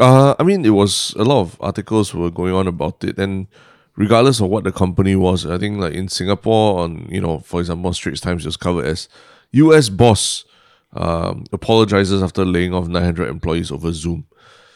Uh, 0.00 0.36
I 0.38 0.44
mean, 0.44 0.64
it 0.64 0.70
was 0.70 1.14
a 1.18 1.24
lot 1.24 1.40
of 1.40 1.56
articles 1.60 2.14
were 2.14 2.30
going 2.30 2.54
on 2.54 2.68
about 2.68 3.02
it, 3.02 3.18
and 3.18 3.48
regardless 3.96 4.40
of 4.40 4.48
what 4.48 4.62
the 4.62 4.70
company 4.70 5.16
was, 5.16 5.44
I 5.44 5.58
think 5.58 5.80
like 5.80 5.94
in 5.94 6.08
Singapore, 6.08 6.78
on 6.78 7.08
you 7.10 7.20
know, 7.20 7.40
for 7.40 7.58
example, 7.58 7.92
Straits 7.92 8.20
Times 8.20 8.44
just 8.44 8.60
covered 8.60 8.86
as 8.86 9.08
U.S. 9.50 9.88
boss 9.88 10.44
um, 10.92 11.44
apologizes 11.52 12.22
after 12.22 12.44
laying 12.44 12.72
off 12.72 12.86
900 12.86 13.28
employees 13.28 13.72
over 13.72 13.92
Zoom. 13.92 14.26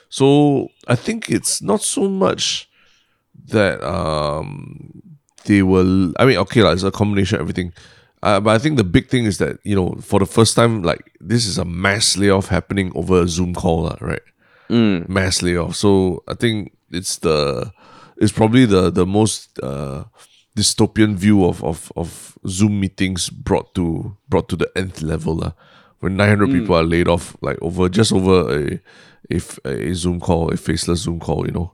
So 0.08 0.68
I 0.88 0.96
think 0.96 1.30
it's 1.30 1.62
not 1.62 1.80
so 1.80 2.08
much 2.08 2.68
that 3.46 3.80
um, 3.82 5.00
they 5.44 5.62
will. 5.62 6.12
I 6.18 6.24
mean, 6.24 6.38
okay, 6.38 6.62
like, 6.62 6.74
it's 6.74 6.82
a 6.82 6.90
combination 6.90 7.36
of 7.36 7.42
everything. 7.42 7.72
Uh, 8.22 8.38
but 8.38 8.54
I 8.54 8.58
think 8.58 8.76
the 8.76 8.84
big 8.84 9.08
thing 9.08 9.24
is 9.24 9.38
that 9.38 9.58
you 9.64 9.74
know, 9.74 9.96
for 10.00 10.20
the 10.20 10.26
first 10.26 10.54
time, 10.54 10.82
like 10.82 11.12
this 11.20 11.46
is 11.46 11.58
a 11.58 11.64
mass 11.64 12.16
layoff 12.16 12.48
happening 12.48 12.92
over 12.94 13.22
a 13.22 13.28
Zoom 13.28 13.54
call, 13.54 13.90
right? 14.00 14.22
mass 15.08 15.42
layoff. 15.42 15.74
So 15.76 16.22
I 16.28 16.34
think 16.34 16.72
it's 16.90 17.18
the 17.18 17.72
it's 18.16 18.32
probably 18.32 18.64
the 18.64 18.90
the 18.90 19.04
most 19.06 19.58
uh, 19.62 20.04
dystopian 20.56 21.16
view 21.16 21.44
of, 21.44 21.62
of 21.64 21.92
of 21.96 22.38
Zoom 22.46 22.80
meetings 22.80 23.28
brought 23.30 23.74
to 23.74 24.16
brought 24.28 24.48
to 24.50 24.56
the 24.56 24.70
nth 24.76 25.02
level 25.02 25.36
lah. 25.36 25.52
When 26.00 26.16
nine 26.16 26.28
hundred 26.28 26.50
people 26.50 26.74
are 26.74 26.82
laid 26.84 27.08
off, 27.08 27.36
like 27.42 27.58
over 27.62 27.88
just 27.88 28.12
over 28.12 28.50
a 28.50 28.80
if 29.30 29.58
a 29.64 29.94
Zoom 29.94 30.20
call, 30.20 30.52
a 30.52 30.56
faceless 30.56 31.00
Zoom 31.02 31.20
call, 31.20 31.46
you 31.46 31.52
know, 31.52 31.72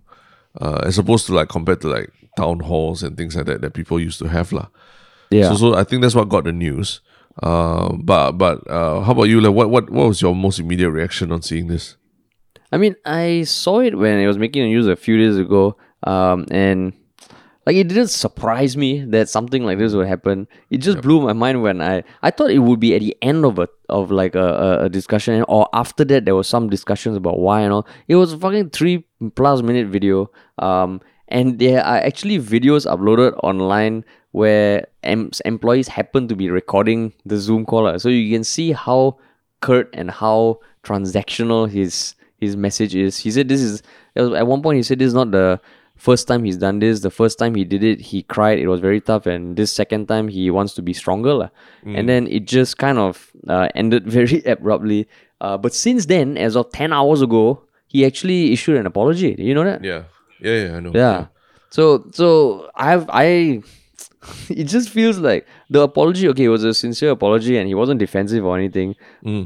uh, 0.61 0.81
as 0.85 0.99
opposed 0.99 1.27
to 1.27 1.35
like 1.35 1.49
compared 1.49 1.81
to 1.81 1.89
like 1.89 2.13
town 2.37 2.61
halls 2.61 3.03
and 3.03 3.17
things 3.17 3.37
like 3.37 3.47
that 3.47 3.61
that 3.61 3.75
people 3.75 3.99
used 4.01 4.19
to 4.19 4.29
have 4.29 4.53
lah. 4.53 4.69
Yeah. 5.31 5.51
So, 5.51 5.57
so 5.57 5.75
I 5.75 5.85
think 5.85 6.03
that's 6.03 6.15
what 6.15 6.29
got 6.29 6.45
the 6.45 6.53
news. 6.53 7.01
Uh, 7.43 7.93
but 7.93 8.33
but 8.33 8.69
uh, 8.69 9.01
how 9.03 9.13
about 9.13 9.25
you? 9.25 9.41
Like, 9.41 9.55
what 9.55 9.71
what 9.71 9.91
what 9.91 10.09
was 10.09 10.21
your 10.23 10.35
most 10.35 10.59
immediate 10.59 10.91
reaction 10.91 11.31
on 11.31 11.43
seeing 11.43 11.69
this? 11.69 11.97
I 12.73 12.77
mean, 12.77 12.97
I 13.05 13.45
saw 13.45 13.81
it 13.81 13.97
when 13.97 14.19
it 14.19 14.27
was 14.27 14.39
making 14.39 14.63
the 14.63 14.69
news 14.69 14.87
a 14.87 14.97
few 14.97 15.17
days 15.17 15.39
ago, 15.39 15.77
um, 16.03 16.47
and 16.51 16.93
like 17.69 17.77
it 17.77 17.89
didn't 17.89 18.09
surprise 18.09 18.77
me 18.77 19.05
that 19.05 19.29
something 19.29 19.63
like 19.63 19.79
this 19.79 19.93
would 19.93 20.09
happen. 20.09 20.49
It 20.71 20.79
just 20.79 21.03
blew 21.03 21.21
my 21.21 21.35
mind 21.35 21.63
when 21.63 21.81
I 21.81 22.03
I 22.23 22.31
thought 22.31 22.51
it 22.51 22.61
would 22.61 22.81
be 22.81 22.95
at 22.95 23.03
the 23.03 23.15
end 23.23 23.45
of 23.45 23.59
a 23.59 23.69
of 23.89 24.11
like 24.11 24.35
a, 24.35 24.41
a, 24.41 24.85
a 24.85 24.89
discussion, 24.89 25.45
or 25.49 25.69
after 25.73 26.05
that 26.07 26.25
there 26.25 26.35
was 26.35 26.49
some 26.49 26.71
discussions 26.71 27.17
about 27.17 27.39
why 27.39 27.61
and 27.61 27.73
all. 27.73 27.87
It 28.09 28.17
was 28.17 28.33
a 28.33 28.39
fucking 28.39 28.71
three 28.71 29.07
plus 29.37 29.63
minute 29.63 29.89
video, 29.89 30.31
um, 30.59 31.03
and 31.29 31.59
there 31.59 31.85
are 31.85 31.99
actually 31.99 32.39
videos 32.39 32.87
uploaded 32.87 33.39
online 33.43 34.05
where 34.33 34.87
em- 35.09 35.31
employees 35.45 35.89
happen 35.89 36.29
to 36.29 36.37
be 36.37 36.51
recording 36.51 37.13
the 37.25 37.37
Zoom 37.39 37.65
call, 37.65 37.85
lah. 37.85 37.97
so 37.99 38.09
you 38.09 38.31
can 38.35 38.45
see 38.45 38.73
how 38.73 39.17
curt 39.61 39.89
and 39.93 40.11
how 40.11 40.61
transactional 40.85 41.69
his 41.69 42.15
his 42.39 42.57
message 42.57 42.95
is. 42.95 43.19
He 43.19 43.31
said 43.31 43.49
this 43.49 43.61
is 43.61 43.83
at 44.15 44.47
one 44.47 44.63
point 44.63 44.77
he 44.77 44.83
said 44.83 44.99
this 44.99 45.09
is 45.09 45.15
not 45.15 45.31
the 45.33 45.61
first 45.97 46.29
time 46.29 46.45
he's 46.45 46.57
done 46.57 46.79
this. 46.79 47.01
The 47.01 47.11
first 47.11 47.39
time 47.39 47.55
he 47.55 47.65
did 47.65 47.83
it, 47.83 48.01
he 48.01 48.23
cried. 48.23 48.59
It 48.59 48.69
was 48.69 48.81
very 48.81 49.01
tough, 49.01 49.27
and 49.27 49.57
this 49.57 49.73
second 49.73 50.07
time 50.07 50.29
he 50.29 50.51
wants 50.51 50.75
to 50.75 50.83
be 50.83 50.95
stronger, 50.95 51.35
lah. 51.35 51.51
And 51.85 52.09
then 52.09 52.27
it 52.29 52.47
just 52.47 52.79
kind 52.79 52.99
of 52.99 53.31
uh, 53.49 53.69
ended 53.75 54.07
very 54.07 54.43
abruptly. 54.47 55.09
Uh, 55.41 55.57
but 55.59 55.75
since 55.75 56.07
then, 56.07 56.37
as 56.37 56.57
of 56.57 56.71
ten 56.71 56.93
hours 56.93 57.23
ago, 57.23 57.63
he 57.87 58.07
actually 58.07 58.53
issued 58.53 58.77
an 58.77 58.87
apology. 58.87 59.35
Do 59.35 59.43
you 59.43 59.55
know 59.55 59.65
that? 59.65 59.83
Yeah, 59.83 60.05
yeah, 60.41 60.57
yeah. 60.65 60.77
I 60.77 60.81
know. 60.81 60.93
Yeah. 60.95 61.27
So 61.71 62.07
so 62.13 62.71
I've 62.75 63.11
I 63.11 63.63
it 64.49 64.65
just 64.65 64.91
feels 64.91 65.19
like 65.19 65.47
the 65.71 65.81
apology, 65.81 66.29
okay, 66.29 66.45
it 66.45 66.49
was 66.49 66.65
a 66.65 66.75
sincere 66.75 67.11
apology 67.11 67.57
and 67.57 67.69
he 67.69 67.75
wasn't 67.75 67.99
defensive 68.01 68.45
or 68.45 68.57
anything. 68.59 68.95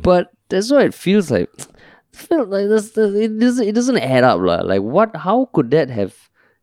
But 0.01 0.31
that's 0.49 0.71
what 0.71 0.85
it 0.85 0.95
feels 0.95 1.31
like. 1.31 1.49
Feel 2.13 2.45
like 2.45 2.69
this, 2.69 2.93
it 2.99 3.41
doesn't 3.41 3.67
it 3.67 3.75
doesn't 3.75 3.97
add 3.97 4.23
up, 4.23 4.39
lah. 4.39 4.61
Like 4.61 4.83
what 4.83 5.17
how 5.17 5.49
could 5.55 5.71
that 5.71 5.89
have 5.89 6.13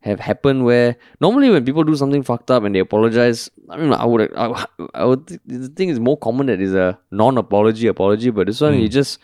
have 0.01 0.19
happened 0.19 0.63
where 0.63 0.95
normally 1.19 1.49
when 1.49 1.65
people 1.65 1.83
do 1.83 1.95
something 1.95 2.21
fucked 2.21 2.51
up 2.51 2.63
and 2.63 2.75
they 2.75 2.79
apologize, 2.79 3.49
I 3.67 3.77
mean 3.77 3.91
I 3.91 4.05
would 4.05 4.31
I, 4.37 4.65
I 4.93 5.05
would 5.05 5.25
th- 5.27 5.41
the 5.47 5.69
thing 5.69 5.89
is 5.89 5.99
more 5.99 6.17
common 6.17 6.47
that 6.53 6.61
is 6.61 6.75
a 6.75 6.99
non 7.09 7.37
apology 7.39 7.89
but 7.89 8.45
this 8.45 8.61
one 8.61 8.75
he 8.75 8.87
just 8.87 9.17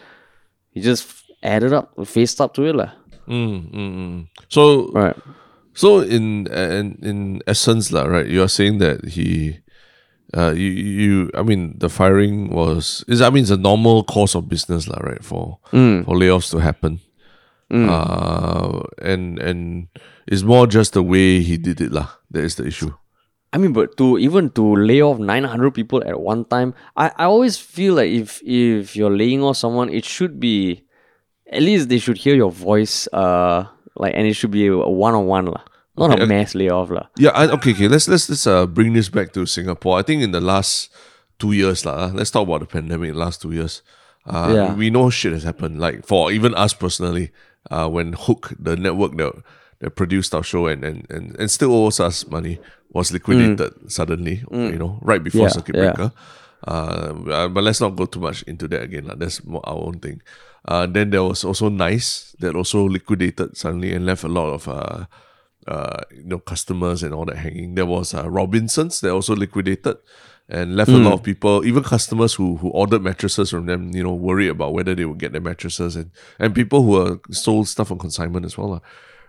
he 0.71 0.81
just 0.81 1.07
added 1.43 1.73
up, 1.73 1.93
faced 2.07 2.41
up 2.41 2.53
to 2.55 2.65
it, 2.65 2.75
lah. 2.75 2.91
Mm, 3.27 3.71
mm, 3.71 3.91
mm. 3.95 4.27
So 4.49 4.89
Right. 4.91 5.15
So 5.75 5.99
in 5.99 6.47
in 6.47 6.97
in 7.03 7.17
essence, 7.45 7.91
lah, 7.91 8.07
right? 8.07 8.25
You 8.25 8.41
are 8.41 8.49
saying 8.49 8.79
that 8.79 9.03
he 9.05 9.59
uh, 10.33 10.51
you, 10.51 10.71
you, 10.71 11.29
I 11.35 11.43
mean, 11.43 11.75
the 11.77 11.89
firing 11.91 12.49
was 12.49 13.03
is 13.07 13.21
I 13.21 13.29
mean, 13.29 13.43
it's 13.43 13.51
a 13.51 13.59
normal 13.59 14.03
course 14.03 14.35
of 14.35 14.47
business, 14.49 14.88
lah, 14.88 14.99
right? 15.03 15.23
For 15.23 15.59
Mm. 15.75 16.05
for 16.07 16.15
layoffs 16.15 16.49
to 16.55 16.63
happen, 16.63 16.99
uh, 17.71 18.83
and 19.03 19.39
and 19.39 19.88
it's 20.27 20.43
more 20.43 20.67
just 20.67 20.93
the 20.93 21.03
way 21.03 21.41
he 21.43 21.57
did 21.57 21.81
it, 21.81 21.91
lah. 21.91 22.07
That 22.31 22.43
is 22.47 22.55
the 22.55 22.65
issue. 22.65 22.91
I 23.53 23.57
mean, 23.57 23.71
but 23.71 23.95
to 23.97 24.17
even 24.19 24.49
to 24.59 24.75
lay 24.75 24.99
off 25.03 25.19
900 25.19 25.71
people 25.71 26.03
at 26.03 26.19
one 26.19 26.43
time, 26.45 26.73
I, 26.95 27.11
I 27.15 27.25
always 27.25 27.55
feel 27.57 27.95
like 27.95 28.11
if 28.11 28.41
if 28.43 28.95
you're 28.95 29.11
laying 29.15 29.43
off 29.43 29.55
someone, 29.57 29.88
it 29.91 30.03
should 30.03 30.39
be 30.39 30.83
at 31.51 31.61
least 31.63 31.88
they 31.88 31.99
should 31.99 32.17
hear 32.17 32.35
your 32.35 32.51
voice. 32.51 33.07
Uh, 33.13 33.67
like 33.95 34.13
and 34.15 34.27
it 34.27 34.34
should 34.34 34.51
be 34.51 34.67
a 34.67 34.75
one 34.77 35.13
on 35.13 35.25
one 35.25 35.45
lah, 35.45 35.63
not 35.97 36.12
Okay, 36.12 36.23
a 36.23 36.25
mass 36.27 36.55
layoff 36.55 36.89
lah. 36.91 37.08
Yeah, 37.17 37.31
I, 37.31 37.47
okay, 37.58 37.71
okay. 37.71 37.88
Let's 37.88 38.08
let's 38.08 38.29
let's 38.29 38.47
uh, 38.47 38.65
bring 38.67 38.93
this 38.93 39.10
back 39.10 39.34
to 39.34 39.45
Singapore. 39.45 39.99
I 39.99 40.03
think 40.03 40.21
in 40.23 40.31
the 40.31 40.41
last 40.41 40.89
two 41.39 41.51
years, 41.53 41.86
lah. 41.86 42.12
Let's 42.13 42.31
talk 42.31 42.47
about 42.47 42.62
the 42.62 42.67
pandemic. 42.67 43.10
in 43.10 43.15
the 43.15 43.19
Last 43.21 43.41
two 43.41 43.51
years, 43.51 43.81
uh, 44.25 44.51
Yeah. 44.53 44.73
we 44.75 44.89
know 44.89 45.10
shit 45.10 45.34
has 45.34 45.43
happened. 45.43 45.79
Like 45.79 46.05
for 46.05 46.31
even 46.31 46.53
us 46.55 46.73
personally, 46.73 47.31
uh, 47.71 47.88
when 47.89 48.13
Hook, 48.13 48.53
the 48.60 48.75
network 48.75 49.17
that 49.17 49.34
that 49.79 49.95
produced 49.95 50.34
our 50.36 50.43
show 50.43 50.67
and 50.67 50.84
and 50.84 51.05
and, 51.10 51.36
and 51.39 51.51
still 51.51 51.73
owes 51.73 51.99
us 51.99 52.27
money, 52.27 52.60
was 52.91 53.12
liquidated 53.12 53.73
suddenly. 53.91 54.43
You 54.51 54.79
know, 54.79 54.99
right 55.01 55.23
before 55.23 55.47
Yeah, 55.47 55.55
circuit 55.55 55.75
breaker. 55.75 56.12
Uh, 56.65 57.13
uh, 57.29 57.47
but 57.47 57.63
let's 57.63 57.79
not 57.79 57.95
go 57.95 58.05
too 58.08 58.19
much 58.19 58.41
into 58.47 58.67
that 58.67 58.81
again. 58.81 59.05
That's 59.19 59.43
more 59.45 59.62
our 59.67 59.77
own 59.86 59.99
thing. 59.99 60.21
Uh, 60.67 60.86
then 60.88 61.12
there 61.12 61.23
was 61.23 61.43
also 61.43 61.69
Naiise 61.69 62.36
that 62.39 62.56
also 62.56 62.86
liquidated 62.86 63.56
suddenly 63.56 63.93
and 63.93 64.06
left 64.06 64.23
a 64.23 64.28
lot 64.28 64.54
of 64.54 64.67
uh, 64.67 65.06
uh, 65.67 66.01
you 66.12 66.23
know 66.25 66.39
customers 66.39 67.04
and 67.04 67.13
all 67.13 67.25
that 67.25 67.38
hanging. 67.38 67.75
There 67.75 67.86
was 67.86 68.13
uh, 68.13 68.30
Robinsons 68.30 69.01
that 69.01 69.12
also 69.12 69.36
liquidated 69.36 69.97
and 70.47 70.75
left 70.75 70.91
a 70.91 70.97
lot 70.97 71.13
of 71.13 71.23
people, 71.23 71.65
even 71.65 71.84
customers 71.84 72.36
who 72.36 72.58
who 72.58 72.69
ordered 72.69 73.01
mattresses 73.01 73.49
from 73.49 73.65
them, 73.65 73.91
you 73.95 74.04
know, 74.04 74.13
worried 74.13 74.49
about 74.49 74.73
whether 74.73 74.93
they 74.93 75.06
would 75.06 75.17
get 75.17 75.32
their 75.32 75.41
mattresses 75.41 75.95
and 75.95 76.12
and 76.39 76.54
people 76.54 76.84
who 76.84 76.95
are 77.01 77.19
sold 77.32 77.67
stuff 77.67 77.91
on 77.91 77.97
consignment 77.97 78.45
as 78.45 78.58
well, 78.58 78.69
lah. 78.69 78.80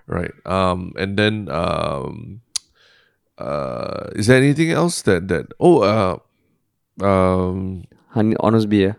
right? 0.07 0.33
Um, 0.45 0.93
and 0.97 1.17
then 1.19 1.49
um, 1.49 2.43
uh, 3.39 4.11
is 4.15 4.27
there 4.27 4.37
anything 4.37 4.71
else 4.71 5.03
that 5.03 5.29
that 5.29 5.47
oh 5.61 5.81
uh, 5.81 6.17
um. 7.05 7.85
Hon- 8.13 8.37
Honestbee. 8.41 8.97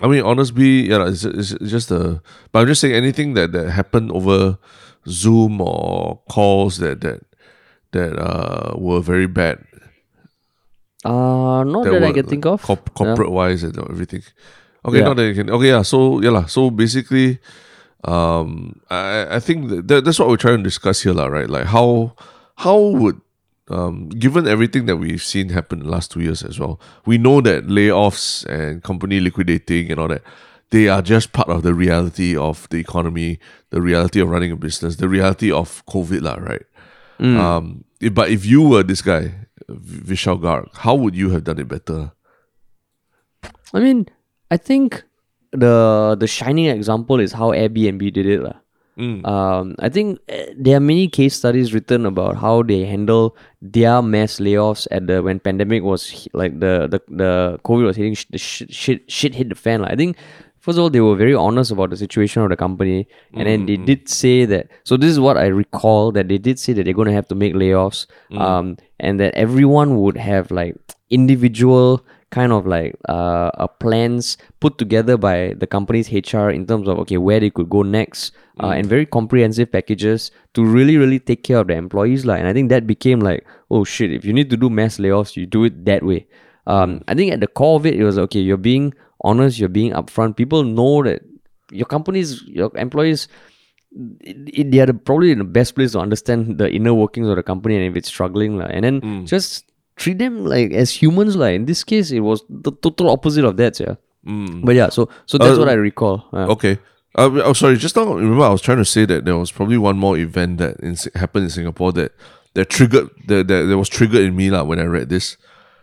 I 0.00 0.08
mean, 0.08 0.22
honestly, 0.22 0.88
yeah, 0.88 1.06
it's, 1.06 1.24
it's, 1.24 1.50
just 1.60 1.90
a. 1.90 2.22
But 2.50 2.60
I'm 2.60 2.66
just 2.66 2.80
saying 2.80 2.94
anything 2.94 3.34
that 3.34 3.52
that 3.52 3.70
happened 3.70 4.10
over 4.12 4.56
Zoom 5.06 5.60
or 5.60 6.20
calls 6.30 6.78
that 6.78 7.02
that 7.02 7.20
that 7.92 8.18
uh 8.18 8.72
were 8.78 9.00
very 9.00 9.26
bad. 9.26 9.64
Uh, 11.04 11.64
not 11.64 11.84
that, 11.84 12.02
I 12.02 12.08
were, 12.08 12.14
can 12.14 12.26
think 12.26 12.46
of. 12.46 12.62
corp- 12.62 12.94
corporate 12.94 13.30
wise 13.30 13.62
and 13.64 13.76
everything. 13.90 14.22
Okay, 14.86 14.98
Yeah. 14.98 15.04
not 15.04 15.16
that 15.16 15.26
you 15.26 15.34
can. 15.34 15.50
Okay, 15.50 15.68
yeah. 15.68 15.82
So 15.82 16.22
yeah, 16.22 16.30
lah. 16.30 16.46
So 16.46 16.70
basically, 16.70 17.38
um, 18.04 18.80
I 18.88 19.36
I 19.36 19.40
think 19.40 19.68
that, 19.68 19.88
that 19.88 20.04
that's 20.04 20.18
what 20.18 20.28
we're 20.28 20.40
trying 20.40 20.58
to 20.58 20.62
discuss 20.64 21.02
here, 21.02 21.12
lah. 21.12 21.26
Right? 21.26 21.50
Like 21.50 21.66
how 21.66 22.14
how 22.56 22.78
would 22.78 23.20
um, 23.72 24.08
given 24.10 24.46
everything 24.46 24.86
that 24.86 24.96
we've 24.96 25.22
seen 25.22 25.48
happen 25.50 25.80
in 25.80 25.86
the 25.86 25.90
last 25.92 26.10
two 26.12 26.20
years 26.20 26.42
as 26.42 26.58
well, 26.60 26.80
we 27.06 27.18
know 27.18 27.40
that 27.40 27.66
layoffs 27.66 28.44
and 28.46 28.82
company 28.82 29.20
liquidating 29.20 29.90
and 29.90 29.98
all 30.00 30.08
that, 30.08 30.22
they 30.70 30.88
are 30.88 31.02
just 31.02 31.32
part 31.32 31.48
of 31.48 31.62
the 31.62 31.74
reality 31.74 32.36
of 32.36 32.68
the 32.70 32.78
economy, 32.78 33.38
the 33.70 33.80
reality 33.80 34.20
of 34.20 34.28
running 34.28 34.52
a 34.52 34.56
business, 34.56 34.96
the 34.96 35.08
reality 35.08 35.50
of 35.52 35.84
COVID, 35.86 36.22
lah, 36.22 36.36
right? 36.36 36.62
Um, 37.40 37.84
if- 38.00 38.14
but 38.14 38.30
if 38.30 38.44
you 38.46 38.62
were 38.62 38.82
this 38.82 39.02
guy, 39.02 39.34
Vishal 39.70 40.40
Garg, 40.40 40.68
how 40.76 40.94
would 40.94 41.14
you 41.14 41.30
have 41.30 41.44
done 41.44 41.58
it 41.58 41.68
better? 41.68 42.12
I 43.74 43.80
mean, 43.80 44.06
I 44.50 44.56
think 44.56 45.02
the 45.52 46.16
the 46.18 46.26
shining 46.26 46.66
example 46.66 47.20
is 47.20 47.32
how 47.32 47.50
Airbnb 47.52 48.12
did 48.12 48.26
it 48.26 48.40
lah. 48.96 49.24
Um, 49.24 49.74
I 49.78 49.88
think 49.88 50.20
eh, 50.28 50.52
there 50.56 50.76
are 50.76 50.80
many 50.80 51.08
case 51.08 51.34
studies 51.34 51.72
written 51.72 52.04
about 52.06 52.36
how 52.36 52.62
they 52.62 52.84
handle 52.84 53.36
their 53.60 54.02
mass 54.02 54.38
layoffs 54.38 54.86
at 54.90 55.06
the 55.06 55.22
when 55.22 55.40
pandemic 55.40 55.82
was 55.82 56.28
like 56.32 56.60
the 56.60 56.88
the, 56.90 57.00
the 57.08 57.58
COVID 57.64 57.86
was 57.86 57.96
hitting 57.96 58.16
the 58.30 58.38
sh- 58.38 58.68
shit 58.68 59.10
shit 59.10 59.34
hit 59.34 59.48
the 59.48 59.54
fan. 59.54 59.82
Like, 59.82 59.92
I 59.92 59.96
think 59.96 60.16
first 60.60 60.78
of 60.78 60.84
all 60.84 60.90
they 60.90 61.00
were 61.00 61.16
very 61.16 61.34
honest 61.34 61.70
about 61.70 61.90
the 61.90 61.96
situation 61.96 62.42
of 62.42 62.50
the 62.50 62.56
company, 62.56 63.08
and 63.34 63.46
then 63.46 63.66
they 63.66 63.76
did 63.76 64.08
say 64.08 64.44
that. 64.44 64.68
So 64.84 64.96
this 64.96 65.10
is 65.10 65.18
what 65.20 65.36
I 65.36 65.46
recall 65.46 66.12
that 66.12 66.28
they 66.28 66.38
did 66.38 66.58
say 66.58 66.72
that 66.74 66.84
they're 66.84 66.94
going 66.94 67.08
to 67.08 67.14
have 67.14 67.28
to 67.28 67.34
make 67.34 67.54
layoffs, 67.54 68.06
um, 68.36 68.76
and 69.00 69.18
that 69.20 69.34
everyone 69.34 69.98
would 70.00 70.16
have 70.16 70.50
like 70.50 70.76
individual 71.10 72.04
kind 72.32 72.50
of 72.50 72.66
like 72.66 72.96
uh, 73.08 73.50
uh, 73.62 73.66
plans 73.66 74.38
put 74.58 74.78
together 74.78 75.16
by 75.16 75.54
the 75.58 75.66
company's 75.66 76.10
HR 76.10 76.48
in 76.48 76.66
terms 76.66 76.88
of 76.88 76.98
okay 77.00 77.18
where 77.18 77.38
they 77.38 77.50
could 77.50 77.68
go 77.68 77.82
next 77.82 78.32
uh, 78.60 78.70
and 78.70 78.86
very 78.86 79.04
comprehensive 79.04 79.70
packages 79.70 80.30
to 80.54 80.64
really 80.64 80.96
really 80.96 81.20
take 81.20 81.44
care 81.44 81.58
of 81.58 81.66
the 81.68 81.74
employees 81.74 82.24
like 82.24 82.40
and 82.40 82.48
I 82.48 82.54
think 82.54 82.70
that 82.70 82.86
became 82.86 83.20
like 83.20 83.46
oh 83.70 83.84
shit 83.84 84.10
if 84.12 84.24
you 84.24 84.32
need 84.32 84.48
to 84.50 84.56
do 84.56 84.70
mass 84.70 84.96
layoffs 84.96 85.36
you 85.36 85.46
do 85.46 85.64
it 85.64 85.84
that 85.84 86.02
way. 86.02 86.26
Um, 86.66 87.02
I 87.08 87.14
think 87.14 87.32
at 87.32 87.40
the 87.40 87.48
core 87.48 87.76
of 87.76 87.86
it 87.86 87.94
it 87.94 88.04
was 88.04 88.18
okay 88.18 88.40
you're 88.40 88.56
being 88.56 88.94
honest 89.20 89.58
you're 89.58 89.68
being 89.68 89.92
upfront. 89.92 90.36
People 90.36 90.64
know 90.64 91.02
that 91.02 91.22
your 91.70 91.86
companies 91.86 92.42
your 92.44 92.70
employees 92.76 93.28
it, 94.20 94.70
they 94.70 94.80
are 94.80 94.86
the, 94.86 94.94
probably 94.94 95.32
in 95.32 95.38
the 95.38 95.44
best 95.44 95.74
place 95.74 95.92
to 95.92 95.98
understand 95.98 96.56
the 96.56 96.70
inner 96.70 96.94
workings 96.94 97.28
of 97.28 97.36
the 97.36 97.42
company 97.42 97.76
and 97.76 97.84
if 97.84 97.94
it's 97.94 98.08
struggling 98.08 98.56
like, 98.56 98.70
and 98.72 98.84
then 98.84 99.26
just 99.26 99.71
treat 99.96 100.18
them 100.18 100.44
like 100.44 100.72
as 100.72 100.90
humans 101.02 101.36
like 101.36 101.54
in 101.54 101.66
this 101.66 101.84
case 101.84 102.10
it 102.10 102.20
was 102.20 102.42
the 102.48 102.72
total 102.72 103.10
opposite 103.10 103.44
of 103.44 103.56
that 103.56 103.78
yeah 103.78 103.94
but 104.64 104.74
yeah 104.74 104.88
so 104.88 105.08
so 105.26 105.36
that's 105.38 105.56
Uh, 105.56 105.60
what 105.60 105.68
I 105.68 105.74
recall 105.74 106.24
yeah. 106.32 106.46
Okay. 106.46 106.78
Uh, 107.14 107.28
oh, 107.44 107.52
sorry. 107.52 107.76
Just 107.76 107.94
now, 107.94 108.08
remember, 108.14 108.42
I 108.42 108.48
was 108.48 108.62
trying 108.62 108.78
to 108.78 108.86
say 108.86 109.04
that 109.04 109.26
there 109.26 109.36
was 109.36 109.52
probably 109.52 109.76
one 109.76 109.98
more 109.98 110.16
event 110.16 110.56
that 110.64 110.80
in, 110.80 110.96
happened 111.14 111.44
in 111.44 111.50
Singapore 111.50 111.92
that 111.92 112.12
that 112.54 112.70
triggered 112.70 113.10
that 113.28 113.48
that, 113.48 113.68
that 113.68 113.76
was 113.76 113.90
triggered 113.90 114.22
in 114.24 114.32
me 114.34 114.48
lah 114.48 114.64
when 114.64 114.80
I 114.80 114.84
read 114.88 115.10
this, 115.10 115.36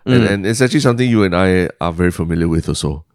and, 0.09 0.23
Mm. 0.23 0.29
and 0.31 0.39
it's 0.47 0.57
actually 0.59 0.79
something 0.81 1.05
you 1.07 1.21
and 1.21 1.35
I 1.37 1.69
are 1.79 1.93
very 1.93 2.09
familiar 2.09 2.47
with 2.49 2.65
also. 2.67 3.05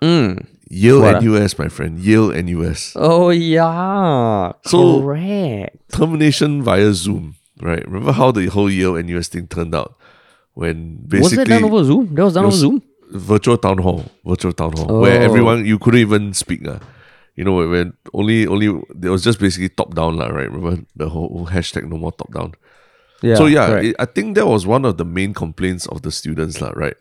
Mm. 0.00 0.46
Yale 0.70 1.00
What, 1.02 1.16
and 1.16 1.24
US, 1.34 1.58
my 1.58 1.66
friend. 1.66 1.98
Yale 1.98 2.30
and 2.30 2.46
US. 2.62 2.92
oh 2.94 3.30
yeah 3.34 4.52
So- 4.70 5.00
correct 5.02 5.74
Termination 5.90 6.62
via 6.62 6.92
Zoom. 6.94 7.34
Right. 7.60 7.82
Remember 7.90 8.12
how 8.12 8.30
the 8.30 8.46
whole 8.54 8.70
Yale 8.70 8.94
and 8.94 9.10
US 9.18 9.26
thing 9.26 9.48
turned 9.50 9.74
out 9.74 9.98
when 10.54 10.98
was 11.10 11.20
basically 11.20 11.44
that 11.44 11.60
done 11.60 11.64
over 11.64 11.84
Zoom 11.84 12.14
that 12.14 12.24
was 12.24 12.34
done 12.34 12.44
over 12.46 12.56
Zoom 12.56 12.82
virtual 13.10 13.58
town 13.58 13.78
hall, 13.78 14.04
virtual 14.24 14.52
town 14.52 14.72
hall, 14.72 15.00
where 15.00 15.20
Oh. 15.20 15.24
everyone 15.24 15.64
you 15.66 15.78
couldn't 15.78 16.00
even 16.00 16.32
speak. 16.34 16.66
Uh. 16.66 16.78
You 17.36 17.44
know, 17.44 17.54
when- 17.54 17.70
when 17.70 17.92
only 18.12 18.46
only 18.46 18.66
it 19.02 19.08
was 19.10 19.22
just 19.22 19.38
basically 19.40 19.68
top 19.68 19.94
down, 19.94 20.16
lah, 20.16 20.28
right? 20.28 20.50
Remember 20.50 20.82
the 20.96 21.08
whole 21.10 21.48
hashtag 21.50 21.88
no 21.88 21.96
more 21.98 22.12
top 22.12 22.32
down. 22.32 22.54
yeah 23.22 23.36
so 23.36 23.46
yeah, 23.46 23.78
it, 23.80 23.96
I 23.98 24.04
think 24.06 24.34
that 24.36 24.46
was 24.46 24.66
one 24.66 24.84
of 24.84 24.96
the 24.98 25.04
main 25.04 25.32
complaints 25.34 25.86
of 25.86 26.02
the 26.02 26.10
students, 26.12 26.60
lah, 26.60 26.72
right? 26.76 26.96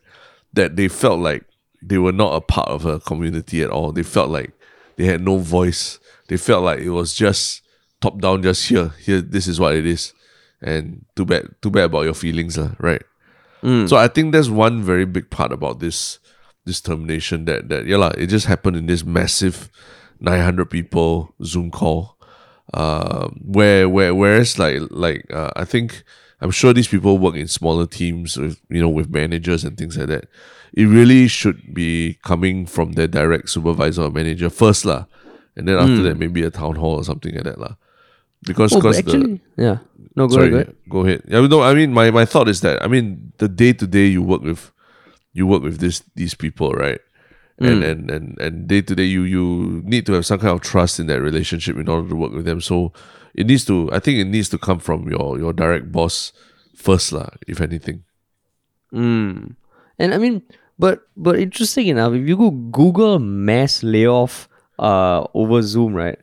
That 0.53 0.75
they 0.75 0.87
felt 0.87 1.19
like 1.19 1.43
they 1.81 1.97
were 1.97 2.13
not 2.15 2.33
a 2.35 2.41
part 2.41 2.69
of 2.69 2.85
a 2.85 2.99
community 2.99 3.61
at 3.61 3.69
all. 3.69 3.91
They 3.91 4.03
felt 4.03 4.29
like 4.29 4.51
they 4.97 5.05
had 5.05 5.21
no 5.21 5.37
voice. 5.37 5.99
They 6.29 6.37
felt 6.37 6.63
like 6.63 6.79
it 6.79 6.91
was 6.91 7.13
just 7.13 7.61
top 8.01 8.21
down, 8.21 8.41
just 8.41 8.69
here, 8.69 8.93
here. 9.05 9.21
This 9.21 9.47
is 9.47 9.59
what 9.59 9.75
it 9.75 9.85
is, 9.85 10.13
and 10.61 11.03
too 11.15 11.25
bad, 11.25 11.49
too 11.61 11.69
bad 11.69 11.85
about 11.91 12.05
your 12.05 12.13
feelings, 12.15 12.57
lah, 12.57 12.71
right? 12.79 13.03
So 13.87 13.97
I 13.97 14.07
think 14.07 14.31
there's 14.33 14.49
one 14.49 14.83
very 14.83 15.05
big 15.05 15.29
part 15.29 15.51
about 15.51 15.79
this 15.79 16.19
this 16.65 16.81
termination 16.81 17.45
that 17.45 17.69
that 17.69 17.85
yeah 17.85 17.97
lah, 17.97 18.11
it 18.17 18.27
just 18.27 18.45
happened 18.45 18.77
in 18.77 18.85
this 18.85 19.03
massive 19.03 19.69
900 20.19 20.69
people 20.69 21.33
Zoom 21.43 21.71
call. 21.71 22.17
Um, 22.73 23.41
where 23.43 23.87
where 23.89 24.15
whereas 24.15 24.57
like 24.57 24.81
like 24.89 25.25
uh, 25.31 25.51
I 25.55 25.65
think 25.65 26.03
I'm 26.41 26.51
sure 26.51 26.73
these 26.73 26.87
people 26.87 27.17
work 27.17 27.35
in 27.35 27.47
smaller 27.47 27.85
teams 27.87 28.37
with 28.37 28.59
you 28.69 28.81
know 28.81 28.89
with 28.89 29.09
managers 29.09 29.63
and 29.63 29.77
things 29.77 29.97
like 29.97 30.07
that. 30.07 30.27
It 30.73 30.85
really 30.85 31.27
should 31.27 31.73
be 31.73 32.17
coming 32.23 32.65
from 32.65 32.93
their 32.93 33.07
direct 33.07 33.49
supervisor 33.49 34.03
or 34.03 34.09
manager 34.11 34.49
first 34.49 34.85
lah, 34.85 35.05
and 35.55 35.67
then 35.67 35.77
after 35.77 36.01
that 36.03 36.17
maybe 36.17 36.41
a 36.43 36.49
town 36.49 36.75
hall 36.75 36.95
or 36.95 37.03
something 37.03 37.35
like 37.35 37.43
that 37.43 37.59
lah. 37.59 37.75
Because 38.45 38.73
oh, 38.73 38.81
but 38.81 38.95
because 38.95 39.03
the 39.03 39.39
yeah 39.57 39.77
no 40.15 40.27
go 40.27 40.35
sorry, 40.35 40.53
ahead, 40.53 40.75
go 40.89 40.99
ahead. 41.01 41.21
go 41.25 41.31
ahead. 41.37 41.43
Yeah, 41.43 41.47
no, 41.47 41.61
I 41.61 41.73
mean 41.73 41.93
my, 41.93 42.11
my 42.11 42.25
thought 42.25 42.49
is 42.49 42.61
that 42.61 42.83
I 42.83 42.87
mean 42.87 43.33
the 43.37 43.47
day 43.47 43.73
to 43.73 43.87
day 43.87 44.07
you 44.07 44.21
work 44.21 44.41
with 44.41 44.71
you 45.33 45.47
work 45.47 45.63
with 45.63 45.79
this 45.79 46.03
these 46.15 46.35
people, 46.35 46.71
right? 46.73 46.99
Mm. 47.61 47.67
And 47.67 47.83
and 47.83 48.11
and 48.11 48.41
and 48.41 48.67
day 48.67 48.81
to 48.81 48.95
day 48.95 49.05
you 49.05 49.23
you 49.23 49.81
need 49.85 50.05
to 50.07 50.13
have 50.13 50.25
some 50.25 50.39
kind 50.39 50.53
of 50.53 50.61
trust 50.61 50.99
in 50.99 51.07
that 51.07 51.21
relationship 51.21 51.77
in 51.77 51.87
order 51.87 52.09
to 52.09 52.15
work 52.15 52.33
with 52.33 52.45
them. 52.45 52.61
So 52.61 52.93
it 53.33 53.47
needs 53.47 53.65
to 53.65 53.89
I 53.91 53.99
think 53.99 54.19
it 54.19 54.25
needs 54.25 54.49
to 54.49 54.57
come 54.57 54.79
from 54.79 55.09
your 55.09 55.37
your 55.37 55.53
direct 55.53 55.91
boss 55.91 56.33
first 56.75 57.11
lah, 57.11 57.29
if 57.47 57.61
anything. 57.61 58.03
Mm. 58.93 59.55
And 59.99 60.13
I 60.13 60.17
mean, 60.17 60.41
but 60.77 61.07
but 61.15 61.39
interesting 61.39 61.87
enough, 61.87 62.13
if 62.13 62.27
you 62.27 62.37
go 62.37 62.51
Google 62.51 63.19
mass 63.19 63.83
layoff 63.83 64.49
uh 64.79 65.25
over 65.33 65.61
Zoom, 65.61 65.93
right? 65.93 66.17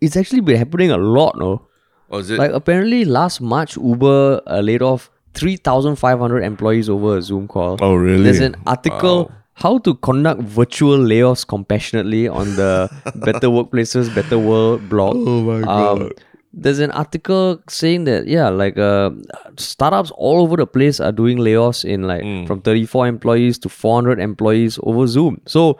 It's 0.00 0.16
actually 0.16 0.40
been 0.40 0.56
happening 0.56 0.90
a 0.90 0.96
lot, 0.98 1.36
no? 1.38 1.66
Oh, 2.10 2.18
is 2.18 2.30
it? 2.30 2.38
Like 2.38 2.52
apparently 2.52 3.04
last 3.04 3.40
March, 3.40 3.76
Uber 3.76 4.40
uh, 4.46 4.60
laid 4.60 4.82
off 4.82 5.10
3,500 5.34 6.42
employees 6.42 6.88
over 6.88 7.16
a 7.18 7.22
Zoom 7.22 7.48
call. 7.48 7.76
Oh, 7.80 7.94
really? 7.94 8.22
There's 8.22 8.40
an 8.40 8.56
article 8.66 9.24
Wow. 9.26 9.30
how 9.54 9.78
to 9.78 9.94
conduct 9.96 10.40
virtual 10.42 10.98
layoffs 10.98 11.46
compassionately 11.46 12.28
on 12.28 12.56
the 12.56 12.88
Better 13.16 13.48
Workplaces, 13.48 14.14
Better 14.14 14.38
World 14.38 14.88
blog. 14.88 15.16
Oh 15.16 15.42
my 15.42 15.60
God. 15.62 16.12
there's 16.58 16.78
an 16.78 16.90
article 16.92 17.60
saying 17.68 18.04
that 18.04 18.26
yeah, 18.26 18.48
like 18.48 18.78
uh, 18.78 19.10
startups 19.58 20.10
all 20.16 20.40
over 20.42 20.56
the 20.56 20.66
place 20.66 21.00
are 21.00 21.12
doing 21.12 21.38
layoffs 21.38 21.84
in 21.84 22.02
like 22.04 22.22
Mm. 22.22 22.46
from 22.46 22.62
34 22.62 23.06
employees 23.08 23.58
to 23.58 23.68
400 23.68 24.18
employees 24.20 24.78
over 24.82 25.06
Zoom. 25.06 25.40
So 25.46 25.78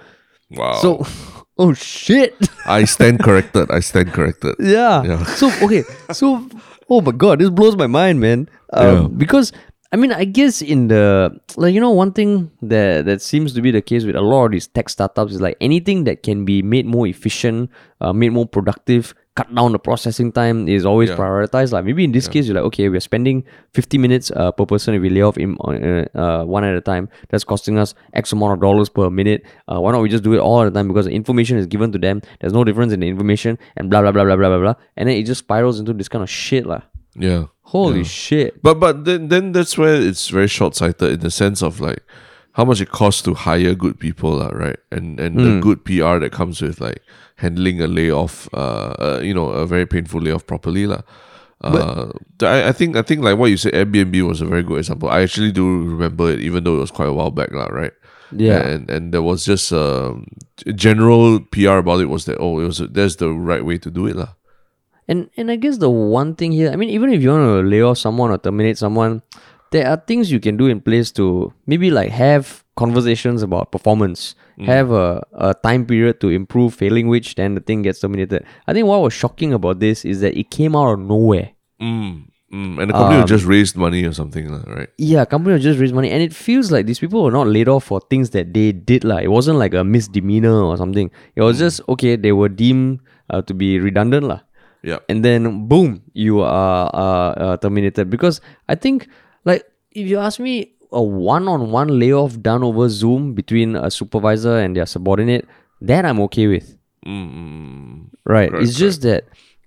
Wow. 0.51 0.75
so 0.83 1.07
oh 1.59 1.73
shit. 1.75 2.35
I 2.67 2.85
stand 2.85 3.21
corrected. 3.21 3.71
I 3.71 3.81
stand 3.81 4.13
corrected. 4.13 4.57
Yeah. 4.59 5.03
Yeah. 5.05 5.25
So 5.25 5.51
okay. 5.63 5.85
So 6.13 6.49
oh 6.89 7.01
my 7.01 7.13
god, 7.13 7.39
this 7.41 7.51
blows 7.51 7.77
my 7.77 7.87
mind, 7.87 8.21
man. 8.21 8.49
Um, 8.73 8.87
Yeah. 8.87 9.09
Because 9.17 9.53
I 9.93 9.97
mean, 9.97 10.13
I 10.13 10.25
guess 10.25 10.63
in 10.63 10.89
the 10.89 11.31
like 11.57 11.73
you 11.75 11.81
know 11.81 11.91
one 11.93 12.13
thing 12.13 12.51
that 12.63 13.07
that 13.07 13.23
seems 13.23 13.55
to 13.55 13.63
be 13.63 13.71
the 13.71 13.81
case 13.83 14.05
with 14.05 14.17
a 14.17 14.21
lot 14.21 14.47
of 14.47 14.53
these 14.53 14.67
tech 14.67 14.89
startups 14.89 15.33
is 15.33 15.41
like 15.41 15.57
anything 15.61 16.05
that 16.05 16.23
can 16.23 16.45
be 16.45 16.61
made 16.63 16.87
more 16.87 17.07
efficient, 17.07 17.71
uh, 18.01 18.13
made 18.13 18.33
more 18.33 18.47
productive, 18.47 19.15
cut 19.37 19.55
down 19.55 19.73
the 19.73 19.79
processing 19.79 20.33
time 20.33 20.67
is 20.67 20.85
always 20.87 21.11
Yeah. 21.11 21.17
prioritized. 21.17 21.73
Like 21.73 21.85
maybe 21.85 22.05
in 22.05 22.13
this 22.13 22.27
case, 22.27 22.47
you're 22.47 22.55
like, 22.57 22.65
okay, 22.73 22.89
we're 22.89 23.01
spending 23.01 23.45
50 23.75 23.99
minutes 23.99 24.31
uh, 24.35 24.51
per 24.51 24.65
person 24.67 24.95
if 24.95 25.03
we 25.03 25.11
lay 25.11 25.21
off 25.23 25.37
in, 25.37 25.57
uh, 25.61 26.05
uh, 26.15 26.45
one 26.45 26.65
at 26.65 26.75
a 26.75 26.81
time. 26.81 27.09
That's 27.29 27.45
costing 27.45 27.79
us 27.79 27.95
X 28.15 28.33
amount 28.33 28.55
of 28.55 28.61
dollars 28.61 28.89
per 28.89 29.11
minute. 29.11 29.45
Uh, 29.69 29.81
why 29.81 29.93
not 29.93 30.01
we 30.01 30.09
just 30.09 30.25
do 30.25 30.33
it 30.33 30.39
all 30.41 30.63
at 30.63 30.69
a 30.69 30.71
time 30.71 30.89
because 30.89 31.05
the 31.07 31.13
information 31.13 31.59
is 31.59 31.67
given 31.67 31.93
to 31.93 31.99
them. 31.99 32.23
There's 32.41 32.53
no 32.55 32.65
difference 32.65 32.93
in 32.95 33.01
the 33.01 33.09
information 33.09 33.59
and 33.77 33.91
blah 33.91 34.01
blah 34.03 34.11
blah 34.13 34.25
blah 34.25 34.37
blah 34.37 34.49
blah 34.49 34.59
blah. 34.61 34.75
And 34.97 35.09
then 35.09 35.17
it 35.17 35.25
just 35.25 35.41
spirals 35.41 35.79
into 35.79 35.93
this 35.93 36.09
kind 36.09 36.23
of 36.25 36.31
shit 36.31 36.65
lah. 36.67 36.81
Yeah. 37.15 37.45
Holy 37.63 38.05
shit. 38.05 38.63
But 38.63 38.81
but 38.81 39.05
then 39.05 39.29
then 39.29 39.53
that's 39.53 39.77
where 39.77 39.97
it's 40.01 40.29
very 40.29 40.49
short 40.49 40.75
sighted 40.77 41.13
in 41.13 41.21
the 41.21 41.31
sense 41.31 41.63
of 41.63 41.81
like 41.81 42.01
how 42.57 42.65
much 42.65 42.81
it 42.81 42.89
costs 42.89 43.21
to 43.21 43.35
hire 43.35 43.75
good 43.75 44.01
people, 44.01 44.41
lah, 44.41 44.49
right? 44.49 44.81
And 44.91 45.21
and 45.21 45.37
the 45.37 45.61
good 45.61 45.85
PR 45.85 46.17
that 46.25 46.33
comes 46.33 46.63
with 46.65 46.81
like 46.81 47.05
handling 47.37 47.83
a 47.83 47.87
layoff, 47.87 48.49
uh, 48.55 48.97
uh 48.97 49.21
you 49.23 49.35
know, 49.35 49.53
a 49.53 49.67
very 49.67 49.85
painful 49.85 50.23
layoff 50.23 50.47
properly, 50.47 50.87
lah. 50.87 51.03
Uh, 51.61 52.13
th- 52.39 52.49
I, 52.49 52.69
I 52.69 52.73
think 52.73 52.97
I 52.97 53.03
think 53.03 53.21
like 53.21 53.37
what 53.37 53.53
you 53.53 53.61
said, 53.61 53.75
Airbnb 53.75 54.17
was 54.27 54.41
a 54.41 54.47
very 54.47 54.63
good 54.63 54.79
example. 54.79 55.13
I 55.13 55.21
actually 55.21 55.53
do 55.53 55.85
remember 55.85 56.33
it, 56.33 56.41
even 56.41 56.65
though 56.65 56.77
it 56.77 56.81
was 56.81 56.91
quite 56.91 57.09
a 57.09 57.13
while 57.13 57.31
back, 57.31 57.53
lah, 57.53 57.69
right? 57.69 57.93
Yeah. 58.33 58.65
and 58.65 58.89
and 58.89 59.13
there 59.13 59.23
was 59.23 59.45
just 59.45 59.71
um, 59.73 60.25
general 60.75 61.41
PR 61.53 61.85
about 61.85 62.01
it 62.01 62.09
was 62.09 62.25
that 62.25 62.41
oh, 62.41 62.59
it 62.61 62.65
was 62.65 62.79
there's 62.79 63.17
the 63.17 63.37
right 63.37 63.65
way 63.65 63.77
to 63.85 63.91
do 63.91 64.09
it, 64.09 64.17
lah. 64.17 64.33
And 65.09 65.29
and 65.37 65.53
I 65.53 65.61
guess 65.61 65.77
the 65.77 65.93
one 65.93 66.35
thing 66.41 66.57
here, 66.57 66.73
I 66.73 66.77
mean, 66.77 66.89
even 66.89 67.13
if 67.13 67.21
you 67.21 67.37
want 67.37 67.45
to 67.45 67.69
lay 67.69 67.85
off 67.85 68.01
someone 68.01 68.33
or 68.33 68.41
terminate 68.41 68.81
someone, 68.81 69.21
there 69.73 69.89
are 69.89 69.97
things 69.97 70.31
you 70.31 70.41
can 70.41 70.57
do 70.57 70.67
in 70.67 70.81
place 70.81 71.11
to 71.13 71.53
maybe 71.67 71.91
like 71.91 72.11
have 72.11 72.65
conversations 72.77 73.43
about 73.43 73.73
performance, 73.73 74.35
have 74.61 74.91
a, 74.91 75.23
a 75.35 75.55
time 75.55 75.85
period 75.87 76.21
to 76.21 76.29
improve, 76.29 76.75
failing 76.75 77.09
which 77.09 77.35
then 77.35 77.55
the 77.55 77.61
thing 77.61 77.83
gets 77.83 78.01
terminated. 78.01 78.45
I 78.67 78.73
think 78.73 78.87
what 78.87 79.01
was 79.03 79.13
shocking 79.13 79.53
about 79.53 79.81
this 79.81 80.05
is 80.05 80.21
that 80.21 80.37
it 80.37 80.51
came 80.51 80.77
out 80.77 80.93
of 80.93 81.01
nowhere. 81.01 81.53
Mm, 81.81 82.29
mm. 82.53 82.81
And 82.81 82.91
the 82.91 82.93
company 82.93 83.21
Um, 83.21 83.27
just 83.27 83.45
raised 83.45 83.77
money 83.77 84.05
or 84.05 84.13
something, 84.13 84.49
right? 84.67 84.89
Yeah, 84.99 85.25
company 85.25 85.59
just 85.59 85.79
raised 85.81 85.95
money, 85.95 86.11
and 86.11 86.23
it 86.23 86.33
feels 86.33 86.71
like 86.71 86.87
these 86.87 86.99
people 86.99 87.23
were 87.23 87.33
not 87.33 87.47
laid 87.49 87.69
off 87.69 87.85
for 87.85 88.01
things 88.09 88.31
that 88.31 88.53
they 88.55 88.73
did. 88.73 89.05
Like 89.05 89.25
it 89.25 89.29
wasn't 89.29 89.59
like 89.59 89.75
a 89.75 89.85
misdemeanor 89.85 90.63
or 90.63 90.77
something. 90.77 91.11
It 91.35 91.43
was 91.43 91.59
just 91.59 91.81
okay. 91.89 92.17
They 92.17 92.33
were 92.33 92.49
deemed 92.49 93.01
uh, 93.29 93.43
to 93.43 93.55
be 93.55 93.81
redundant, 93.81 94.25
lah. 94.25 94.41
Yeah. 94.87 94.99
and 95.09 95.25
then 95.25 95.67
boom, 95.67 96.03
you 96.15 96.43
are 96.43 96.87
uh, 96.95 97.31
uh, 97.35 97.57
terminated. 97.57 98.09
Because 98.09 98.41
I 98.69 98.77
think, 98.77 99.09
like, 99.47 99.65
if 99.93 100.07
you 100.07 100.19
ask 100.19 100.39
me, 100.41 100.73
a 100.93 101.03
one-on-one 101.03 101.89
layoff 101.99 102.41
done 102.43 102.63
over 102.63 102.89
Zoom 102.89 103.33
between 103.35 103.75
a 103.77 103.91
supervisor 103.91 104.59
and 104.59 104.77
their 104.77 104.87
subordinate, 104.87 105.47
that 105.81 106.05
I'm 106.05 106.21
okay 106.29 106.47
with. 106.47 106.77
Mm, 107.07 108.09
Right? 108.25 108.53
It's 108.55 108.77
just 108.77 109.03
that 109.03 109.25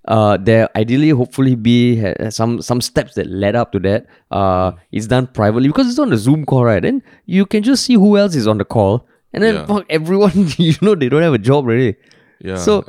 uh, 0.08 0.36
there 0.38 0.68
ideally, 0.76 1.10
hopefully, 1.10 1.54
be 1.56 2.00
ha- 2.00 2.30
some 2.30 2.60
some 2.62 2.80
steps 2.80 3.14
that 3.14 3.26
led 3.26 3.54
up 3.56 3.70
to 3.72 3.78
that. 3.80 4.06
Uh, 4.30 4.72
it's 4.92 5.06
done 5.06 5.26
privately 5.26 5.68
because 5.68 5.88
it's 5.90 5.98
on 5.98 6.12
a 6.12 6.16
Zoom 6.16 6.44
call, 6.46 6.64
right? 6.64 6.82
Then 6.82 7.02
you 7.26 7.44
can 7.46 7.62
just 7.62 7.84
see 7.84 7.94
who 7.94 8.16
else 8.18 8.34
is 8.34 8.46
on 8.46 8.58
the 8.58 8.64
call, 8.64 9.06
and 9.32 9.42
then 9.42 9.54
Yeah. 9.54 9.66
fuck 9.66 9.84
everyone. 9.88 10.32
you 10.58 10.74
know 10.82 10.94
they 10.94 11.08
don't 11.08 11.22
have 11.22 11.34
a 11.34 11.38
job 11.50 11.64
already. 11.66 11.96
yeah. 12.40 12.56
So 12.56 12.84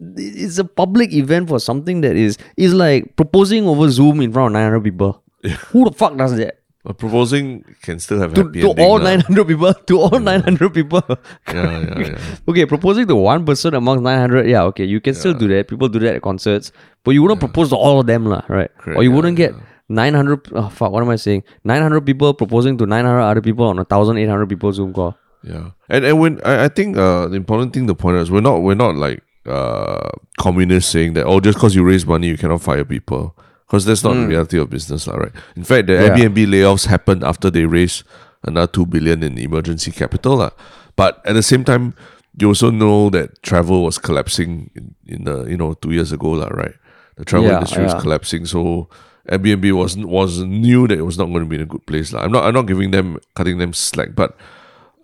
it's 0.00 0.58
a 0.58 0.64
public 0.64 1.12
event 1.12 1.48
for 1.48 1.60
something 1.60 2.00
that 2.00 2.16
is 2.16 2.36
is 2.56 2.74
like 2.74 3.14
proposing 3.16 3.66
over 3.66 3.88
Zoom 3.90 4.20
in 4.20 4.32
front 4.32 4.48
of 4.48 4.52
900 4.60 4.82
people. 4.84 5.22
Who 5.70 5.84
the 5.84 5.92
fuck 5.92 6.16
does 6.16 6.36
that? 6.36 6.58
But 6.84 6.98
proposing 6.98 7.64
can 7.82 8.00
still 8.00 8.18
have 8.18 8.34
To, 8.34 8.42
happy 8.42 8.60
to 8.60 8.70
ending 8.70 8.84
all 8.84 8.98
lah. 8.98 9.14
900 9.22 9.46
people? 9.46 9.74
To 9.74 10.00
all 10.00 10.18
900 10.18 10.74
people? 10.74 11.02
Yeah, 11.46 11.78
yeah, 11.78 11.98
yeah. 11.98 12.18
okay, 12.48 12.66
proposing 12.66 13.06
to 13.06 13.14
one 13.14 13.46
person 13.46 13.74
amongst 13.74 14.02
900, 14.02 14.48
yeah, 14.48 14.64
okay, 14.64 14.84
you 14.84 15.00
can 15.00 15.14
still 15.14 15.32
do 15.32 15.46
that. 15.48 15.68
People 15.68 15.88
do 15.88 16.00
that 16.00 16.16
at 16.16 16.22
concerts. 16.22 16.72
But 17.04 17.12
you 17.12 17.22
wouldn't 17.22 17.38
propose 17.38 17.68
to 17.70 17.76
all 17.76 18.00
of 18.00 18.06
them, 18.06 18.26
lah, 18.26 18.42
right? 18.48 18.70
Correct, 18.78 18.98
or 18.98 19.04
you 19.04 19.10
yeah, 19.10 19.16
wouldn't 19.16 19.36
get 19.36 19.54
900, 19.90 20.48
oh 20.54 20.68
fuck, 20.70 20.90
what 20.90 21.02
am 21.02 21.08
I 21.10 21.16
saying? 21.16 21.44
900 21.62 22.00
people 22.04 22.34
proposing 22.34 22.76
to 22.78 22.86
900 22.86 23.20
other 23.20 23.40
people 23.40 23.66
on 23.66 23.78
a 23.78 23.86
1,800 23.86 24.48
people 24.48 24.72
Zoom 24.72 24.92
call. 24.92 25.16
Yeah, 25.44 25.70
and 25.88 26.04
and 26.04 26.20
when 26.20 26.40
I, 26.44 26.64
I 26.64 26.68
think 26.68 26.96
uh 26.96 27.26
the 27.26 27.34
important 27.34 27.72
thing 27.74 27.88
to 27.88 27.94
point 27.96 28.16
out 28.16 28.22
is 28.22 28.30
we're 28.30 28.40
not 28.40 28.62
we're 28.62 28.76
not 28.76 28.94
like 28.94 29.22
uh 29.44 30.10
communists 30.38 30.90
saying 30.90 31.14
that 31.14 31.26
oh 31.26 31.40
just 31.40 31.58
because 31.58 31.74
you 31.74 31.82
raise 31.82 32.06
money 32.06 32.28
you 32.28 32.38
cannot 32.38 32.62
fire 32.62 32.84
people 32.84 33.34
because 33.72 33.88
that's 33.88 34.04
not 34.04 34.20
the 34.20 34.28
reality 34.28 34.60
of 34.60 34.68
business 34.68 35.08
lah, 35.08 35.16
right? 35.16 35.32
In 35.56 35.64
fact, 35.64 35.88
the 35.88 35.96
Yeah. 35.96 36.04
Airbnb 36.12 36.36
layoffs 36.44 36.86
happened 36.92 37.24
after 37.24 37.48
they 37.48 37.64
raised 37.64 38.04
another 38.44 38.68
two 38.68 38.84
billion 38.84 39.24
in 39.24 39.40
emergency 39.40 39.88
capital 39.90 40.36
lah. 40.44 40.52
But 40.96 41.24
at 41.24 41.32
the 41.32 41.42
same 41.42 41.64
time, 41.64 41.96
you 42.36 42.48
also 42.52 42.68
know 42.68 43.08
that 43.16 43.40
travel 43.42 43.84
was 43.88 43.96
collapsing 43.96 44.68
in, 44.76 44.94
in 45.08 45.24
the 45.24 45.48
you 45.48 45.56
know 45.56 45.72
two 45.80 45.92
years 45.96 46.12
ago 46.12 46.36
lah, 46.36 46.52
right? 46.52 46.76
The 47.16 47.24
travel 47.24 47.48
Yeah, 47.48 47.56
industry 47.56 47.80
was 47.88 47.96
collapsing, 47.96 48.44
so 48.44 48.92
Airbnb 49.32 49.72
was 49.72 49.96
was 49.96 50.44
knew 50.44 50.84
that 50.88 50.98
it 51.00 51.08
was 51.08 51.16
not 51.16 51.32
going 51.32 51.44
to 51.44 51.48
be 51.48 51.56
in 51.56 51.64
a 51.64 51.70
good 51.72 51.86
place 51.88 52.12
lah. 52.12 52.28
I'm 52.28 52.32
not 52.32 52.44
I'm 52.44 52.52
not 52.52 52.68
giving 52.68 52.92
them 52.92 53.16
cutting 53.34 53.56
them 53.56 53.72
slack, 53.72 54.12
but 54.12 54.36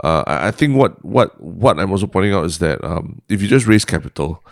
uh, 0.04 0.24
I 0.28 0.48
I 0.48 0.50
think 0.52 0.76
what 0.76 1.00
what 1.04 1.40
what 1.40 1.80
I'm 1.80 1.88
also 1.92 2.06
pointing 2.06 2.36
out 2.36 2.44
is 2.44 2.60
that 2.60 2.84
um, 2.84 3.24
if 3.32 3.40
you 3.40 3.48
just 3.48 3.64
raise 3.64 3.88
capital, 3.88 4.44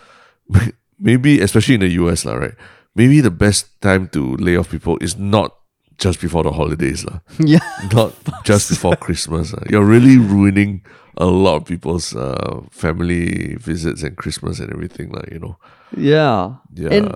maybe 1.01 1.41
especially 1.41 1.77
in 1.77 1.85
the 1.85 1.93
US 2.01 2.25
lah, 2.25 2.35
right? 2.41 2.57
Maybe 2.97 3.21
the 3.21 3.31
best 3.31 3.69
time 3.85 4.09
to 4.17 4.37
lay 4.41 4.57
off 4.57 4.71
people 4.73 4.97
is 5.05 5.17
not 5.21 5.53
just 5.99 6.21
before 6.21 6.43
the 6.45 6.53
holidays 6.53 7.05
lah, 7.05 7.21
yeah. 7.39 7.61
not 7.93 8.13
just 8.45 8.69
before 8.73 8.97
Christmas. 8.97 9.53
lah. 9.53 9.63
You're 9.69 9.85
really 9.85 10.17
ruining 10.17 10.81
a 11.17 11.25
lot 11.29 11.57
of 11.61 11.65
people's 11.65 12.13
uh, 12.17 12.61
family 12.73 13.57
visits 13.57 14.03
and 14.03 14.17
Christmas 14.17 14.61
and 14.61 14.73
everything 14.73 15.13
lah. 15.13 15.25
You 15.33 15.39
know, 15.41 15.55
Yeah. 15.97 16.61
yeah, 16.77 16.93
And 16.93 17.07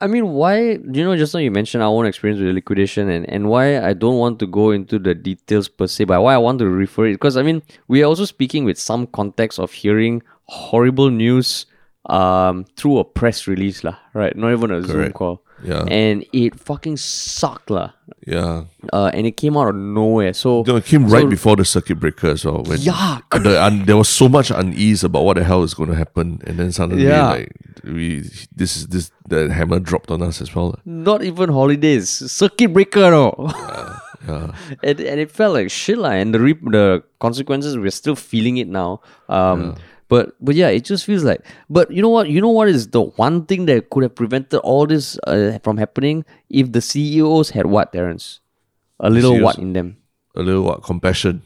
I 0.00 0.06
mean, 0.08 0.32
why? 0.36 0.80
You 0.80 1.04
know, 1.04 1.16
just 1.16 1.32
now 1.32 1.40
you 1.40 1.50
mentioned 1.52 1.80
our 1.84 1.88
own 1.92 2.04
experience 2.04 2.40
with 2.40 2.48
the 2.48 2.56
liquidation, 2.56 3.08
and, 3.08 3.24
and 3.28 3.48
why 3.48 3.80
I 3.80 3.92
don't 3.92 4.16
want 4.20 4.36
to 4.40 4.46
go 4.46 4.70
into 4.72 4.98
the 4.98 5.14
details 5.14 5.68
per 5.68 5.86
se, 5.88 6.04
but 6.04 6.20
why 6.20 6.34
I 6.34 6.40
want 6.40 6.58
to 6.60 6.68
refer 6.68 7.06
it 7.08 7.20
because 7.20 7.36
I 7.36 7.42
mean, 7.44 7.62
we 7.88 8.02
are 8.04 8.08
also 8.08 8.24
speaking 8.24 8.64
with 8.68 8.76
some 8.76 9.06
context 9.08 9.56
of 9.60 9.72
hearing 9.72 10.20
horrible 10.44 11.08
news 11.08 11.64
um 12.06 12.64
through 12.76 12.98
a 12.98 13.04
press 13.04 13.46
release, 13.46 13.84
lah, 13.84 13.96
right? 14.12 14.36
Not 14.36 14.52
even 14.52 14.70
a 14.70 14.82
Zoom 14.82 15.12
call. 15.12 15.40
Yeah. 15.62 15.84
And 15.88 16.26
it 16.32 16.60
fucking 16.60 16.98
sucked, 16.98 17.70
lah. 17.70 17.92
yeah. 18.26 18.64
Uh, 18.92 19.08
and 19.14 19.24
it 19.26 19.38
came 19.38 19.56
out 19.56 19.68
of 19.68 19.74
nowhere. 19.76 20.34
So 20.34 20.62
know, 20.66 20.76
it 20.76 20.84
came 20.84 21.06
right 21.08 21.28
before 21.28 21.56
the 21.56 21.64
circuit 21.64 21.96
breaker 21.96 22.28
as 22.36 22.44
well. 22.44 22.62
When 22.64 22.80
yeah, 22.80 23.20
the, 23.32 23.56
un, 23.62 23.84
there 23.86 23.96
was 23.96 24.10
so 24.10 24.28
much 24.28 24.50
unease 24.50 25.04
about 25.04 25.24
what 25.24 25.36
the 25.38 25.44
hell 25.44 25.62
is 25.62 25.72
going 25.72 25.88
to 25.88 25.96
happen, 25.96 26.42
and 26.44 26.58
then 26.58 26.72
suddenly, 26.72 27.04
Yeah. 27.04 27.30
like 27.30 27.52
we 27.84 28.28
this 28.54 28.76
is 28.76 28.88
this 28.88 29.10
the 29.28 29.48
hammer 29.52 29.78
dropped 29.80 30.10
on 30.10 30.20
us 30.20 30.42
as 30.42 30.54
well. 30.54 30.76
not 30.84 31.22
even 31.24 31.48
holidays, 31.48 32.10
circuit 32.10 32.72
breaker, 32.74 33.08
no. 33.10 33.32
Yeah, 34.28 34.52
and, 34.82 35.00
and 35.00 35.20
it 35.20 35.30
felt 35.30 35.54
like 35.54 35.70
shit 35.70 35.96
lah. 35.96 36.10
And 36.12 36.34
the 36.34 36.40
re- 36.40 36.60
the 36.76 37.02
consequences 37.20 37.76
we're 37.78 37.90
still 37.94 38.16
feeling 38.16 38.56
it 38.58 38.68
now. 38.68 39.00
Um, 39.28 39.76
but 40.08 40.34
but 40.40 40.54
yeah, 40.54 40.68
it 40.68 40.84
just 40.84 41.04
feels 41.04 41.24
like. 41.24 41.40
But 41.68 41.90
you 41.90 42.02
know 42.02 42.08
what? 42.10 42.28
You 42.28 42.40
know 42.40 42.50
what 42.50 42.68
is 42.68 42.88
the 42.90 43.02
one 43.02 43.46
thing 43.46 43.66
that 43.66 43.90
could 43.90 44.02
have 44.02 44.14
prevented 44.14 44.60
all 44.60 44.86
this 44.86 45.18
uh, 45.26 45.58
from 45.62 45.76
happening 45.78 46.24
if 46.50 46.72
the 46.72 46.80
CEOs 46.80 47.50
had 47.50 47.66
what, 47.66 47.92
Terence? 47.92 48.40
A 49.00 49.10
little 49.10 49.32
CEOs? 49.32 49.42
what 49.44 49.58
in 49.58 49.72
them? 49.72 49.96
a 50.36 50.42
little 50.42 50.62
what 50.64 50.82
compassion. 50.82 51.42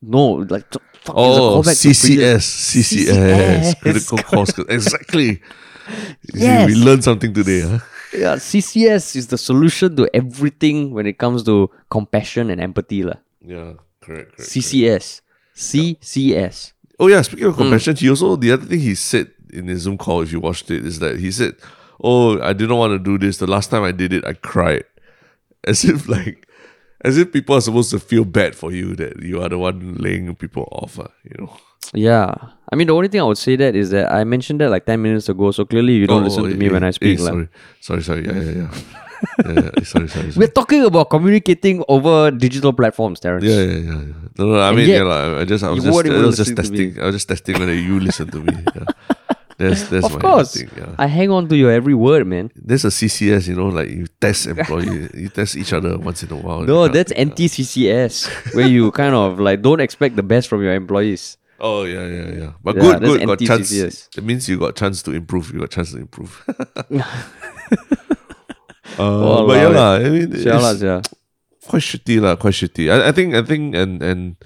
No, 0.00 0.44
like 0.48 0.68
t- 0.70 0.78
fuck, 1.04 1.14
Oh, 1.16 1.62
to 1.62 1.68
CCS, 1.68 2.44
CCS, 2.72 3.80
critical 3.80 4.18
course. 4.18 4.56
exactly. 4.68 5.40
You 6.32 6.40
see, 6.40 6.46
Yes. 6.46 6.66
we 6.68 6.74
learned 6.76 7.04
something 7.04 7.32
today, 7.32 7.60
huh? 7.60 7.78
Yeah, 8.12 8.36
CCS 8.36 9.16
is 9.16 9.26
the 9.28 9.36
solution 9.36 9.96
to 9.96 10.08
everything 10.14 10.92
when 10.92 11.06
it 11.06 11.18
comes 11.18 11.42
to 11.44 11.68
compassion 11.90 12.48
and 12.48 12.60
empathy, 12.60 13.02
lah. 13.02 13.16
Yeah, 13.44 13.74
correct, 14.00 14.36
correct. 14.36 14.48
CCS, 14.48 15.20
CCS. 15.54 16.72
Oh 17.00 17.08
yeah, 17.08 17.22
speaking 17.22 17.44
Hmm. 17.46 17.50
of 17.50 17.56
compassion, 17.56 17.96
he 17.96 18.08
also 18.08 18.36
the 18.36 18.52
other 18.52 18.66
thing 18.66 18.80
he 18.80 18.94
said 18.94 19.30
in 19.52 19.66
his 19.68 19.82
Zoom 19.82 19.98
call, 19.98 20.22
if 20.22 20.32
you 20.32 20.40
watched 20.40 20.70
it, 20.70 20.84
is 20.86 20.98
that 21.00 21.18
he 21.18 21.30
said, 21.30 21.54
"Oh, 22.02 22.40
I 22.40 22.52
didn't 22.52 22.76
want 22.76 22.92
to 22.92 22.98
do 22.98 23.18
this. 23.18 23.38
The 23.38 23.46
last 23.46 23.70
time 23.70 23.82
I 23.82 23.92
did 23.92 24.12
it, 24.12 24.24
I 24.24 24.34
cried." 24.34 24.84
as 25.66 25.84
if 25.84 26.08
like 26.08 26.46
as 27.04 27.16
if 27.18 27.32
people 27.32 27.54
are 27.56 27.60
supposed 27.60 27.90
to 27.90 27.98
feel 27.98 28.24
bad 28.24 28.54
for 28.54 28.70
you 28.72 28.94
that 28.96 29.22
you 29.22 29.40
are 29.42 29.48
the 29.48 29.58
one 29.58 29.94
laying 29.98 30.34
people 30.36 30.68
off. 30.72 30.98
Uh, 30.98 31.08
you 31.24 31.36
know. 31.38 31.52
Yeah. 31.92 32.34
I 32.72 32.76
mean, 32.76 32.86
the 32.88 32.94
only 32.94 33.08
thing 33.08 33.20
I 33.20 33.24
would 33.24 33.38
say 33.38 33.56
that 33.56 33.76
is 33.76 33.90
that 33.90 34.10
I 34.12 34.24
mentioned 34.24 34.60
that 34.60 34.70
like 34.70 34.86
10 34.86 35.00
minutes 35.02 35.28
ago. 35.28 35.50
So 35.52 35.64
clearly 35.64 35.94
you 35.94 36.06
don't 36.06 36.22
Oh, 36.22 36.24
listen 36.24 36.44
to 36.44 36.50
eh, 36.50 36.56
me 36.56 36.68
when 36.70 36.82
eh, 36.82 36.88
I 36.88 36.90
speak. 36.92 37.18
eh, 37.18 37.22
lah. 37.22 37.30
sorry, 37.30 37.48
sorry, 37.80 38.02
sorry. 38.02 38.24
Yeah, 38.24 38.40
yeah, 38.40 38.50
yeah. 38.62 38.70
yeah, 39.44 39.52
yeah. 39.52 39.70
Eh, 39.76 39.84
sorry, 39.84 40.08
sorry, 40.08 40.30
We're 40.36 40.48
talking 40.48 40.84
about 40.84 41.10
communicating 41.10 41.82
over 41.88 42.30
digital 42.30 42.72
platforms, 42.72 43.20
Terrence. 43.20 43.44
Yeah, 43.44 43.62
yeah, 43.62 43.78
yeah, 43.78 44.00
yeah. 44.02 44.14
No, 44.38 44.46
no. 44.46 44.58
I 44.60 44.68
And 44.68 44.76
mean, 44.76 44.88
yeah, 44.88 45.38
I 45.40 45.44
just, 45.44 45.64
I 45.64 45.70
was 45.70 45.84
just, 45.84 46.06
I 46.06 46.24
was 46.24 46.36
just 46.36 46.50
listening 46.50 46.56
to 46.56 46.70
me. 46.70 46.78
testing. 46.78 47.02
I 47.02 47.06
was 47.06 47.14
just 47.14 47.28
testing 47.28 47.58
whether 47.58 47.74
you 47.74 48.00
listen 48.00 48.30
to 48.30 48.40
me. 48.40 48.52
Yeah. 48.74 48.84
That's 49.56 49.88
that's 49.88 50.06
Of 50.06 50.14
my 50.14 50.18
course. 50.20 50.54
thing. 50.56 50.68
Yeah. 50.76 50.96
I 50.98 51.06
hang 51.06 51.30
on 51.30 51.48
to 51.48 51.56
your 51.56 51.70
every 51.70 51.94
word, 51.94 52.26
man. 52.26 52.50
There's 52.56 52.84
a 52.84 52.88
CCS, 52.90 53.46
you 53.46 53.54
know, 53.54 53.68
like 53.68 53.88
you 53.88 54.06
test 54.20 54.48
employee, 54.48 55.08
you 55.14 55.28
test 55.28 55.54
each 55.56 55.72
other 55.72 55.96
once 55.96 56.24
in 56.24 56.32
a 56.32 56.36
while. 56.36 56.62
No, 56.62 56.88
that 56.88 56.88
kind 56.88 56.88
of 56.88 56.92
that's 56.94 57.12
anti 57.12 57.46
CCS, 57.46 58.54
where 58.56 58.66
you 58.66 58.90
kind 58.90 59.14
of 59.14 59.38
like 59.38 59.62
don't 59.62 59.78
expect 59.78 60.16
the 60.16 60.24
best 60.24 60.48
from 60.48 60.60
your 60.60 60.74
employees. 60.74 61.36
Oh 61.60 61.84
yeah, 61.84 62.04
yeah, 62.04 62.28
yeah. 62.32 62.52
But 62.64 62.74
Yeah, 62.76 62.98
good, 62.98 63.00
good. 63.02 63.26
Got 63.28 63.38
chance. 63.46 64.08
It 64.16 64.24
means 64.24 64.48
you 64.48 64.58
got 64.58 64.74
chance 64.74 65.04
to 65.04 65.12
improve. 65.12 65.52
You 65.54 65.60
got 65.60 65.70
chance 65.70 65.92
to 65.92 65.98
improve. 65.98 66.34
Uh, 68.98 69.46
but 69.46 69.56
yeah, 69.56 69.68
lah. 69.68 69.92
I 69.96 70.08
mean, 70.10 70.32
it's 70.32 70.44
yeah. 70.44 71.02
quite 71.66 71.82
shitty, 71.82 72.20
lah. 72.20 72.36
Quite 72.36 72.54
shitty. 72.54 72.92
I, 72.92 73.08
I 73.08 73.12
think, 73.12 73.34
I 73.34 73.42
think, 73.42 73.74
and 73.74 74.02
and 74.02 74.36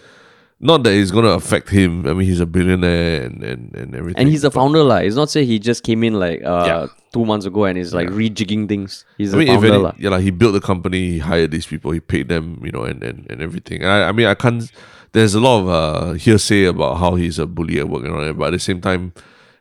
not 0.61 0.83
that 0.83 0.93
it's 0.93 1.11
gonna 1.11 1.31
affect 1.31 1.69
him. 1.71 2.07
I 2.07 2.13
mean, 2.15 2.27
he's 2.27 2.41
a 2.41 2.47
billionaire 2.47 3.25
and 3.25 3.43
and, 3.43 3.75
and 3.75 3.95
everything. 3.95 4.21
And 4.21 4.29
he's 4.29 4.45
a 4.45 4.51
founder, 4.51 4.83
lah. 4.83 4.97
It's 4.97 5.17
not 5.17 5.31
say 5.31 5.45
he 5.45 5.59
just 5.59 5.83
came 5.85 6.03
in 6.03 6.15
like 6.19 6.43
uh 6.45 6.65
Yeah. 6.67 6.87
two 7.13 7.25
months 7.25 7.47
ago 7.47 7.65
and 7.65 7.79
is 7.79 7.95
like 7.95 8.09
rejigging 8.09 8.69
things. 8.69 9.05
He's 9.17 9.33
I 9.33 9.37
a 9.37 9.39
mean, 9.39 9.49
if 9.49 9.55
founder, 9.61 9.75
any, 9.75 9.83
lah. 9.83 9.93
yeah, 9.99 10.11
like 10.11 10.23
he 10.23 10.31
built 10.31 10.53
the 10.55 10.61
company, 10.61 11.13
he 11.13 11.19
hired 11.19 11.51
these 11.51 11.67
people, 11.67 11.91
he 11.93 12.01
paid 12.01 12.29
them, 12.29 12.61
you 12.65 12.71
know, 12.73 12.85
and 12.85 13.03
and, 13.03 13.27
and 13.31 13.43
everything. 13.43 13.83
And 13.83 13.91
I, 13.91 14.09
I 14.09 14.13
mean, 14.13 14.27
I 14.27 14.35
can't. 14.35 14.71
There's 15.13 15.35
a 15.35 15.41
lot 15.41 15.61
of 15.61 15.69
uh, 15.69 16.13
hearsay 16.21 16.65
about 16.65 16.99
how 16.99 17.15
he's 17.15 17.39
a 17.39 17.47
bully 17.47 17.81
at 17.81 17.89
work 17.89 18.05
and 18.05 18.13
all 18.13 18.21
that, 18.21 18.37
but 18.37 18.53
at 18.53 18.57
the 18.59 18.59
same 18.59 18.81
time, 18.83 19.15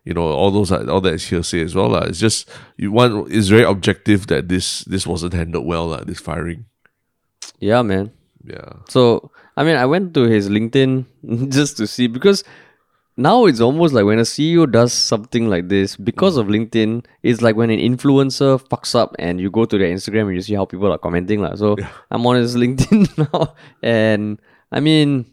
you 0.07 0.13
know, 0.15 0.23
all 0.31 0.51
those 0.55 0.71
are- 0.71 0.87
all 0.87 1.01
that 1.03 1.13
is 1.19 1.27
hearsay 1.27 1.59
as 1.67 1.75
well. 1.75 1.89
lah. 1.91 2.07
It's 2.07 2.19
just 2.23 2.47
you 2.79 2.95
want 2.95 3.27
it's 3.27 3.51
very 3.51 3.67
objective 3.67 4.27
that 4.31 4.47
this 4.47 4.87
this 4.87 5.03
wasn't 5.03 5.35
handled 5.35 5.67
well, 5.67 5.91
lah, 5.91 6.01
This 6.07 6.23
firing, 6.23 6.63
Yeah, 7.59 7.83
man. 7.83 8.15
yeah. 8.47 8.79
So 8.87 9.31
I 9.59 9.65
mean, 9.67 9.75
I 9.75 9.83
went 9.89 10.13
to 10.15 10.23
his 10.31 10.47
LinkedIn 10.47 10.91
just 11.57 11.75
to 11.81 11.87
see 11.89 12.07
because 12.07 12.43
now 13.17 13.49
it's 13.49 13.59
almost 13.59 13.97
like 13.97 14.05
when 14.05 14.21
a 14.21 14.27
CEO 14.29 14.69
does 14.69 14.93
something 14.93 15.49
like 15.49 15.65
this 15.73 15.97
because 15.97 16.37
of 16.37 16.45
LinkedIn, 16.47 17.01
it's 17.25 17.41
like 17.41 17.57
when 17.57 17.73
an 17.73 17.81
influencer 17.81 18.61
fucks 18.69 18.93
up 18.93 19.15
and 19.17 19.41
you 19.41 19.49
go 19.49 19.65
to 19.65 19.75
their 19.75 19.89
Instagram 19.89 20.29
and 20.29 20.35
you 20.37 20.45
see 20.45 20.53
how 20.53 20.65
people 20.69 20.91
are 20.93 21.01
commenting. 21.01 21.41
lah. 21.41 21.57
So 21.57 21.75
I'm 22.13 22.21
on 22.29 22.37
his 22.37 22.53
LinkedIn 22.61 23.09
now, 23.17 23.57
and 23.81 24.37
I 24.71 24.79
mean, 24.85 25.25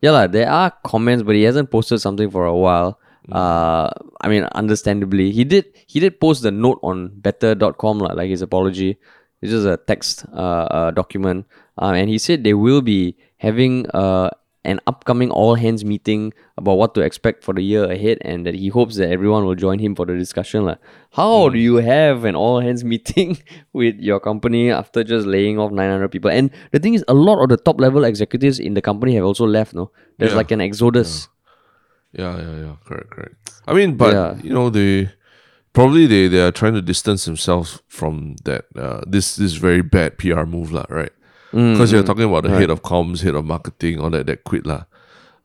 yeah, 0.00 0.14
lah, 0.14 0.30
there 0.30 0.46
are 0.46 0.70
comments, 0.86 1.26
but 1.26 1.34
he 1.34 1.42
hasn't 1.42 1.74
posted 1.74 1.98
something 2.00 2.30
for 2.30 2.46
a 2.46 2.54
while. 2.54 3.02
Uh, 3.30 3.90
I 4.20 4.28
mean, 4.28 4.44
understandably, 4.54 5.30
he 5.32 5.44
did 5.44 5.66
he 5.86 6.00
did 6.00 6.20
post 6.20 6.42
the 6.42 6.50
note 6.50 6.78
on 6.82 7.12
better.com, 7.20 7.98
like 7.98 8.28
his 8.30 8.42
apology. 8.42 8.98
It's 9.42 9.52
just 9.52 9.66
a 9.66 9.76
text 9.76 10.24
uh, 10.32 10.66
uh, 10.70 10.90
document. 10.90 11.46
Uh, 11.80 11.92
and 11.94 12.08
he 12.10 12.18
said 12.18 12.42
they 12.42 12.54
will 12.54 12.80
be 12.82 13.16
having 13.38 13.86
uh, 13.94 14.30
an 14.64 14.80
upcoming 14.88 15.30
all 15.30 15.54
hands 15.54 15.84
meeting 15.84 16.32
about 16.56 16.74
what 16.76 16.92
to 16.96 17.00
expect 17.02 17.44
for 17.44 17.54
the 17.54 17.62
year 17.62 17.84
ahead 17.84 18.18
and 18.22 18.44
that 18.44 18.54
he 18.56 18.66
hopes 18.68 18.96
that 18.96 19.08
everyone 19.10 19.44
will 19.46 19.54
join 19.54 19.78
him 19.78 19.94
for 19.94 20.04
the 20.06 20.16
discussion. 20.18 20.64
lah. 20.66 20.74
How 21.12 21.48
do 21.50 21.58
you 21.58 21.76
have 21.76 22.24
an 22.24 22.34
all 22.34 22.58
hands 22.58 22.82
meeting 22.82 23.38
with 23.72 23.94
your 24.00 24.18
company 24.18 24.72
after 24.72 25.04
just 25.04 25.24
laying 25.26 25.56
off 25.60 25.70
900 25.70 26.08
people? 26.10 26.30
And 26.32 26.50
the 26.72 26.80
thing 26.80 26.94
is, 26.94 27.04
a 27.06 27.14
lot 27.14 27.40
of 27.40 27.48
the 27.48 27.56
top 27.56 27.80
level 27.80 28.02
executives 28.04 28.58
in 28.58 28.74
the 28.74 28.82
company 28.82 29.14
have 29.14 29.24
also 29.24 29.46
left. 29.46 29.72
No, 29.72 29.92
There's 30.18 30.32
Yeah. 30.32 30.36
like 30.42 30.50
an 30.50 30.60
exodus. 30.60 31.28
Yeah, 31.28 31.37
yeah, 32.12 32.36
yeah. 32.40 32.56
Yeah. 32.64 32.74
Correct, 32.84 33.10
correct. 33.10 33.34
I 33.66 33.74
mean, 33.74 33.96
but 33.96 34.12
Yeah. 34.14 34.36
you 34.42 34.52
know, 34.52 34.70
they 34.70 35.10
probably 35.72 36.06
they, 36.06 36.28
they 36.28 36.40
are 36.40 36.52
trying 36.52 36.74
to 36.74 36.82
distance 36.82 37.24
themselves 37.24 37.82
from 37.88 38.36
that 38.44 38.64
uh, 38.76 39.02
this 39.06 39.36
this 39.36 39.54
very 39.54 39.82
bad 39.82 40.18
PR 40.18 40.44
move, 40.44 40.72
lah, 40.72 40.86
right? 40.88 41.12
Mm, 41.52 41.72
Because 41.72 41.92
you're 41.92 42.02
talking 42.04 42.24
about 42.24 42.42
the 42.44 42.50
head 42.50 42.70
of 42.70 42.82
comms, 42.82 43.22
head 43.22 43.34
of 43.34 43.44
marketing, 43.44 44.00
all 44.00 44.10
that 44.10 44.26
that 44.26 44.44
quit, 44.44 44.66
lah. 44.66 44.84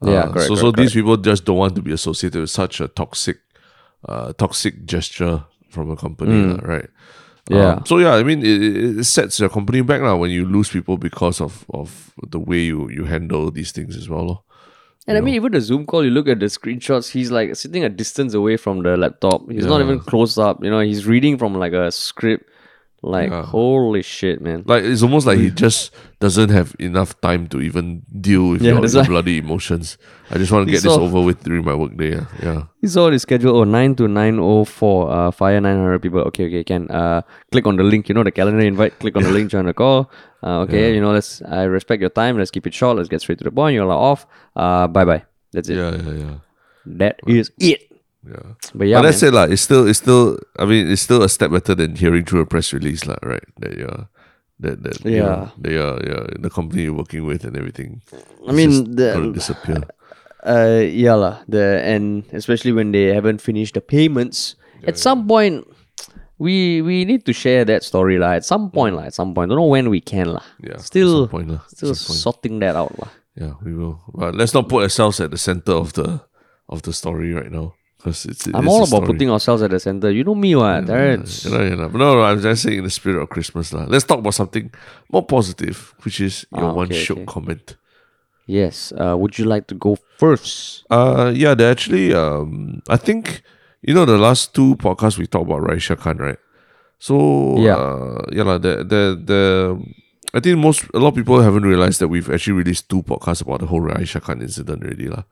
Yeah, 0.04 0.28
Uh, 0.28 0.34
correct, 0.34 0.48
so 0.48 0.56
so 0.56 0.62
correct, 0.72 0.78
these 0.78 0.94
people 0.94 1.16
just 1.18 1.46
don't 1.46 1.58
want 1.58 1.76
to 1.76 1.82
be 1.82 1.92
associated 1.94 2.42
with 2.42 2.50
such 2.52 2.82
a 2.82 2.88
toxic, 2.92 3.38
uh, 4.08 4.34
toxic 4.36 4.84
gesture 4.86 5.46
from 5.70 5.92
a 5.92 5.96
company, 5.96 6.44
lah, 6.52 6.60
right? 6.64 6.90
Mm. 7.48 7.56
Yeah. 7.56 7.74
Um, 7.76 7.86
so 7.86 8.00
yeah, 8.00 8.16
I 8.16 8.24
mean, 8.24 8.40
it, 8.40 9.00
it 9.00 9.04
sets 9.04 9.40
your 9.40 9.50
company 9.50 9.82
back 9.82 10.02
now 10.02 10.16
when 10.18 10.32
you 10.32 10.44
lose 10.48 10.70
people 10.72 10.98
because 10.98 11.40
of 11.44 11.64
of 11.72 12.12
the 12.32 12.40
way 12.40 12.60
you 12.68 12.88
you 12.92 13.04
handle 13.08 13.52
these 13.52 13.72
things 13.72 13.96
as 13.96 14.08
well, 14.08 14.24
lor. 14.28 14.40
And 15.06 15.18
I 15.18 15.22
mean, 15.22 15.36
even 15.36 15.52
the 15.52 15.60
Zoom 15.60 15.86
call, 15.86 16.06
you 16.06 16.12
look 16.12 16.30
at 16.30 16.40
the 16.40 16.46
screenshots, 16.46 17.12
he's 17.12 17.30
like 17.30 17.56
sitting 17.56 17.84
a 17.84 17.90
distance 17.90 18.34
away 18.34 18.56
from 18.56 18.84
the 18.84 18.96
laptop. 18.96 19.50
He's 19.52 19.66
not 19.66 19.82
even 19.82 20.00
close 20.00 20.38
up. 20.38 20.64
You 20.64 20.70
know, 20.70 20.80
he's 20.80 21.06
reading 21.06 21.38
from 21.38 21.56
like 21.56 21.74
a 21.74 21.92
script. 21.92 22.50
Like, 23.06 23.32
Yeah. 23.32 23.44
holy 23.44 24.02
shit, 24.02 24.40
man. 24.42 24.64
Like 24.66 24.84
it's 24.86 25.04
almost 25.04 25.28
like 25.28 25.38
he 25.38 25.50
just 25.66 25.92
doesn't 26.22 26.50
have 26.50 26.74
enough 26.80 27.20
time 27.20 27.48
to 27.50 27.60
even 27.60 28.04
deal 28.22 28.48
with 28.52 28.62
Yeah, 28.62 28.72
your, 28.80 28.86
your 28.88 29.02
why- 29.02 29.08
bloody 29.08 29.38
emotions. 29.40 29.98
I 30.32 30.38
just 30.38 30.52
want 30.54 30.66
to 30.68 30.72
get 30.72 30.82
this 30.84 30.92
over 30.98 31.20
with 31.22 31.44
during 31.44 31.66
my 31.66 31.76
work 31.76 31.98
day. 31.98 32.12
Yeah, 32.12 32.26
yeah. 32.42 32.62
He 32.82 32.88
saw 32.88 33.10
the 33.12 33.20
schedule, 33.20 33.58
oh, 33.58 33.66
9 33.66 33.96
to 33.96 34.04
9.04, 34.08 35.28
uh, 35.28 35.32
fire 35.32 35.60
900 35.60 36.00
people. 36.02 36.22
Okay, 36.22 36.46
okay, 36.48 36.64
can 36.64 36.90
uh, 36.90 37.22
click 37.52 37.68
on 37.68 37.76
the 37.76 37.84
link, 37.84 38.08
you 38.10 38.16
know, 38.16 38.24
the 38.24 38.32
calendar 38.32 38.62
invite, 38.66 38.98
click 39.00 39.16
on 39.18 39.24
the 39.24 39.32
link, 39.32 39.52
join 39.52 39.66
the 39.66 39.74
call. 39.74 40.10
Uh, 40.42 40.62
okay, 40.62 40.96
you 40.96 41.02
know, 41.02 41.12
let's, 41.12 41.42
I 41.44 41.64
respect 41.64 42.00
your 42.02 42.10
time, 42.10 42.38
let's 42.38 42.52
keep 42.52 42.66
it 42.66 42.74
short, 42.74 42.98
let's 42.98 43.10
get 43.10 43.22
straight 43.22 43.38
to 43.40 43.44
the 43.44 43.52
point, 43.52 43.76
you're 43.76 43.86
like 43.86 43.98
off. 43.98 44.26
Uh, 44.56 44.88
bye 44.88 45.06
bye. 45.06 45.24
That's 45.52 45.70
it. 45.70 45.76
yeah, 45.76 45.92
yeah, 45.96 46.12
yeah, 46.26 46.36
That 46.86 47.20
is 47.28 47.52
it. 47.60 47.92
Yeah. 48.28 48.56
But 48.74 48.88
yeah, 48.88 48.98
but 48.98 49.04
that's 49.04 49.22
man. 49.22 49.30
it, 49.30 49.34
lah. 49.36 49.44
It's 49.44 49.62
still, 49.62 49.88
it's 49.88 50.00
still. 50.00 50.40
I 50.58 50.66
mean, 50.66 50.88
it's 50.90 51.02
still 51.02 51.24
a 51.24 51.30
step 51.30 51.52
better 51.52 51.76
than 51.76 51.96
hearing 51.96 52.26
through 52.26 52.42
a 52.42 52.46
press 52.46 52.74
release, 52.74 53.06
lah. 53.06 53.18
Right? 53.24 53.44
That 53.60 53.78
you're, 53.78 54.08
that 54.60 54.84
that 54.84 55.04
you 55.06 55.18
Yeah. 55.20 55.24
know, 55.24 55.52
they 55.58 55.76
are, 55.78 56.00
yeah, 56.04 56.24
the 56.40 56.50
company 56.50 56.84
you're 56.84 56.94
working 56.98 57.26
with 57.26 57.44
and 57.44 57.58
everything. 57.58 58.02
I 58.48 58.52
mean, 58.52 58.96
the- 58.96 59.14
gonna 59.14 59.34
disappear. 59.34 59.84
Uh, 60.44 60.84
yeah 60.84 61.16
lah. 61.16 61.40
The 61.48 61.80
and 61.88 62.28
especially 62.36 62.76
when 62.76 62.92
they 62.92 63.16
haven't 63.16 63.40
finished 63.40 63.76
the 63.76 63.82
payments. 63.82 64.56
at 64.84 65.00
some 65.00 65.24
point, 65.24 65.64
we 66.36 66.84
we 66.84 67.08
need 67.08 67.24
to 67.24 67.32
share 67.32 67.64
that 67.64 67.88
story 67.88 68.20
lah. 68.20 68.36
At 68.36 68.44
some 68.44 68.68
point 68.68 69.00
lah. 69.00 69.08
At 69.08 69.16
some 69.16 69.32
point, 69.32 69.48
don't 69.48 69.56
know 69.56 69.72
when 69.72 69.88
we 69.88 70.04
can 70.04 70.36
lah. 70.36 70.44
Yeah, 70.60 70.84
Still, 70.84 71.32
some 71.32 71.32
point. 71.32 71.48
At 71.56 71.64
still 71.72 71.96
sorting 71.96 72.60
that 72.60 72.76
out 72.76 72.92
lah. 73.00 73.08
Yeah, 73.40 73.56
we 73.64 73.72
will. 73.72 74.04
But 74.12 74.36
let's 74.36 74.52
not 74.52 74.68
put 74.68 74.84
ourselves 74.84 75.24
at 75.24 75.32
the 75.32 75.40
center 75.40 75.72
of 75.80 75.96
the 75.96 76.28
of 76.68 76.84
the 76.84 76.92
story 76.92 77.32
right 77.32 77.48
now 77.52 77.76
because 78.04 78.26
it's. 78.28 78.48
I'm 78.52 78.68
all 78.68 78.84
about 78.84 79.08
putting 79.08 79.32
ourselves 79.32 79.64
at 79.64 79.72
the 79.72 79.80
center. 79.80 80.12
You 80.12 80.28
know 80.28 80.36
me, 80.36 80.56
what? 80.60 80.88
That's 80.92 81.46
You 81.48 81.52
know, 81.56 81.64
you 81.64 81.76
know. 81.80 81.88
No, 81.88 82.20
no, 82.20 82.22
I'm 82.28 82.42
just 82.44 82.64
saying 82.68 82.80
in 82.80 82.84
the 82.84 82.92
spirit 82.92 83.22
of 83.24 83.30
Christmas. 83.32 83.72
lah. 83.72 83.88
Let's 83.88 84.04
talk 84.04 84.20
about 84.20 84.36
something 84.36 84.68
more 85.08 85.24
positive, 85.24 85.96
which 86.04 86.20
is 86.20 86.44
your 86.52 86.70
Ah, 86.70 86.74
one 86.76 86.92
okay, 86.92 87.00
shot 87.00 87.24
okay. 87.24 87.26
comment. 87.32 87.80
yes. 88.46 88.92
Uh, 89.00 89.16
would 89.16 89.40
you 89.40 89.46
like 89.48 89.68
to 89.72 89.76
go 89.80 89.96
first? 90.20 90.84
Uh 90.92 91.32
yeah, 91.32 91.56
they 91.56 91.64
actually 91.64 92.12
um 92.14 92.84
I 92.92 92.98
think 93.00 93.40
you 93.80 93.96
know 93.96 94.04
the 94.04 94.20
last 94.20 94.52
two 94.52 94.76
podcasts 94.76 95.16
we 95.18 95.28
talked 95.28 95.48
about 95.48 95.64
Raeesah 95.64 95.96
Khan, 95.96 96.18
right? 96.20 96.40
So 97.00 97.56
Yeah. 97.60 97.80
uh 97.80 98.20
yeah, 98.36 98.44
lah, 98.44 98.58
the 98.60 98.84
the 98.84 99.02
the 99.16 99.42
I 100.36 100.40
think 100.44 100.58
most 100.60 100.84
a 100.92 101.00
lot 101.00 101.14
of 101.14 101.16
people 101.16 101.40
haven't 101.40 101.64
realized 101.64 102.02
that 102.04 102.10
we've 102.12 102.28
actually 102.28 102.58
released 102.60 102.90
two 102.92 103.00
podcasts 103.04 103.40
about 103.40 103.64
the 103.64 103.68
whole 103.72 103.80
Raeesah 103.82 104.20
Khan 104.20 104.42
incident 104.44 104.84
already. 104.84 105.08
lah. 105.08 105.24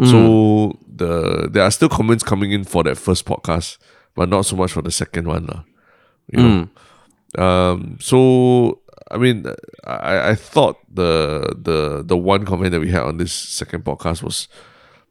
Mm. 0.00 0.10
So 0.10 0.78
the 0.94 1.48
there 1.50 1.62
are 1.62 1.70
still 1.70 1.88
comments 1.88 2.22
coming 2.24 2.52
in 2.52 2.64
for 2.64 2.82
that 2.84 2.96
first 2.98 3.24
podcast, 3.24 3.78
but 4.14 4.28
not 4.28 4.42
so 4.46 4.56
much 4.56 4.72
for 4.72 4.82
the 4.82 4.90
second 4.90 5.26
one. 5.26 5.64
You 6.32 6.42
know? 6.42 6.68
Mm. 7.36 7.40
Um, 7.40 7.96
so 8.00 8.80
I 9.10 9.18
mean, 9.18 9.46
I, 9.84 10.30
I 10.30 10.34
thought 10.34 10.76
the 10.92 11.54
the 11.60 12.02
the 12.04 12.16
one 12.16 12.44
comment 12.44 12.72
that 12.72 12.80
we 12.80 12.90
had 12.90 13.02
on 13.02 13.16
this 13.18 13.32
second 13.32 13.84
podcast 13.84 14.22
was 14.22 14.48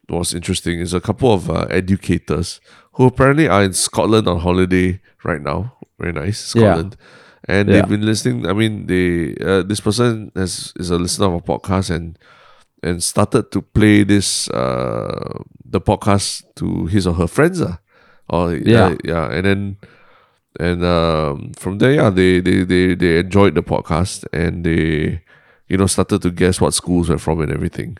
was 0.10 0.34
interesting. 0.34 0.80
Is 0.80 0.94
a 0.94 1.02
couple 1.02 1.34
of 1.34 1.50
uh, 1.50 1.66
educators 1.70 2.62
who 2.94 3.06
apparently 3.06 3.48
are 3.48 3.64
in 3.64 3.74
Scotland 3.74 4.28
on 4.28 4.40
holiday 4.40 5.02
right 5.24 5.42
now. 5.42 5.74
Very 6.00 6.14
nice, 6.14 6.54
Yeah. 6.56 6.74
Scotland. 6.74 6.98
And 7.48 7.70
Yeah. 7.70 7.76
they've 7.82 7.90
been 7.90 8.06
listening. 8.06 8.48
I 8.48 8.54
mean, 8.54 8.88
they 8.88 9.36
uh, 9.44 9.64
this 9.64 9.80
person 9.80 10.32
has 10.36 10.74
is 10.78 10.90
a 10.92 10.98
listener 10.98 11.28
of 11.28 11.34
a 11.36 11.42
podcast 11.42 11.90
and 11.90 12.18
and 12.86 13.02
started 13.04 13.52
to 13.52 13.62
play 13.62 14.04
this 14.06 14.50
uh 14.50 15.42
the 15.66 15.82
podcast 15.82 16.44
to 16.56 16.86
his 16.88 17.08
or 17.08 17.14
her 17.16 17.28
friends. 17.28 17.60
Uh, 17.62 17.78
or 18.30 18.54
Yeah. 18.54 18.62
yeah, 18.64 18.96
yeah, 19.04 19.26
and 19.36 19.44
then 19.46 19.62
and 20.60 20.84
um, 20.86 21.52
from 21.58 21.78
there, 21.80 21.94
yeah, 22.00 22.10
they, 22.10 22.40
they 22.40 22.64
they 22.64 22.96
they 22.96 23.20
enjoyed 23.20 23.56
the 23.56 23.62
podcast 23.62 24.24
and 24.32 24.64
they, 24.66 25.22
you 25.68 25.78
know, 25.78 25.86
started 25.88 26.22
to 26.22 26.32
guess 26.32 26.62
what 26.62 26.74
schools 26.74 27.10
we're 27.10 27.18
from 27.20 27.42
and 27.42 27.52
everything, 27.52 27.98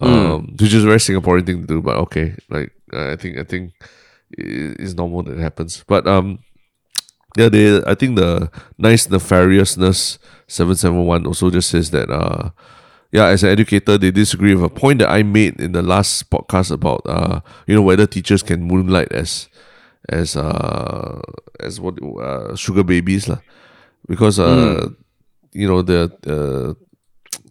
um, 0.00 0.56
which 0.58 0.72
is 0.72 0.82
a 0.84 0.86
very 0.86 0.98
Singaporean 0.98 1.44
thing 1.46 1.60
to 1.60 1.66
do. 1.66 1.82
But 1.82 1.96
okay, 2.08 2.34
like 2.48 2.72
I 2.92 3.16
think 3.16 3.36
I 3.38 3.44
think 3.44 3.72
it's 4.32 4.94
normal 4.94 5.22
that 5.24 5.36
it 5.38 5.42
happens. 5.42 5.84
But 5.86 6.06
um, 6.06 6.38
Yeah, 7.36 7.48
they. 7.48 7.78
I 7.86 7.94
think 7.94 8.16
the 8.16 8.50
nice 8.78 9.06
nefariousness 9.06 10.18
seven 10.48 10.74
seven 10.74 11.06
one 11.06 11.26
also 11.26 11.50
just 11.50 11.68
says 11.70 11.90
that. 11.90 12.10
Uh, 12.10 12.50
yeah, 13.12 13.26
as 13.26 13.42
an 13.42 13.50
educator, 13.50 13.98
they 13.98 14.10
disagree 14.10 14.54
with 14.54 14.64
a 14.64 14.68
point 14.68 15.00
that 15.00 15.10
I 15.10 15.22
made 15.22 15.60
in 15.60 15.72
the 15.72 15.82
last 15.82 16.30
podcast 16.30 16.70
about 16.70 17.02
uh, 17.06 17.40
you 17.66 17.74
know, 17.74 17.82
whether 17.82 18.06
teachers 18.06 18.42
can 18.42 18.62
moonlight 18.62 19.12
as 19.12 19.48
as 20.08 20.36
uh 20.36 21.20
as 21.58 21.80
what 21.80 22.00
uh, 22.02 22.54
sugar 22.56 22.84
babies 22.84 23.28
lah, 23.28 23.38
because 24.08 24.38
uh, 24.38 24.88
you 25.52 25.66
know 25.66 25.82
the 25.82 26.10
uh, 26.26 26.74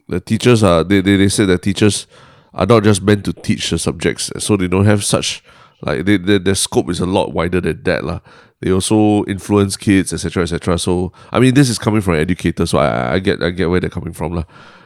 the 0.07 0.19
teachers 0.19 0.63
are 0.63 0.83
they, 0.83 1.01
they 1.01 1.17
they 1.17 1.29
say 1.29 1.45
that 1.45 1.61
teachers 1.61 2.07
are 2.53 2.65
not 2.65 2.83
just 2.83 3.01
meant 3.03 3.25
to 3.25 3.33
teach 3.33 3.69
the 3.69 3.77
subjects, 3.77 4.31
so 4.39 4.55
they 4.57 4.67
don't 4.67 4.85
have 4.85 5.03
such 5.03 5.43
like 5.81 6.05
they, 6.05 6.17
they, 6.17 6.37
their 6.37 6.55
scope 6.55 6.89
is 6.89 6.99
a 6.99 7.05
lot 7.05 7.33
wider 7.33 7.61
than 7.61 7.83
that 7.83 8.03
lah. 8.03 8.19
They 8.61 8.71
also 8.71 9.23
influence 9.25 9.77
kids, 9.77 10.11
etc., 10.11 10.43
etc. 10.43 10.77
So 10.77 11.13
I 11.31 11.39
mean, 11.39 11.53
this 11.53 11.69
is 11.69 11.79
coming 11.79 12.01
from 12.01 12.15
an 12.15 12.19
educator, 12.19 12.65
so 12.65 12.77
I, 12.77 13.13
I 13.13 13.19
get 13.19 13.41
I 13.41 13.51
get 13.51 13.69
where 13.69 13.79
they're 13.79 13.89
coming 13.89 14.13
from 14.13 14.33
lah. 14.33 14.43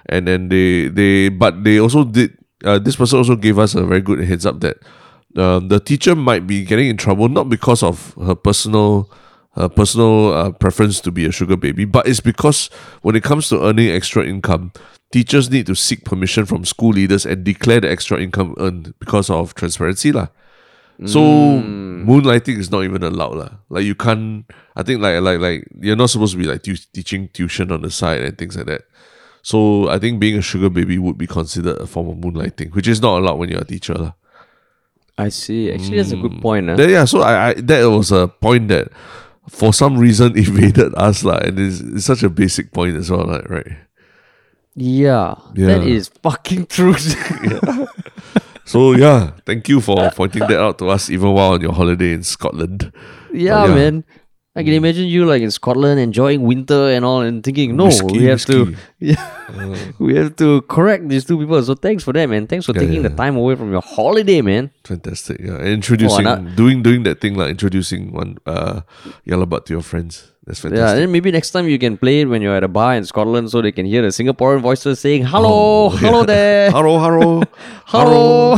And 0.08 0.28
then 0.28 0.50
they 0.50 0.90
they 0.90 1.30
but 1.30 1.64
they 1.64 1.80
also 1.80 2.04
did. 2.04 2.38
Uh, 2.64 2.80
this 2.80 2.96
person 2.96 3.18
also 3.18 3.36
gave 3.36 3.60
us 3.60 3.76
a 3.76 3.84
very 3.84 4.00
good 4.00 4.24
heads 4.24 4.46
up 4.46 4.62
that 4.62 4.78
um, 5.36 5.68
the 5.68 5.80
teacher 5.80 6.16
might 6.16 6.48
be 6.48 6.64
getting 6.64 6.88
in 6.88 6.96
trouble 6.96 7.28
not 7.28 7.50
because 7.50 7.84
of 7.84 8.14
her 8.16 8.36
personal 8.36 9.12
her 9.56 9.70
personal 9.70 10.34
uh, 10.34 10.52
preference 10.52 11.00
to 11.02 11.12
be 11.12 11.26
a 11.26 11.32
sugar 11.32 11.56
baby, 11.56 11.86
but 11.86 12.08
it's 12.08 12.20
because 12.20 12.70
when 13.02 13.16
it 13.16 13.24
comes 13.24 13.50
to 13.50 13.64
earning 13.64 13.90
extra 13.90 14.26
income, 14.26 14.72
teachers 15.12 15.50
need 15.50 15.68
to 15.68 15.76
seek 15.76 16.06
permission 16.06 16.46
from 16.46 16.66
school 16.66 16.90
leaders 16.90 17.26
and 17.26 17.44
declare 17.44 17.80
the 17.80 17.90
extra 17.90 18.20
income 18.20 18.56
earned 18.58 18.94
because 19.00 19.30
of 19.30 19.54
transparency 19.54 20.12
lah. 20.12 20.28
So 21.06 21.20
moonlighting 21.20 22.58
is 22.60 22.70
not 22.72 22.84
even 22.84 23.04
allowed 23.04 23.36
lah. 23.38 23.50
Like 23.70 23.84
you 23.84 23.96
can't. 23.96 24.46
I 24.76 24.84
think 24.84 25.02
like 25.02 25.22
like 25.22 25.40
like 25.40 25.68
you're 25.82 25.96
not 25.98 26.10
supposed 26.10 26.34
to 26.34 26.40
be 26.40 26.46
like 26.46 26.64
tu- 26.64 26.76
teaching 26.94 27.30
tuition 27.34 27.72
on 27.72 27.82
the 27.82 27.90
side 27.92 28.22
and 28.22 28.38
things 28.38 28.56
like 28.56 28.68
that. 28.68 28.84
So 29.42 29.90
I 29.90 30.00
think 30.00 30.20
being 30.22 30.38
a 30.38 30.42
sugar 30.42 30.70
baby 30.70 30.98
would 30.98 31.18
be 31.18 31.28
considered 31.28 31.78
a 31.82 31.88
form 31.88 32.08
of 32.10 32.18
moonlighting, 32.18 32.74
which 32.76 32.88
is 32.88 33.02
not 33.02 33.20
allowed 33.20 33.36
when 33.40 33.50
you're 33.50 33.62
a 33.62 33.66
teacher 33.66 33.96
lah. 33.96 34.14
I 35.18 35.30
see. 35.30 35.72
Actually, 35.72 35.98
that's 35.98 36.12
a 36.12 36.18
good 36.18 36.42
point. 36.42 36.70
Uh. 36.70 36.76
Then, 36.76 36.90
yeah, 36.90 37.06
so 37.06 37.22
I, 37.22 37.50
I 37.50 37.54
that 37.68 37.84
was 37.90 38.12
a 38.12 38.28
point 38.28 38.70
that 38.70 38.88
for 39.50 39.74
some 39.74 39.98
reason 39.98 40.38
evaded 40.38 40.94
us 40.96 41.24
lah, 41.26 41.38
and 41.44 41.60
it's, 41.60 41.82
it's 41.82 42.06
such 42.06 42.24
a 42.24 42.30
basic 42.30 42.72
point 42.72 42.96
as 42.96 43.12
well, 43.12 43.26
like, 43.26 43.50
right? 43.50 43.78
Yeah, 44.76 45.36
Yeah. 45.54 45.68
that 45.78 45.84
is 45.88 46.08
fucking 46.22 46.66
true. 46.68 46.96
So 48.66 48.94
yeah, 48.94 49.32
thank 49.46 49.68
you 49.68 49.82
for 49.82 50.10
pointing 50.12 50.48
that 50.48 50.60
out 50.60 50.80
to 50.80 50.90
us 50.90 51.10
even 51.10 51.32
while 51.34 51.54
on 51.54 51.62
your 51.62 51.74
holiday 51.74 52.14
in 52.14 52.24
Scotland. 52.24 52.92
yeah, 53.34 53.66
yeah. 53.68 53.76
man. 53.76 54.04
I 54.56 54.62
can 54.62 54.74
imagine 54.74 55.06
you 55.06 55.26
like 55.26 55.42
in 55.42 55.50
Scotland 55.50 56.00
enjoying 56.00 56.44
winter 56.44 56.90
and 56.90 57.04
all, 57.04 57.22
and 57.22 57.44
thinking, 57.44 57.76
no, 57.76 57.86
Whiskey, 57.86 58.20
we 58.20 58.26
have 58.26 58.46
to, 58.46 58.66
whiskey. 58.66 58.78
yeah, 59.00 59.92
we 59.98 60.14
have 60.16 60.36
to 60.36 60.62
correct 60.70 61.10
these 61.10 61.26
two 61.26 61.40
people. 61.40 61.62
So 61.64 61.74
thanks 61.74 62.04
for 62.04 62.14
that, 62.14 62.30
man. 62.30 62.46
Thanks 62.46 62.68
for 62.68 62.74
Yeah, 62.74 62.82
taking 62.82 63.02
the 63.02 63.10
time 63.10 63.36
away 63.36 63.56
from 63.56 63.72
your 63.72 63.82
holiday, 63.82 64.42
man. 64.42 64.70
Fantastic. 64.84 65.40
Yeah. 65.42 65.58
Introducing 65.58 66.28
Oh, 66.28 66.38
doing 66.56 66.84
doing 66.84 67.02
that 67.02 67.20
thing 67.20 67.34
like 67.34 67.50
introducing 67.50 68.14
one 68.14 68.38
uh 68.46 68.82
Yah 69.26 69.38
Lah 69.38 69.46
But 69.50 69.66
to 69.66 69.74
your 69.74 69.82
friends. 69.82 70.33
That's 70.46 70.60
Yeah, 70.64 70.70
fantastic. 70.70 70.98
then 71.00 71.12
maybe 71.12 71.32
next 71.32 71.52
time 71.52 71.68
you 71.68 71.80
can 71.80 71.98
play 71.98 72.22
it 72.22 72.26
when 72.26 72.42
you're 72.42 72.56
at 72.56 72.64
a 72.64 72.68
bar 72.68 72.96
in 72.96 73.06
Scotland, 73.06 73.50
so 73.50 73.62
they 73.62 73.72
can 73.72 73.86
hear 73.86 74.02
the 74.02 74.10
Singaporean 74.10 74.62
voices 74.62 75.00
saying, 75.00 75.24
"Hello, 75.26 75.90
hello 75.90 76.20
yeah. 76.20 76.26
there, 76.26 76.72
hello, 76.76 77.00
hello. 77.00 77.44
hello, 77.86 78.58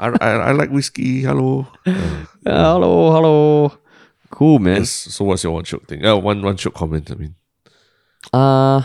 I, 0.00 0.06
I, 0.20 0.30
I 0.48 0.52
like 0.52 0.70
whiskey. 0.70 1.22
Hello. 1.22 1.66
Uh, 1.86 1.92
Yeah, 2.46 2.72
hello, 2.72 3.12
hello." 3.12 3.72
Cool, 4.30 4.58
man. 4.60 4.78
yes. 4.78 4.90
So 4.90 5.24
what's 5.24 5.42
your 5.44 5.52
one 5.52 5.64
shot 5.64 5.86
thing? 5.88 6.04
Uh, 6.04 6.16
one 6.16 6.40
one 6.42 6.56
shot 6.56 6.74
comment, 6.74 7.10
I 7.10 7.14
mean. 7.14 7.34
Uh 8.32 8.82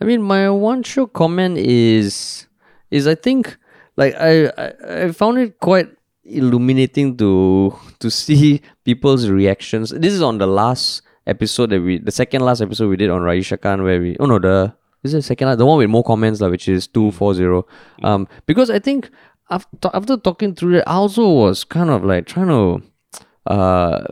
I 0.00 0.04
mean 0.04 0.22
my 0.22 0.50
one 0.50 0.82
show 0.82 1.06
comment 1.06 1.58
is 1.58 2.46
is 2.90 3.06
I 3.06 3.14
think 3.14 3.56
like 3.96 4.14
I, 4.18 4.46
I 4.58 4.72
I 5.06 5.12
found 5.12 5.38
it 5.38 5.60
quite 5.60 5.88
illuminating 6.24 7.16
to 7.18 7.74
to 8.00 8.10
see 8.10 8.60
people's 8.84 9.28
reactions. 9.28 9.90
This 9.90 10.12
is 10.14 10.22
on 10.22 10.38
the 10.38 10.46
last 10.46 11.02
episode 11.26 11.70
that 11.70 11.80
we 11.80 11.98
the 11.98 12.10
second 12.10 12.42
last 12.42 12.60
episode 12.60 12.88
we 12.88 12.96
did 12.96 13.10
on 13.10 13.20
Raeesah 13.22 13.60
Khan 13.60 13.82
where 13.82 14.00
we 14.00 14.16
oh 14.18 14.26
no 14.26 14.38
the 14.38 14.74
this 15.02 15.14
is 15.14 15.24
the 15.24 15.28
second 15.34 15.48
last 15.48 15.58
the 15.58 15.66
one 15.66 15.78
with 15.78 15.90
more 15.90 16.02
comments 16.04 16.40
lah, 16.40 16.48
which 16.48 16.68
is 16.68 16.86
two 16.86 17.10
four 17.10 17.34
zero. 17.34 17.66
Um 18.02 18.28
because 18.46 18.70
I 18.70 18.78
think 18.78 19.10
after 19.50 19.90
after 19.94 20.16
talking 20.16 20.54
through 20.54 20.78
it 20.78 20.84
I 20.86 20.94
also 20.94 21.28
was 21.28 21.64
kind 21.64 21.90
of 21.90 22.04
like 22.04 22.26
trying 22.26 22.48
to 22.48 22.82
uh 23.46 24.02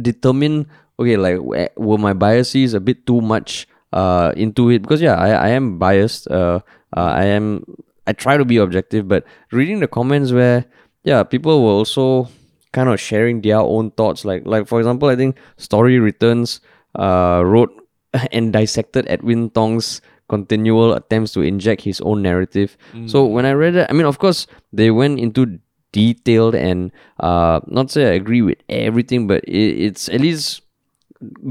determine 0.00 0.66
okay 0.98 1.16
like 1.16 1.38
were 1.76 1.98
my 1.98 2.12
biases 2.12 2.74
a 2.74 2.80
bit 2.80 3.06
too 3.06 3.20
much 3.20 3.68
uh 3.92 4.32
into 4.36 4.70
it? 4.70 4.82
Because 4.82 5.00
yeah 5.00 5.16
I, 5.16 5.30
I 5.30 5.48
am 5.50 5.78
biased 5.78 6.28
uh, 6.30 6.60
uh 6.96 7.12
I 7.16 7.24
am 7.24 7.64
I 8.06 8.12
try 8.12 8.36
to 8.36 8.44
be 8.44 8.56
objective 8.58 9.08
but 9.08 9.24
reading 9.50 9.80
the 9.80 9.88
comments 9.88 10.32
where 10.32 10.64
yeah 11.04 11.22
people 11.22 11.64
were 11.64 11.72
also 11.72 12.28
kind 12.74 12.90
of 12.90 12.98
sharing 12.98 13.40
their 13.40 13.62
own 13.62 13.94
thoughts. 13.94 14.26
Like 14.26 14.42
like 14.44 14.66
for 14.66 14.82
example 14.82 15.08
I 15.08 15.16
think 15.16 15.38
story 15.56 15.98
returns 16.02 16.60
uh 16.98 17.40
wrote 17.46 17.70
and 18.34 18.52
dissected 18.52 19.06
Edwin 19.08 19.50
Tong's 19.54 20.02
continual 20.28 20.94
attempts 20.98 21.32
to 21.38 21.40
inject 21.46 21.82
his 21.86 22.00
own 22.02 22.22
narrative. 22.22 22.76
So 23.06 23.24
when 23.24 23.46
I 23.46 23.52
read 23.54 23.76
it 23.76 23.86
I 23.88 23.92
mean 23.94 24.06
of 24.10 24.18
course 24.18 24.46
they 24.72 24.90
went 24.90 25.20
into 25.22 25.60
detailed 25.94 26.58
and 26.58 26.90
uh 27.22 27.60
not 27.70 27.90
say 27.94 28.10
I 28.10 28.18
agree 28.18 28.42
with 28.42 28.58
everything 28.68 29.30
but 29.30 29.46
it, 29.46 29.78
it's 29.86 30.08
at 30.10 30.20
least 30.20 30.62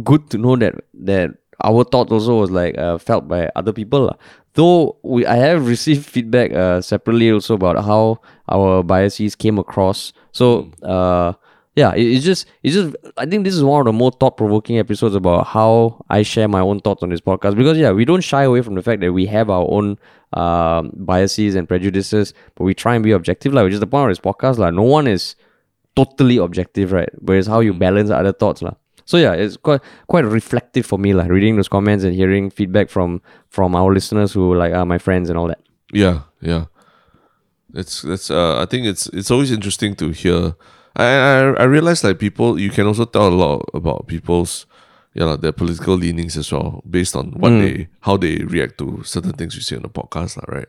good 0.04 0.30
to 0.32 0.38
know 0.38 0.56
that 0.60 0.76
that 0.94 1.32
our 1.64 1.84
thoughts 1.88 2.12
also 2.12 2.40
was 2.44 2.52
like 2.52 2.78
uh, 2.78 2.98
felt 2.98 3.28
by 3.28 3.48
other 3.56 3.72
people 3.72 4.12
though 4.54 4.98
we 5.04 5.26
I 5.26 5.36
have 5.36 5.68
received 5.68 6.06
feedback 6.16 6.52
uh, 6.52 6.82
separately 6.82 7.32
also 7.32 7.56
about 7.56 7.84
how 7.84 8.20
our 8.50 8.84
biases 8.84 9.36
came 9.36 9.58
across 9.58 10.14
so 10.32 10.72
uh 10.84 11.34
yeah 11.76 11.94
it, 11.94 12.04
it's 12.04 12.26
just 12.26 12.46
it's 12.62 12.76
just 12.76 12.96
I 13.18 13.26
think 13.26 13.46
this 13.46 13.56
is 13.56 13.64
one 13.64 13.80
of 13.82 13.86
the 13.86 13.94
more 13.94 14.12
thought 14.12 14.38
provoking 14.38 14.78
episodes 14.78 15.16
about 15.16 15.48
how 15.48 16.04
I 16.10 16.22
share 16.24 16.48
my 16.48 16.60
own 16.60 16.80
thoughts 16.80 17.04
on 17.04 17.10
this 17.10 17.22
podcast 17.22 17.56
because 17.56 17.78
yeah 17.78 17.92
we 17.92 18.06
don't 18.06 18.22
shy 18.22 18.44
away 18.44 18.62
from 18.62 18.76
the 18.76 18.82
fact 18.82 19.02
that 19.02 19.14
we 19.14 19.26
have 19.28 19.50
our 19.50 19.66
own 19.70 19.98
um 20.34 20.92
biases 20.96 21.56
and 21.56 21.68
prejudices 21.68 22.34
but 22.56 22.64
we 22.64 22.74
try 22.74 22.96
and 22.96 23.04
be 23.04 23.12
objective 23.12 23.54
like 23.54 23.64
which 23.64 23.74
is 23.74 23.80
the 23.80 23.88
point 23.88 24.10
of 24.10 24.18
this 24.18 24.20
podcast 24.20 24.58
like 24.58 24.74
no 24.74 24.84
one 24.84 25.08
is 25.08 25.36
totally 25.96 26.38
objective, 26.38 26.92
right? 26.92 27.10
But 27.22 27.34
it's 27.34 27.48
how 27.48 27.60
you 27.60 27.74
balance 27.74 28.10
other 28.10 28.34
thoughts, 28.34 28.62
lah. 28.62 28.74
So 29.06 29.18
yeah, 29.18 29.34
it's 29.34 29.58
quite 29.58 29.82
quite 30.08 30.26
reflective 30.26 30.86
for 30.86 30.98
me, 30.98 31.14
like 31.14 31.30
reading 31.30 31.58
those 31.58 31.68
comments 31.68 32.04
and 32.04 32.16
hearing 32.16 32.50
feedback 32.50 32.90
from 32.90 33.22
from 33.50 33.76
our 33.76 33.94
listeners 33.94 34.32
who 34.32 34.56
like 34.56 34.74
are 34.74 34.86
my 34.86 34.98
friends 34.98 35.30
and 35.30 35.38
all 35.38 35.48
that. 35.48 35.60
Yeah, 35.92 36.22
yeah. 36.42 36.66
It's 37.74 38.02
that's 38.02 38.30
uh 38.30 38.62
I 38.62 38.66
think 38.66 38.86
it's 38.86 39.08
it's 39.08 39.32
always 39.32 39.52
interesting 39.52 39.96
to 39.96 40.10
hear 40.12 40.56
I 40.96 41.06
I, 41.06 41.38
I 41.60 41.64
realize 41.64 42.04
like 42.04 42.20
people 42.20 42.60
you 42.60 42.70
can 42.70 42.86
also 42.88 43.06
tell 43.06 43.28
a 43.28 43.34
lot 43.34 43.66
about 43.74 44.08
people's 44.08 44.66
yeah, 45.16 45.26
like, 45.26 45.42
their 45.42 45.52
political 45.52 45.94
leanings 45.96 46.38
as 46.38 46.52
well, 46.52 46.82
based 46.90 47.16
on 47.16 47.32
what 47.38 47.50
they 47.50 47.88
how 48.02 48.18
they 48.18 48.38
react 48.46 48.78
to 48.80 49.04
certain 49.04 49.34
things 49.34 49.56
you 49.56 49.62
see 49.62 49.76
on 49.76 49.84
the 49.84 49.90
podcast, 49.90 50.38
lah, 50.38 50.46
right? 50.50 50.68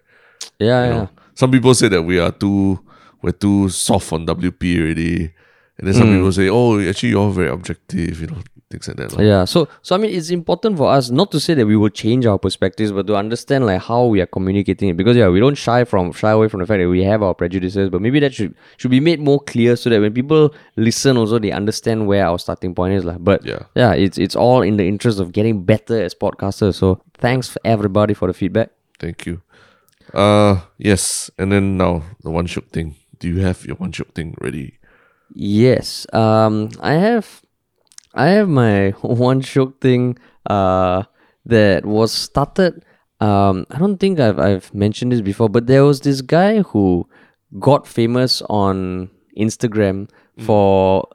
Yeah, 0.60 0.84
You 0.84 0.90
yeah. 0.90 0.96
know, 0.96 1.08
some 1.34 1.50
people 1.50 1.72
say 1.74 1.88
that 1.88 2.02
we 2.02 2.18
are 2.20 2.30
too 2.32 2.80
we're 3.22 3.32
too 3.32 3.68
soft 3.70 4.12
on 4.12 4.26
WP 4.26 4.80
already. 4.80 5.32
And 5.78 5.88
then 5.88 5.94
some 5.94 6.06
people 6.12 6.30
say, 6.30 6.48
Oh, 6.48 6.78
actually 6.78 7.08
you're 7.16 7.32
very 7.32 7.48
objective, 7.48 8.20
you 8.20 8.26
know, 8.28 8.42
things 8.74 8.88
like 8.90 8.98
that. 8.98 9.14
lah. 9.14 9.22
Yeah, 9.22 9.42
so 9.46 9.68
so 9.86 9.94
I 9.94 9.98
mean, 10.02 10.10
it's 10.18 10.30
important 10.34 10.76
for 10.82 10.90
us 10.90 11.10
not 11.20 11.30
to 11.34 11.38
say 11.46 11.54
that 11.54 11.66
we 11.70 11.76
will 11.78 11.94
change 12.02 12.26
our 12.26 12.38
perspectives, 12.46 12.90
but 12.98 13.06
to 13.06 13.14
understand 13.14 13.66
like 13.70 13.82
how 13.86 14.00
we 14.10 14.20
are 14.24 14.26
communicating 14.38 14.90
it. 14.90 14.96
Because 15.00 15.16
yeah, 15.22 15.30
we 15.30 15.38
don't 15.44 15.60
shy 15.66 15.84
from 15.92 16.10
shy 16.12 16.32
away 16.34 16.48
from 16.48 16.60
the 16.64 16.66
fact 16.66 16.82
that 16.82 16.90
we 16.90 17.04
have 17.04 17.22
our 17.22 17.34
prejudices, 17.42 17.88
but 17.94 18.02
maybe 18.08 18.18
that 18.26 18.34
should 18.34 18.58
should 18.76 18.90
be 18.90 19.00
made 19.10 19.20
more 19.30 19.38
clear 19.52 19.76
so 19.76 19.94
that 19.94 20.00
when 20.06 20.12
people 20.12 20.50
listen, 20.88 21.16
also 21.22 21.38
they 21.38 21.52
understand 21.52 22.06
where 22.10 22.26
our 22.26 22.38
starting 22.38 22.74
point 22.74 22.94
is, 22.98 23.04
like. 23.04 23.22
But 23.22 23.46
Yeah. 23.46 23.62
yeah, 23.78 23.94
it's 23.94 24.18
it's 24.18 24.34
all 24.34 24.62
in 24.66 24.76
the 24.82 24.86
interest 24.90 25.20
of 25.22 25.30
getting 25.32 25.62
better 25.62 26.02
as 26.02 26.14
podcasters. 26.26 26.74
So 26.82 26.98
thanks 27.22 27.46
for 27.48 27.60
everybody 27.64 28.12
for 28.14 28.26
the 28.26 28.34
feedback. 28.34 28.74
Thank 28.98 29.24
you. 29.30 29.40
Uh 30.12 30.66
yes. 30.78 31.30
And 31.38 31.50
then 31.52 31.76
now 31.76 32.02
the 32.26 32.30
one 32.30 32.46
shook 32.46 32.70
thing. 32.74 32.94
Do 33.20 33.28
you 33.28 33.40
have 33.46 33.64
your 33.64 33.76
one 33.76 33.92
shook 33.92 34.14
thing 34.14 34.34
ready? 34.40 34.78
Yes. 35.34 36.06
Um 36.12 36.70
I 36.80 36.94
have 36.94 37.43
I 38.14 38.28
have 38.28 38.48
my 38.48 38.90
one 39.02 39.40
shock 39.40 39.80
thing 39.80 40.18
uh 40.48 41.02
that 41.46 41.84
was 41.84 42.12
started 42.12 42.84
um 43.20 43.66
I 43.70 43.78
don't 43.78 43.98
think 43.98 44.20
I've 44.20 44.38
I've 44.38 44.72
mentioned 44.74 45.12
this 45.12 45.20
before, 45.20 45.48
but 45.48 45.66
there 45.66 45.84
was 45.84 46.00
this 46.00 46.20
guy 46.20 46.62
who 46.62 47.08
got 47.58 47.86
famous 47.86 48.42
on 48.48 49.10
Instagram 49.38 50.08
for 50.38 51.08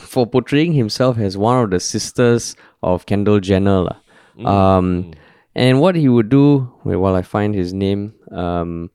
for 0.00 0.26
portraying 0.26 0.72
himself 0.72 1.18
as 1.18 1.36
one 1.36 1.62
of 1.62 1.70
the 1.70 1.78
sisters 1.80 2.56
of 2.82 3.06
Kendall 3.06 3.40
Jenner. 3.40 3.82
lah. 3.88 3.98
Um 4.44 5.12
and 5.54 5.80
what 5.80 5.94
he 5.96 6.08
would 6.08 6.28
do 6.28 6.72
wait 6.84 6.96
while 6.96 7.14
I 7.14 7.22
find 7.22 7.54
his 7.54 7.72
name 7.72 8.14
um 8.30 8.90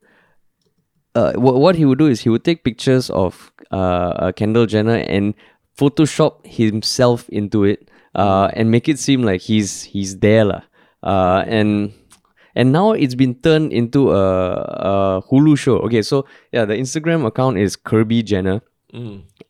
uh, 1.15 1.33
what, 1.33 1.55
what 1.55 1.75
he 1.75 1.83
would 1.85 1.99
do 1.99 2.07
is 2.07 2.21
he 2.21 2.29
would 2.29 2.43
take 2.43 2.63
pictures 2.63 3.09
of 3.09 3.51
uh, 3.71 3.75
uh, 3.75 4.31
Kendall 4.31 4.65
Jenner 4.65 4.95
and 4.95 5.33
Photoshop 5.81 6.45
himself 6.45 7.25
into 7.33 7.65
it. 7.65 7.89
uh, 8.15 8.51
and 8.53 8.71
make 8.71 8.89
it 8.89 8.99
seem 8.99 9.23
like 9.23 9.41
he's 9.41 9.83
he's 9.83 10.19
there 10.19 10.43
lah. 10.45 10.61
Uh, 11.03 11.43
and 11.47 11.93
and 12.55 12.71
now 12.71 12.91
it's 12.91 13.15
been 13.15 13.35
turned 13.35 13.71
into 13.71 14.11
a, 14.11 14.51
a 14.59 15.21
Hulu 15.31 15.57
show. 15.57 15.79
Okay, 15.87 16.01
so 16.03 16.25
yeah, 16.51 16.65
the 16.65 16.75
Instagram 16.75 17.25
account 17.25 17.57
is 17.57 17.75
Kirby 17.79 18.23
Jenner. 18.23 18.61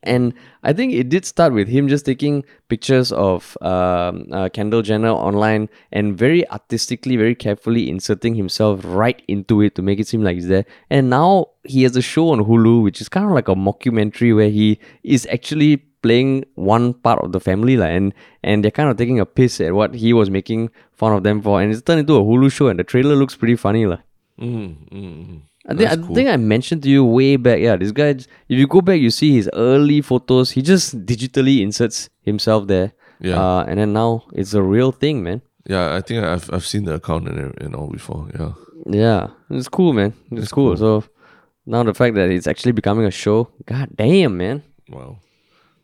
And 0.02 0.34
I 0.62 0.72
think 0.72 0.92
it 0.92 1.08
did 1.08 1.24
start 1.24 1.52
with 1.52 1.68
him 1.68 1.88
just 1.88 2.04
taking 2.04 2.44
pictures 2.68 3.12
of 3.12 3.56
um, 3.60 4.26
uh, 4.32 4.48
Kendall 4.48 4.82
Jenner 4.82 5.10
online 5.10 5.68
and 5.92 6.16
very 6.16 6.48
artistically, 6.50 7.16
very 7.16 7.34
carefully 7.34 7.88
inserting 7.88 8.34
himself 8.34 8.80
right 8.84 9.22
into 9.28 9.60
it 9.60 9.74
to 9.76 9.82
make 9.82 10.00
it 10.00 10.08
seem 10.08 10.22
like 10.22 10.34
he's 10.34 10.48
there. 10.48 10.64
And 10.90 11.08
now 11.10 11.46
he 11.64 11.84
has 11.84 11.96
a 11.96 12.02
show 12.02 12.30
on 12.30 12.40
Hulu, 12.40 12.82
which 12.82 13.00
is 13.00 13.08
kind 13.08 13.26
of 13.26 13.32
like 13.32 13.48
a 13.48 13.54
mockumentary 13.54 14.34
where 14.34 14.50
he 14.50 14.78
is 15.02 15.26
actually 15.30 15.84
playing 16.02 16.44
one 16.54 16.94
part 16.94 17.24
of 17.24 17.32
the 17.32 17.40
family 17.40 17.76
la, 17.76 17.86
and 17.86 18.12
and 18.42 18.64
they're 18.64 18.72
kind 18.72 18.90
of 18.90 18.96
taking 18.96 19.20
a 19.20 19.26
piss 19.26 19.60
at 19.60 19.72
what 19.72 19.94
he 19.94 20.12
was 20.12 20.30
making 20.30 20.68
fun 20.92 21.12
of 21.12 21.22
them 21.22 21.40
for. 21.40 21.62
And 21.62 21.72
it's 21.72 21.82
turned 21.82 22.00
into 22.00 22.16
a 22.16 22.22
Hulu 22.22 22.50
show, 22.52 22.68
and 22.68 22.78
the 22.78 22.84
trailer 22.84 23.14
looks 23.14 23.36
pretty 23.36 23.56
funny. 23.56 23.86
La. 23.86 23.98
Mm, 24.40 24.88
mm, 24.90 25.26
mm. 25.28 25.42
I 25.68 25.74
think, 25.74 25.90
I 25.90 25.96
think 26.14 26.28
I 26.28 26.36
mentioned 26.36 26.82
to 26.82 26.90
you 26.90 27.04
way 27.04 27.36
back. 27.36 27.60
Yeah, 27.60 27.76
this 27.76 27.92
guy. 27.92 28.08
If 28.08 28.26
you 28.48 28.66
go 28.66 28.80
back, 28.80 29.00
you 29.00 29.10
see 29.10 29.32
his 29.34 29.48
early 29.52 30.00
photos. 30.00 30.50
He 30.50 30.60
just 30.62 31.06
digitally 31.06 31.60
inserts 31.62 32.08
himself 32.22 32.66
there. 32.66 32.92
Yeah. 33.20 33.40
Uh, 33.40 33.64
and 33.68 33.78
then 33.78 33.92
now 33.92 34.24
it's 34.32 34.54
a 34.54 34.62
real 34.62 34.90
thing, 34.90 35.22
man. 35.22 35.40
Yeah, 35.64 35.94
I 35.94 36.00
think 36.00 36.24
I've 36.24 36.50
I've 36.52 36.66
seen 36.66 36.84
the 36.84 36.94
account 36.94 37.28
and, 37.28 37.54
and 37.60 37.76
all 37.76 37.86
before. 37.88 38.28
Yeah. 38.38 38.52
Yeah, 38.86 39.28
it's 39.50 39.68
cool, 39.68 39.92
man. 39.92 40.12
It's 40.32 40.50
cool. 40.50 40.76
So 40.76 41.04
now 41.64 41.84
the 41.84 41.94
fact 41.94 42.16
that 42.16 42.28
it's 42.30 42.48
actually 42.48 42.72
becoming 42.72 43.06
a 43.06 43.12
show, 43.12 43.48
god 43.64 43.90
damn, 43.94 44.36
man. 44.36 44.64
Wow. 44.88 45.18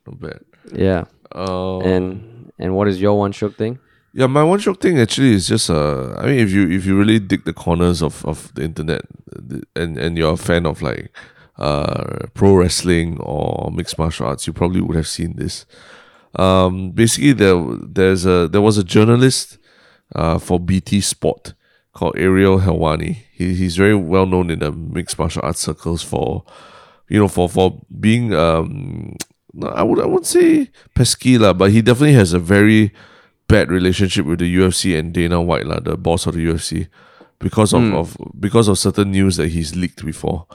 Not 0.04 0.18
bad. 0.20 0.40
Yeah. 0.72 1.04
Uh, 1.32 1.78
And 1.80 2.50
and 2.58 2.74
what 2.74 2.88
is 2.88 3.00
your 3.00 3.16
one 3.16 3.30
shook 3.30 3.56
thing? 3.56 3.78
Yeah, 4.12 4.26
my 4.26 4.42
one 4.42 4.58
shock 4.58 4.80
thing 4.80 4.98
actually 4.98 5.32
is 5.32 5.46
just 5.48 5.68
uh, 5.70 6.14
I 6.16 6.26
mean, 6.26 6.38
if 6.40 6.50
you 6.50 6.68
if 6.70 6.86
you 6.86 6.96
really 6.98 7.18
dig 7.18 7.44
the 7.44 7.52
corners 7.52 8.02
of, 8.02 8.24
of 8.24 8.52
the 8.54 8.62
internet, 8.64 9.02
and 9.76 9.98
and 9.98 10.16
you're 10.16 10.32
a 10.32 10.36
fan 10.36 10.66
of 10.66 10.82
like 10.82 11.12
uh 11.58 12.26
pro 12.34 12.54
wrestling 12.54 13.18
or 13.20 13.70
mixed 13.70 13.98
martial 13.98 14.26
arts, 14.26 14.46
you 14.46 14.52
probably 14.52 14.80
would 14.80 14.96
have 14.96 15.06
seen 15.06 15.36
this. 15.36 15.66
Um, 16.36 16.90
basically, 16.92 17.32
there 17.34 17.62
there's 17.82 18.24
a 18.24 18.48
there 18.48 18.62
was 18.62 18.78
a 18.78 18.84
journalist 18.84 19.58
uh 20.14 20.38
for 20.38 20.58
BT 20.58 21.00
Sport 21.02 21.52
called 21.92 22.16
Ariel 22.16 22.60
Helwani. 22.60 23.24
He 23.32 23.54
he's 23.54 23.76
very 23.76 23.94
well 23.94 24.24
known 24.26 24.50
in 24.50 24.60
the 24.60 24.72
mixed 24.72 25.18
martial 25.18 25.42
arts 25.44 25.60
circles 25.60 26.02
for 26.02 26.44
you 27.08 27.18
know 27.18 27.28
for 27.28 27.48
for 27.48 27.80
being 28.00 28.32
um 28.34 29.16
I 29.62 29.82
would 29.82 30.00
I 30.00 30.06
would 30.06 30.24
say 30.24 30.70
pesky 30.94 31.36
lah, 31.36 31.52
but 31.52 31.72
he 31.72 31.82
definitely 31.82 32.14
has 32.14 32.32
a 32.32 32.38
very 32.38 32.92
bad 33.48 33.70
relationship 33.70 34.26
with 34.26 34.38
the 34.38 34.56
UFC 34.56 34.98
and 34.98 35.12
Dana 35.12 35.42
White, 35.42 35.66
lah, 35.66 35.80
the 35.80 35.96
boss 35.96 36.26
of 36.26 36.34
the 36.34 36.46
UFC, 36.46 36.88
because 37.38 37.72
of, 37.72 37.82
of 37.94 38.16
because 38.38 38.68
of 38.68 38.78
certain 38.78 39.10
news 39.10 39.36
that 39.36 39.48
he's 39.48 39.74
leaked 39.74 40.04
before. 40.04 40.46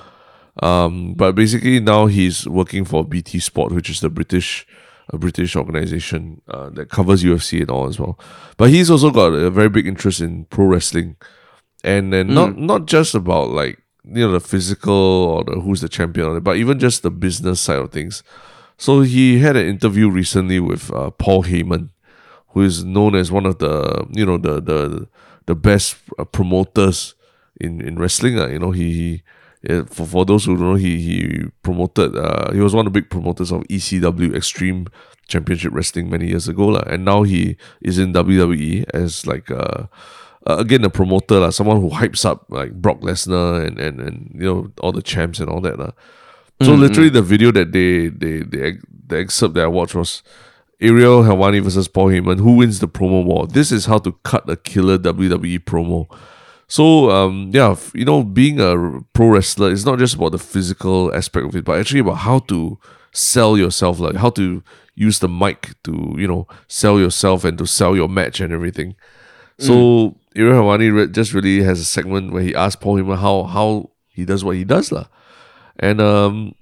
Um, 0.62 1.16
but 1.16 1.34
basically 1.34 1.80
now 1.80 2.06
he's 2.06 2.48
working 2.48 2.86
for 2.86 3.04
BT 3.04 3.39
Sport, 3.39 3.74
which 3.74 3.89
is 3.89 4.02
the 4.02 4.10
British 4.10 4.68
a 5.10 5.18
British 5.18 5.56
organization 5.56 6.41
uh, 6.48 6.70
that 6.70 6.89
covers 6.89 7.24
UFC 7.24 7.62
and 7.62 7.70
all 7.70 7.88
as 7.88 8.00
well. 8.00 8.18
But 8.58 8.70
he's 8.70 8.89
also 8.89 9.12
got 9.12 9.34
a 9.34 9.50
very 9.50 9.70
big 9.70 9.88
interest 9.88 10.22
in 10.22 10.46
pro 10.46 10.66
wrestling, 10.66 11.18
and 11.84 12.14
then 12.14 12.34
not 12.34 12.58
not 12.58 12.86
just 12.86 13.16
about 13.16 13.50
like 13.50 13.82
you 14.06 14.26
know 14.26 14.32
the 14.32 14.39
physical 14.39 14.94
or 14.94 15.44
the 15.44 15.60
who's 15.60 15.82
the 15.82 15.89
champion, 15.89 16.39
but 16.41 16.58
even 16.58 16.80
just 16.80 17.04
the 17.04 17.12
business 17.12 17.60
side 17.60 17.80
of 17.80 17.91
things. 17.91 18.24
So 18.78 19.02
he 19.02 19.39
had 19.39 19.56
an 19.56 19.68
interview 19.68 20.10
recently 20.10 20.60
with 20.60 20.91
uh, 20.91 21.12
Paul 21.12 21.44
Heyman, 21.44 21.89
who 22.54 22.62
is 22.62 22.84
known 22.84 23.16
as 23.16 23.32
one 23.32 23.45
of 23.45 23.60
the 23.60 24.06
you 24.12 24.26
know 24.26 24.38
the 24.38 24.62
the 24.62 25.08
the 25.45 25.56
best 25.56 25.97
uh, 26.18 26.26
promoters 26.26 27.16
in 27.60 27.82
in 27.82 27.99
wrestling. 27.99 28.39
Uh, 28.39 28.47
you 28.47 28.60
know 28.60 28.72
he. 28.72 28.93
he 28.93 29.24
for, 29.88 30.06
for 30.06 30.26
those 30.26 30.43
who 30.43 30.58
don't 30.58 30.72
know, 30.72 30.76
he 30.76 30.99
he 30.99 31.45
promoted. 31.62 32.18
Uh, 32.18 32.51
he 32.51 32.60
was 32.60 32.76
one 32.76 32.86
of 32.86 32.91
the 32.91 32.99
big 32.99 33.10
promoters 33.10 33.49
of 33.49 33.64
ECW 33.70 34.36
Extreme 34.36 34.88
Championship 35.28 35.72
Wrestling 35.74 36.10
many 36.10 36.28
years 36.28 36.49
ago, 36.49 36.68
lah. 36.68 36.84
And 36.86 37.06
now 37.06 37.24
he 37.24 37.56
is 37.80 37.97
in 37.97 38.12
WWE 38.12 38.84
as 38.93 39.26
like 39.26 39.49
uh, 39.49 39.88
uh 40.45 40.58
again 40.60 40.84
a 40.84 40.89
promoter, 40.89 41.39
lah. 41.39 41.49
Someone 41.51 41.80
who 41.80 41.91
hypes 41.91 42.26
up 42.26 42.43
like 42.49 42.74
Brock 42.74 42.99
Lesnar 42.99 43.66
and 43.66 43.80
and 43.80 44.01
and 44.01 44.36
you 44.36 44.43
know 44.43 44.68
all 44.82 44.91
the 44.91 45.01
champs 45.01 45.39
and 45.39 45.49
all 45.49 45.62
that, 45.62 45.80
lah. 45.80 45.91
So 46.62 46.76
literally, 46.76 47.10
the 47.10 47.22
video 47.24 47.51
that 47.51 47.72
they 47.72 48.08
they 48.08 48.43
they 48.43 48.80
the 49.08 49.18
excerpt 49.18 49.56
that 49.56 49.64
I 49.64 49.72
watched 49.72 49.95
was 49.95 50.24
Ariel 50.84 51.24
Helwani 51.24 51.62
versus 51.62 51.88
Paul 51.88 52.08
Heyman. 52.08 52.40
Who 52.40 52.58
wins 52.58 52.80
the 52.80 52.90
promo 52.90 53.24
war? 53.24 53.48
This 53.48 53.72
is 53.72 53.86
how 53.86 54.00
to 54.00 54.12
cut 54.24 54.50
a 54.50 54.58
killer 54.58 54.98
WWE 54.98 55.60
promo. 55.60 56.08
So 56.68 57.10
um 57.10 57.52
yeah, 57.54 57.76
you 57.94 58.04
know, 58.04 58.24
being 58.24 58.60
a 58.60 59.02
pro 59.14 59.28
wrestler 59.28 59.72
is 59.72 59.86
not 59.86 59.98
just 59.98 60.16
about 60.16 60.34
the 60.34 60.40
physical 60.40 61.14
aspect 61.16 61.48
of 61.48 61.56
it, 61.56 61.64
but 61.64 61.80
actually 61.80 62.02
about 62.02 62.18
how 62.18 62.40
to 62.40 62.78
sell 63.14 63.58
yourself, 63.58 64.00
like 64.00 64.16
how 64.16 64.30
to 64.32 64.62
use 64.96 65.20
the 65.20 65.30
mic 65.30 65.70
to 65.84 66.16
you 66.18 66.28
know 66.28 66.48
sell 66.68 67.00
yourself 67.00 67.46
and 67.46 67.58
to 67.60 67.66
sell 67.66 67.96
your 67.96 68.10
match 68.10 68.42
and 68.42 68.52
everything. 68.52 68.96
So 69.60 70.18
Ariel 70.36 70.64
Helwani 70.64 70.94
re- 70.94 71.08
just 71.08 71.34
really 71.34 71.64
has 71.64 71.80
a 71.80 71.86
segment 71.86 72.34
where 72.34 72.44
he 72.44 72.54
asks 72.54 72.82
Paul 72.82 72.98
Heyman 72.98 73.20
how 73.20 73.44
how 73.44 73.92
he 74.08 74.26
does 74.26 74.44
what 74.44 74.58
he 74.58 74.66
does 74.66 74.92
lah, 74.92 75.06
and 75.80 76.02
um 76.02 76.56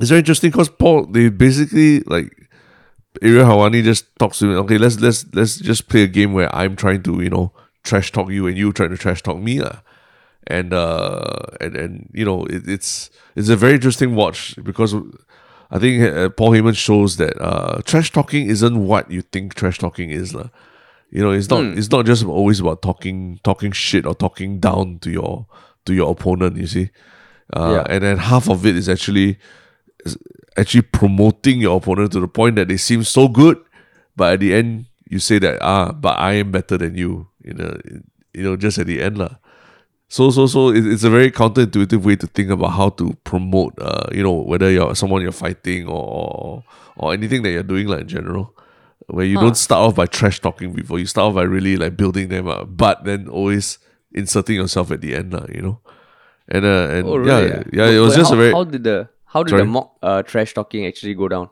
it's 0.00 0.08
very 0.08 0.20
interesting 0.20 0.50
because 0.50 0.68
Paul 0.68 1.06
they 1.06 1.28
basically 1.28 2.00
like 2.00 2.47
Ariel 3.22 3.44
Helwani 3.46 3.82
just 3.82 4.06
talks 4.18 4.38
to 4.38 4.46
me. 4.46 4.54
Okay, 4.56 4.78
let's 4.78 5.00
let's 5.00 5.26
let's 5.34 5.56
just 5.56 5.88
play 5.88 6.02
a 6.02 6.06
game 6.06 6.32
where 6.32 6.54
I'm 6.54 6.76
trying 6.76 7.02
to 7.04 7.20
you 7.22 7.30
know 7.30 7.52
trash 7.84 8.12
talk 8.12 8.30
you 8.30 8.46
and 8.46 8.56
you 8.56 8.72
trying 8.72 8.90
to 8.90 8.96
trash 8.98 9.22
talk 9.22 9.38
me 9.38 9.60
lah. 9.60 9.80
And 10.46 10.72
uh 10.72 11.34
and 11.60 11.76
and 11.76 12.10
you 12.14 12.24
know 12.24 12.44
it, 12.46 12.68
it's 12.68 13.10
it's 13.36 13.48
a 13.48 13.56
very 13.56 13.74
interesting 13.74 14.14
watch 14.14 14.54
because 14.62 14.94
I 15.70 15.78
think 15.78 16.02
uh, 16.02 16.28
Paul 16.30 16.52
Heyman 16.52 16.76
shows 16.76 17.16
that 17.18 17.34
uh 17.40 17.82
trash 17.84 18.10
talking 18.12 18.46
isn't 18.48 18.76
what 18.86 19.10
you 19.10 19.22
think 19.22 19.54
trash 19.54 19.78
talking 19.78 20.10
is 20.10 20.34
lah. 20.34 20.48
You 21.10 21.22
know, 21.22 21.30
it's 21.30 21.48
not 21.50 21.64
it's 21.76 21.90
not 21.90 22.06
just 22.06 22.24
always 22.24 22.60
about 22.60 22.82
talking 22.82 23.40
talking 23.42 23.72
shit 23.72 24.06
or 24.06 24.14
talking 24.14 24.60
down 24.60 24.98
to 25.00 25.10
your 25.10 25.46
to 25.86 25.94
your 25.94 26.10
opponent. 26.10 26.56
You 26.56 26.66
see, 26.66 26.90
uh, 27.56 27.82
Yeah. 27.84 27.92
and 27.94 28.04
then 28.04 28.18
half 28.18 28.48
of 28.48 28.64
it 28.66 28.76
is 28.76 28.88
actually 28.88 29.38
actually 30.58 30.82
promoting 30.82 31.60
your 31.60 31.76
opponent 31.78 32.12
to 32.12 32.20
the 32.20 32.28
point 32.28 32.56
that 32.56 32.68
they 32.68 32.76
seem 32.76 33.04
so 33.04 33.28
good, 33.28 33.58
but 34.16 34.34
at 34.34 34.40
the 34.40 34.54
end 34.54 34.86
you 35.08 35.18
say 35.18 35.38
that 35.38 35.58
ah, 35.62 35.92
but 35.92 36.18
I 36.18 36.34
am 36.34 36.50
better 36.50 36.76
than 36.76 36.94
you. 36.96 37.28
You 37.42 37.54
know, 37.54 37.78
you 38.34 38.42
know, 38.42 38.56
just 38.56 38.78
at 38.78 38.86
the 38.86 39.00
end 39.00 39.18
lah. 39.18 39.36
So 40.08 40.30
so 40.30 40.46
so 40.46 40.68
it, 40.70 40.86
it's 40.86 41.04
a 41.04 41.10
very 41.10 41.30
counterintuitive 41.30 42.02
way 42.02 42.16
to 42.16 42.26
think 42.26 42.50
about 42.50 42.70
how 42.70 42.90
to 43.00 43.16
promote. 43.24 43.74
Uh, 43.80 44.08
you 44.12 44.22
know, 44.22 44.32
whether 44.32 44.70
you're 44.70 44.94
someone 44.94 45.22
you're 45.22 45.32
fighting 45.32 45.86
or 45.86 46.64
or, 46.96 47.12
anything 47.12 47.42
that 47.42 47.50
you're 47.50 47.62
doing 47.62 47.86
like 47.88 48.02
in 48.02 48.08
general. 48.08 48.54
Where 49.06 49.24
you 49.24 49.40
don't 49.40 49.56
start 49.56 49.80
off 49.88 49.94
by 49.94 50.04
trash 50.04 50.40
talking 50.40 50.74
before, 50.74 50.98
you 50.98 51.06
start 51.06 51.30
off 51.30 51.34
by 51.34 51.42
really 51.42 51.78
like 51.78 51.96
building 51.96 52.28
them 52.28 52.46
up, 52.46 52.76
but 52.76 53.04
then 53.04 53.26
always 53.26 53.78
inserting 54.12 54.56
yourself 54.56 54.90
at 54.90 55.00
the 55.00 55.14
end, 55.14 55.32
lah, 55.32 55.46
you 55.48 55.62
know. 55.62 55.80
And 56.48 56.66
uh, 56.66 56.88
and 56.92 57.06
Oh, 57.08 57.24
yeah, 57.24 57.40
really? 57.40 57.64
yeah, 57.72 57.86
But- 57.88 57.94
it 57.94 58.00
was 58.00 58.12
but 58.12 58.18
just 58.20 58.30
how, 58.30 58.36
a 58.36 58.38
very 58.38 58.52
How 58.52 58.64
did 58.64 58.84
the 58.84 59.08
how 59.28 59.42
did 59.42 59.50
Sorry? 59.50 59.62
the 59.62 59.66
mock 59.68 59.96
uh, 60.02 60.22
trash 60.22 60.54
talking 60.54 60.86
actually 60.86 61.14
go 61.14 61.28
down? 61.28 61.48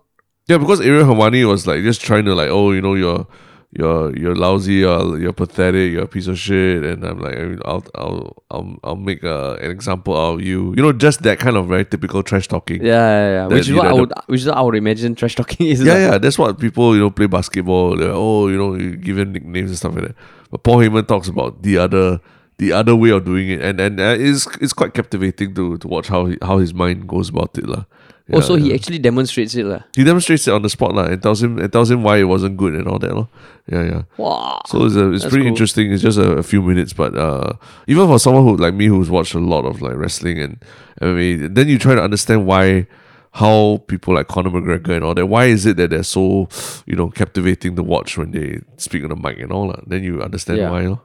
Yeah, 0.49 0.59
because 0.59 0.81
Ariel 0.81 1.05
Helwani 1.05 1.47
was 1.49 1.67
like 1.67 1.83
just 1.83 2.01
trying 2.01 2.25
to 2.27 2.35
like, 2.35 2.51
oh, 2.51 2.73
you 2.73 2.81
know, 2.81 2.95
you're 2.95 3.27
you're 3.73 4.17
you're 4.17 4.35
lousy, 4.37 4.75
you're 4.75 5.19
you're 5.19 5.33
pathetic, 5.33 5.93
you're 5.93 6.05
a 6.05 6.09
piece 6.09 6.29
of 6.29 6.39
shit, 6.39 6.85
and 6.85 7.05
I'm 7.05 7.19
like, 7.21 7.37
I'll 7.65 7.85
I'll 7.95 8.45
I'll 8.51 8.79
I'll 8.85 8.97
make 8.97 9.25
uh, 9.25 9.57
an 9.61 9.71
example 9.71 10.17
out 10.17 10.35
of 10.35 10.43
you. 10.43 10.73
You 10.77 10.83
know, 10.83 10.93
just 10.93 11.23
that 11.25 11.39
kind 11.41 11.57
of 11.57 11.67
very 11.67 11.85
typical 11.85 12.23
trash 12.23 12.47
talking. 12.49 12.85
Yeah, 12.85 12.93
yeah, 12.95 13.31
yeah. 13.33 13.47
Which 13.49 13.69
is 13.69 13.75
what 13.75 13.89
know, 13.89 14.03
I 14.03 14.07
the- 14.07 14.23
which 14.27 14.41
is 14.43 14.47
what 14.47 14.57
I 14.57 14.61
would 14.63 14.77
imagine 14.77 15.15
trash 15.15 15.35
talking 15.35 15.67
is. 15.73 15.83
yeah, 15.83 15.93
like. 15.93 16.01
yeah. 16.13 16.19
That's 16.19 16.39
what 16.39 16.59
people 16.61 16.95
you 16.95 17.01
know 17.01 17.11
play 17.11 17.27
basketball. 17.27 17.97
They're, 17.97 18.13
oh, 18.13 18.49
you 18.49 18.57
know, 18.57 18.75
you 18.75 18.97
give 18.97 19.17
nicknames 19.17 19.71
and 19.71 19.79
stuff 19.79 19.95
like 19.97 20.05
that. 20.07 20.17
But 20.51 20.63
Paul 20.63 20.79
Heyman 20.79 21.07
talks 21.09 21.29
about 21.29 21.63
the 21.63 21.79
other 21.79 22.21
the 22.59 22.73
other 22.73 22.97
way 22.97 23.11
of 23.11 23.25
doing 23.25 23.49
it, 23.51 23.61
and 23.61 23.81
and 23.81 24.01
uh, 24.01 24.17
it's 24.19 24.47
it's 24.61 24.73
quite 24.73 24.95
captivating 24.95 25.55
to 25.55 25.77
to 25.79 25.89
watch 25.89 26.09
how 26.09 26.27
he, 26.27 26.39
how 26.43 26.59
his 26.59 26.73
mind 26.75 27.07
goes 27.09 27.29
about 27.29 27.57
it, 27.59 27.67
lah. 27.69 27.85
Yeah, 28.29 28.37
Also, 28.43 28.57
he 28.57 28.71
yeah. 28.71 28.75
actually 28.75 28.99
demonstrates 28.99 29.55
it, 29.55 29.65
lah. 29.67 29.81
he 29.95 30.03
demonstrates 30.03 30.49
it 30.49 30.53
on 30.53 30.63
the 30.63 30.69
spot, 30.69 30.95
lah, 30.95 31.05
and 31.07 31.23
tells 31.23 31.41
him 31.43 31.59
and 31.59 31.71
tells 31.73 31.91
him 31.91 32.03
why 32.03 32.17
it 32.19 32.25
wasn't 32.27 32.57
good 32.57 32.75
and 32.75 32.89
all 32.89 32.99
that, 32.99 33.15
lah. 33.15 33.27
Yeah, 33.71 33.85
yeah. 33.85 34.03
Wow. 34.19 34.63
So 34.67 34.85
it's, 34.85 34.97
a, 34.97 35.13
it's 35.13 35.23
That's 35.23 35.31
pretty 35.31 35.45
cool. 35.45 35.53
interesting. 35.55 35.93
It's 35.93 36.03
just 36.03 36.19
a, 36.19 36.33
a 36.39 36.43
few 36.43 36.61
minutes, 36.63 36.93
but 36.93 37.15
uh, 37.15 37.53
even 37.87 38.07
for 38.09 38.19
someone 38.19 38.43
who 38.43 38.57
like 38.57 38.75
me 38.75 38.87
who's 38.87 39.11
watched 39.11 39.35
a 39.35 39.39
lot 39.39 39.65
of 39.65 39.81
like 39.81 39.95
wrestling 39.95 40.41
and 40.41 40.59
MMA, 41.01 41.55
then 41.55 41.69
you 41.69 41.79
try 41.79 41.95
to 41.95 42.03
understand 42.03 42.47
why 42.47 42.87
how 43.33 43.85
people 43.87 44.15
like 44.15 44.27
Conor 44.29 44.51
McGregor 44.51 44.97
and 44.97 45.05
all 45.05 45.15
that. 45.15 45.27
Why 45.27 45.45
is 45.47 45.67
it 45.67 45.77
that 45.77 45.91
they're 45.91 46.03
so 46.03 46.49
you 46.87 46.97
know 46.97 47.11
captivating 47.11 47.77
to 47.77 47.83
watch 47.85 48.17
when 48.19 48.31
they 48.33 48.59
speak 48.77 49.05
on 49.05 49.11
the 49.11 49.17
mic 49.17 49.39
and 49.39 49.53
all 49.53 49.69
that? 49.69 49.87
Then 49.89 50.03
you 50.03 50.23
understand 50.23 50.59
Yeah. 50.59 50.71
why. 50.71 50.99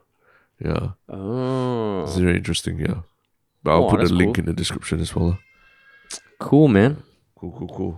Yeah, 0.64 0.92
Oh, 1.10 2.04
it's 2.04 2.18
very 2.18 2.38
interesting. 2.38 2.80
Yeah, 2.80 3.02
but 3.64 3.72
I'll 3.72 3.86
Oh, 3.86 3.90
put 3.90 3.98
the 3.98 4.04
that's 4.06 4.12
link 4.14 4.36
cool. 4.36 4.42
in 4.44 4.46
the 4.46 4.54
description 4.54 5.00
as 5.02 5.16
well. 5.16 5.38
cool, 6.40 6.68
man. 6.68 7.02
Cool, 7.36 7.52
cool, 7.58 7.68
cool. 7.76 7.94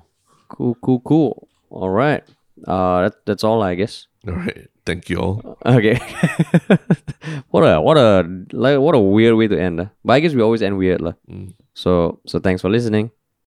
Cool, 0.49 0.75
cool, 0.81 0.99
cool. 1.01 1.47
All 1.69 1.89
right. 1.89 2.23
Uh, 2.67 3.09
that, 3.09 3.25
that's 3.25 3.43
all, 3.43 3.61
I 3.63 3.75
guess. 3.75 4.07
All 4.27 4.33
right. 4.35 4.67
Thank 4.85 5.09
you 5.09 5.17
all. 5.19 5.57
Okay. 5.65 5.95
what 7.49 7.61
a 7.63 7.79
what 7.81 7.97
a 7.97 8.23
like 8.51 8.79
what 8.79 8.95
a 8.95 8.99
weird 8.99 9.35
way 9.35 9.47
to 9.47 9.59
end. 9.59 9.79
Uh. 9.79 9.85
But 10.03 10.13
I 10.13 10.19
guess 10.19 10.33
we 10.33 10.41
always 10.41 10.61
end 10.61 10.77
weird. 10.77 11.01
lah. 11.01 11.13
Mm. 11.29 11.53
So 11.73 12.19
so 12.27 12.39
thanks 12.39 12.61
for 12.61 12.69
listening. 12.69 13.11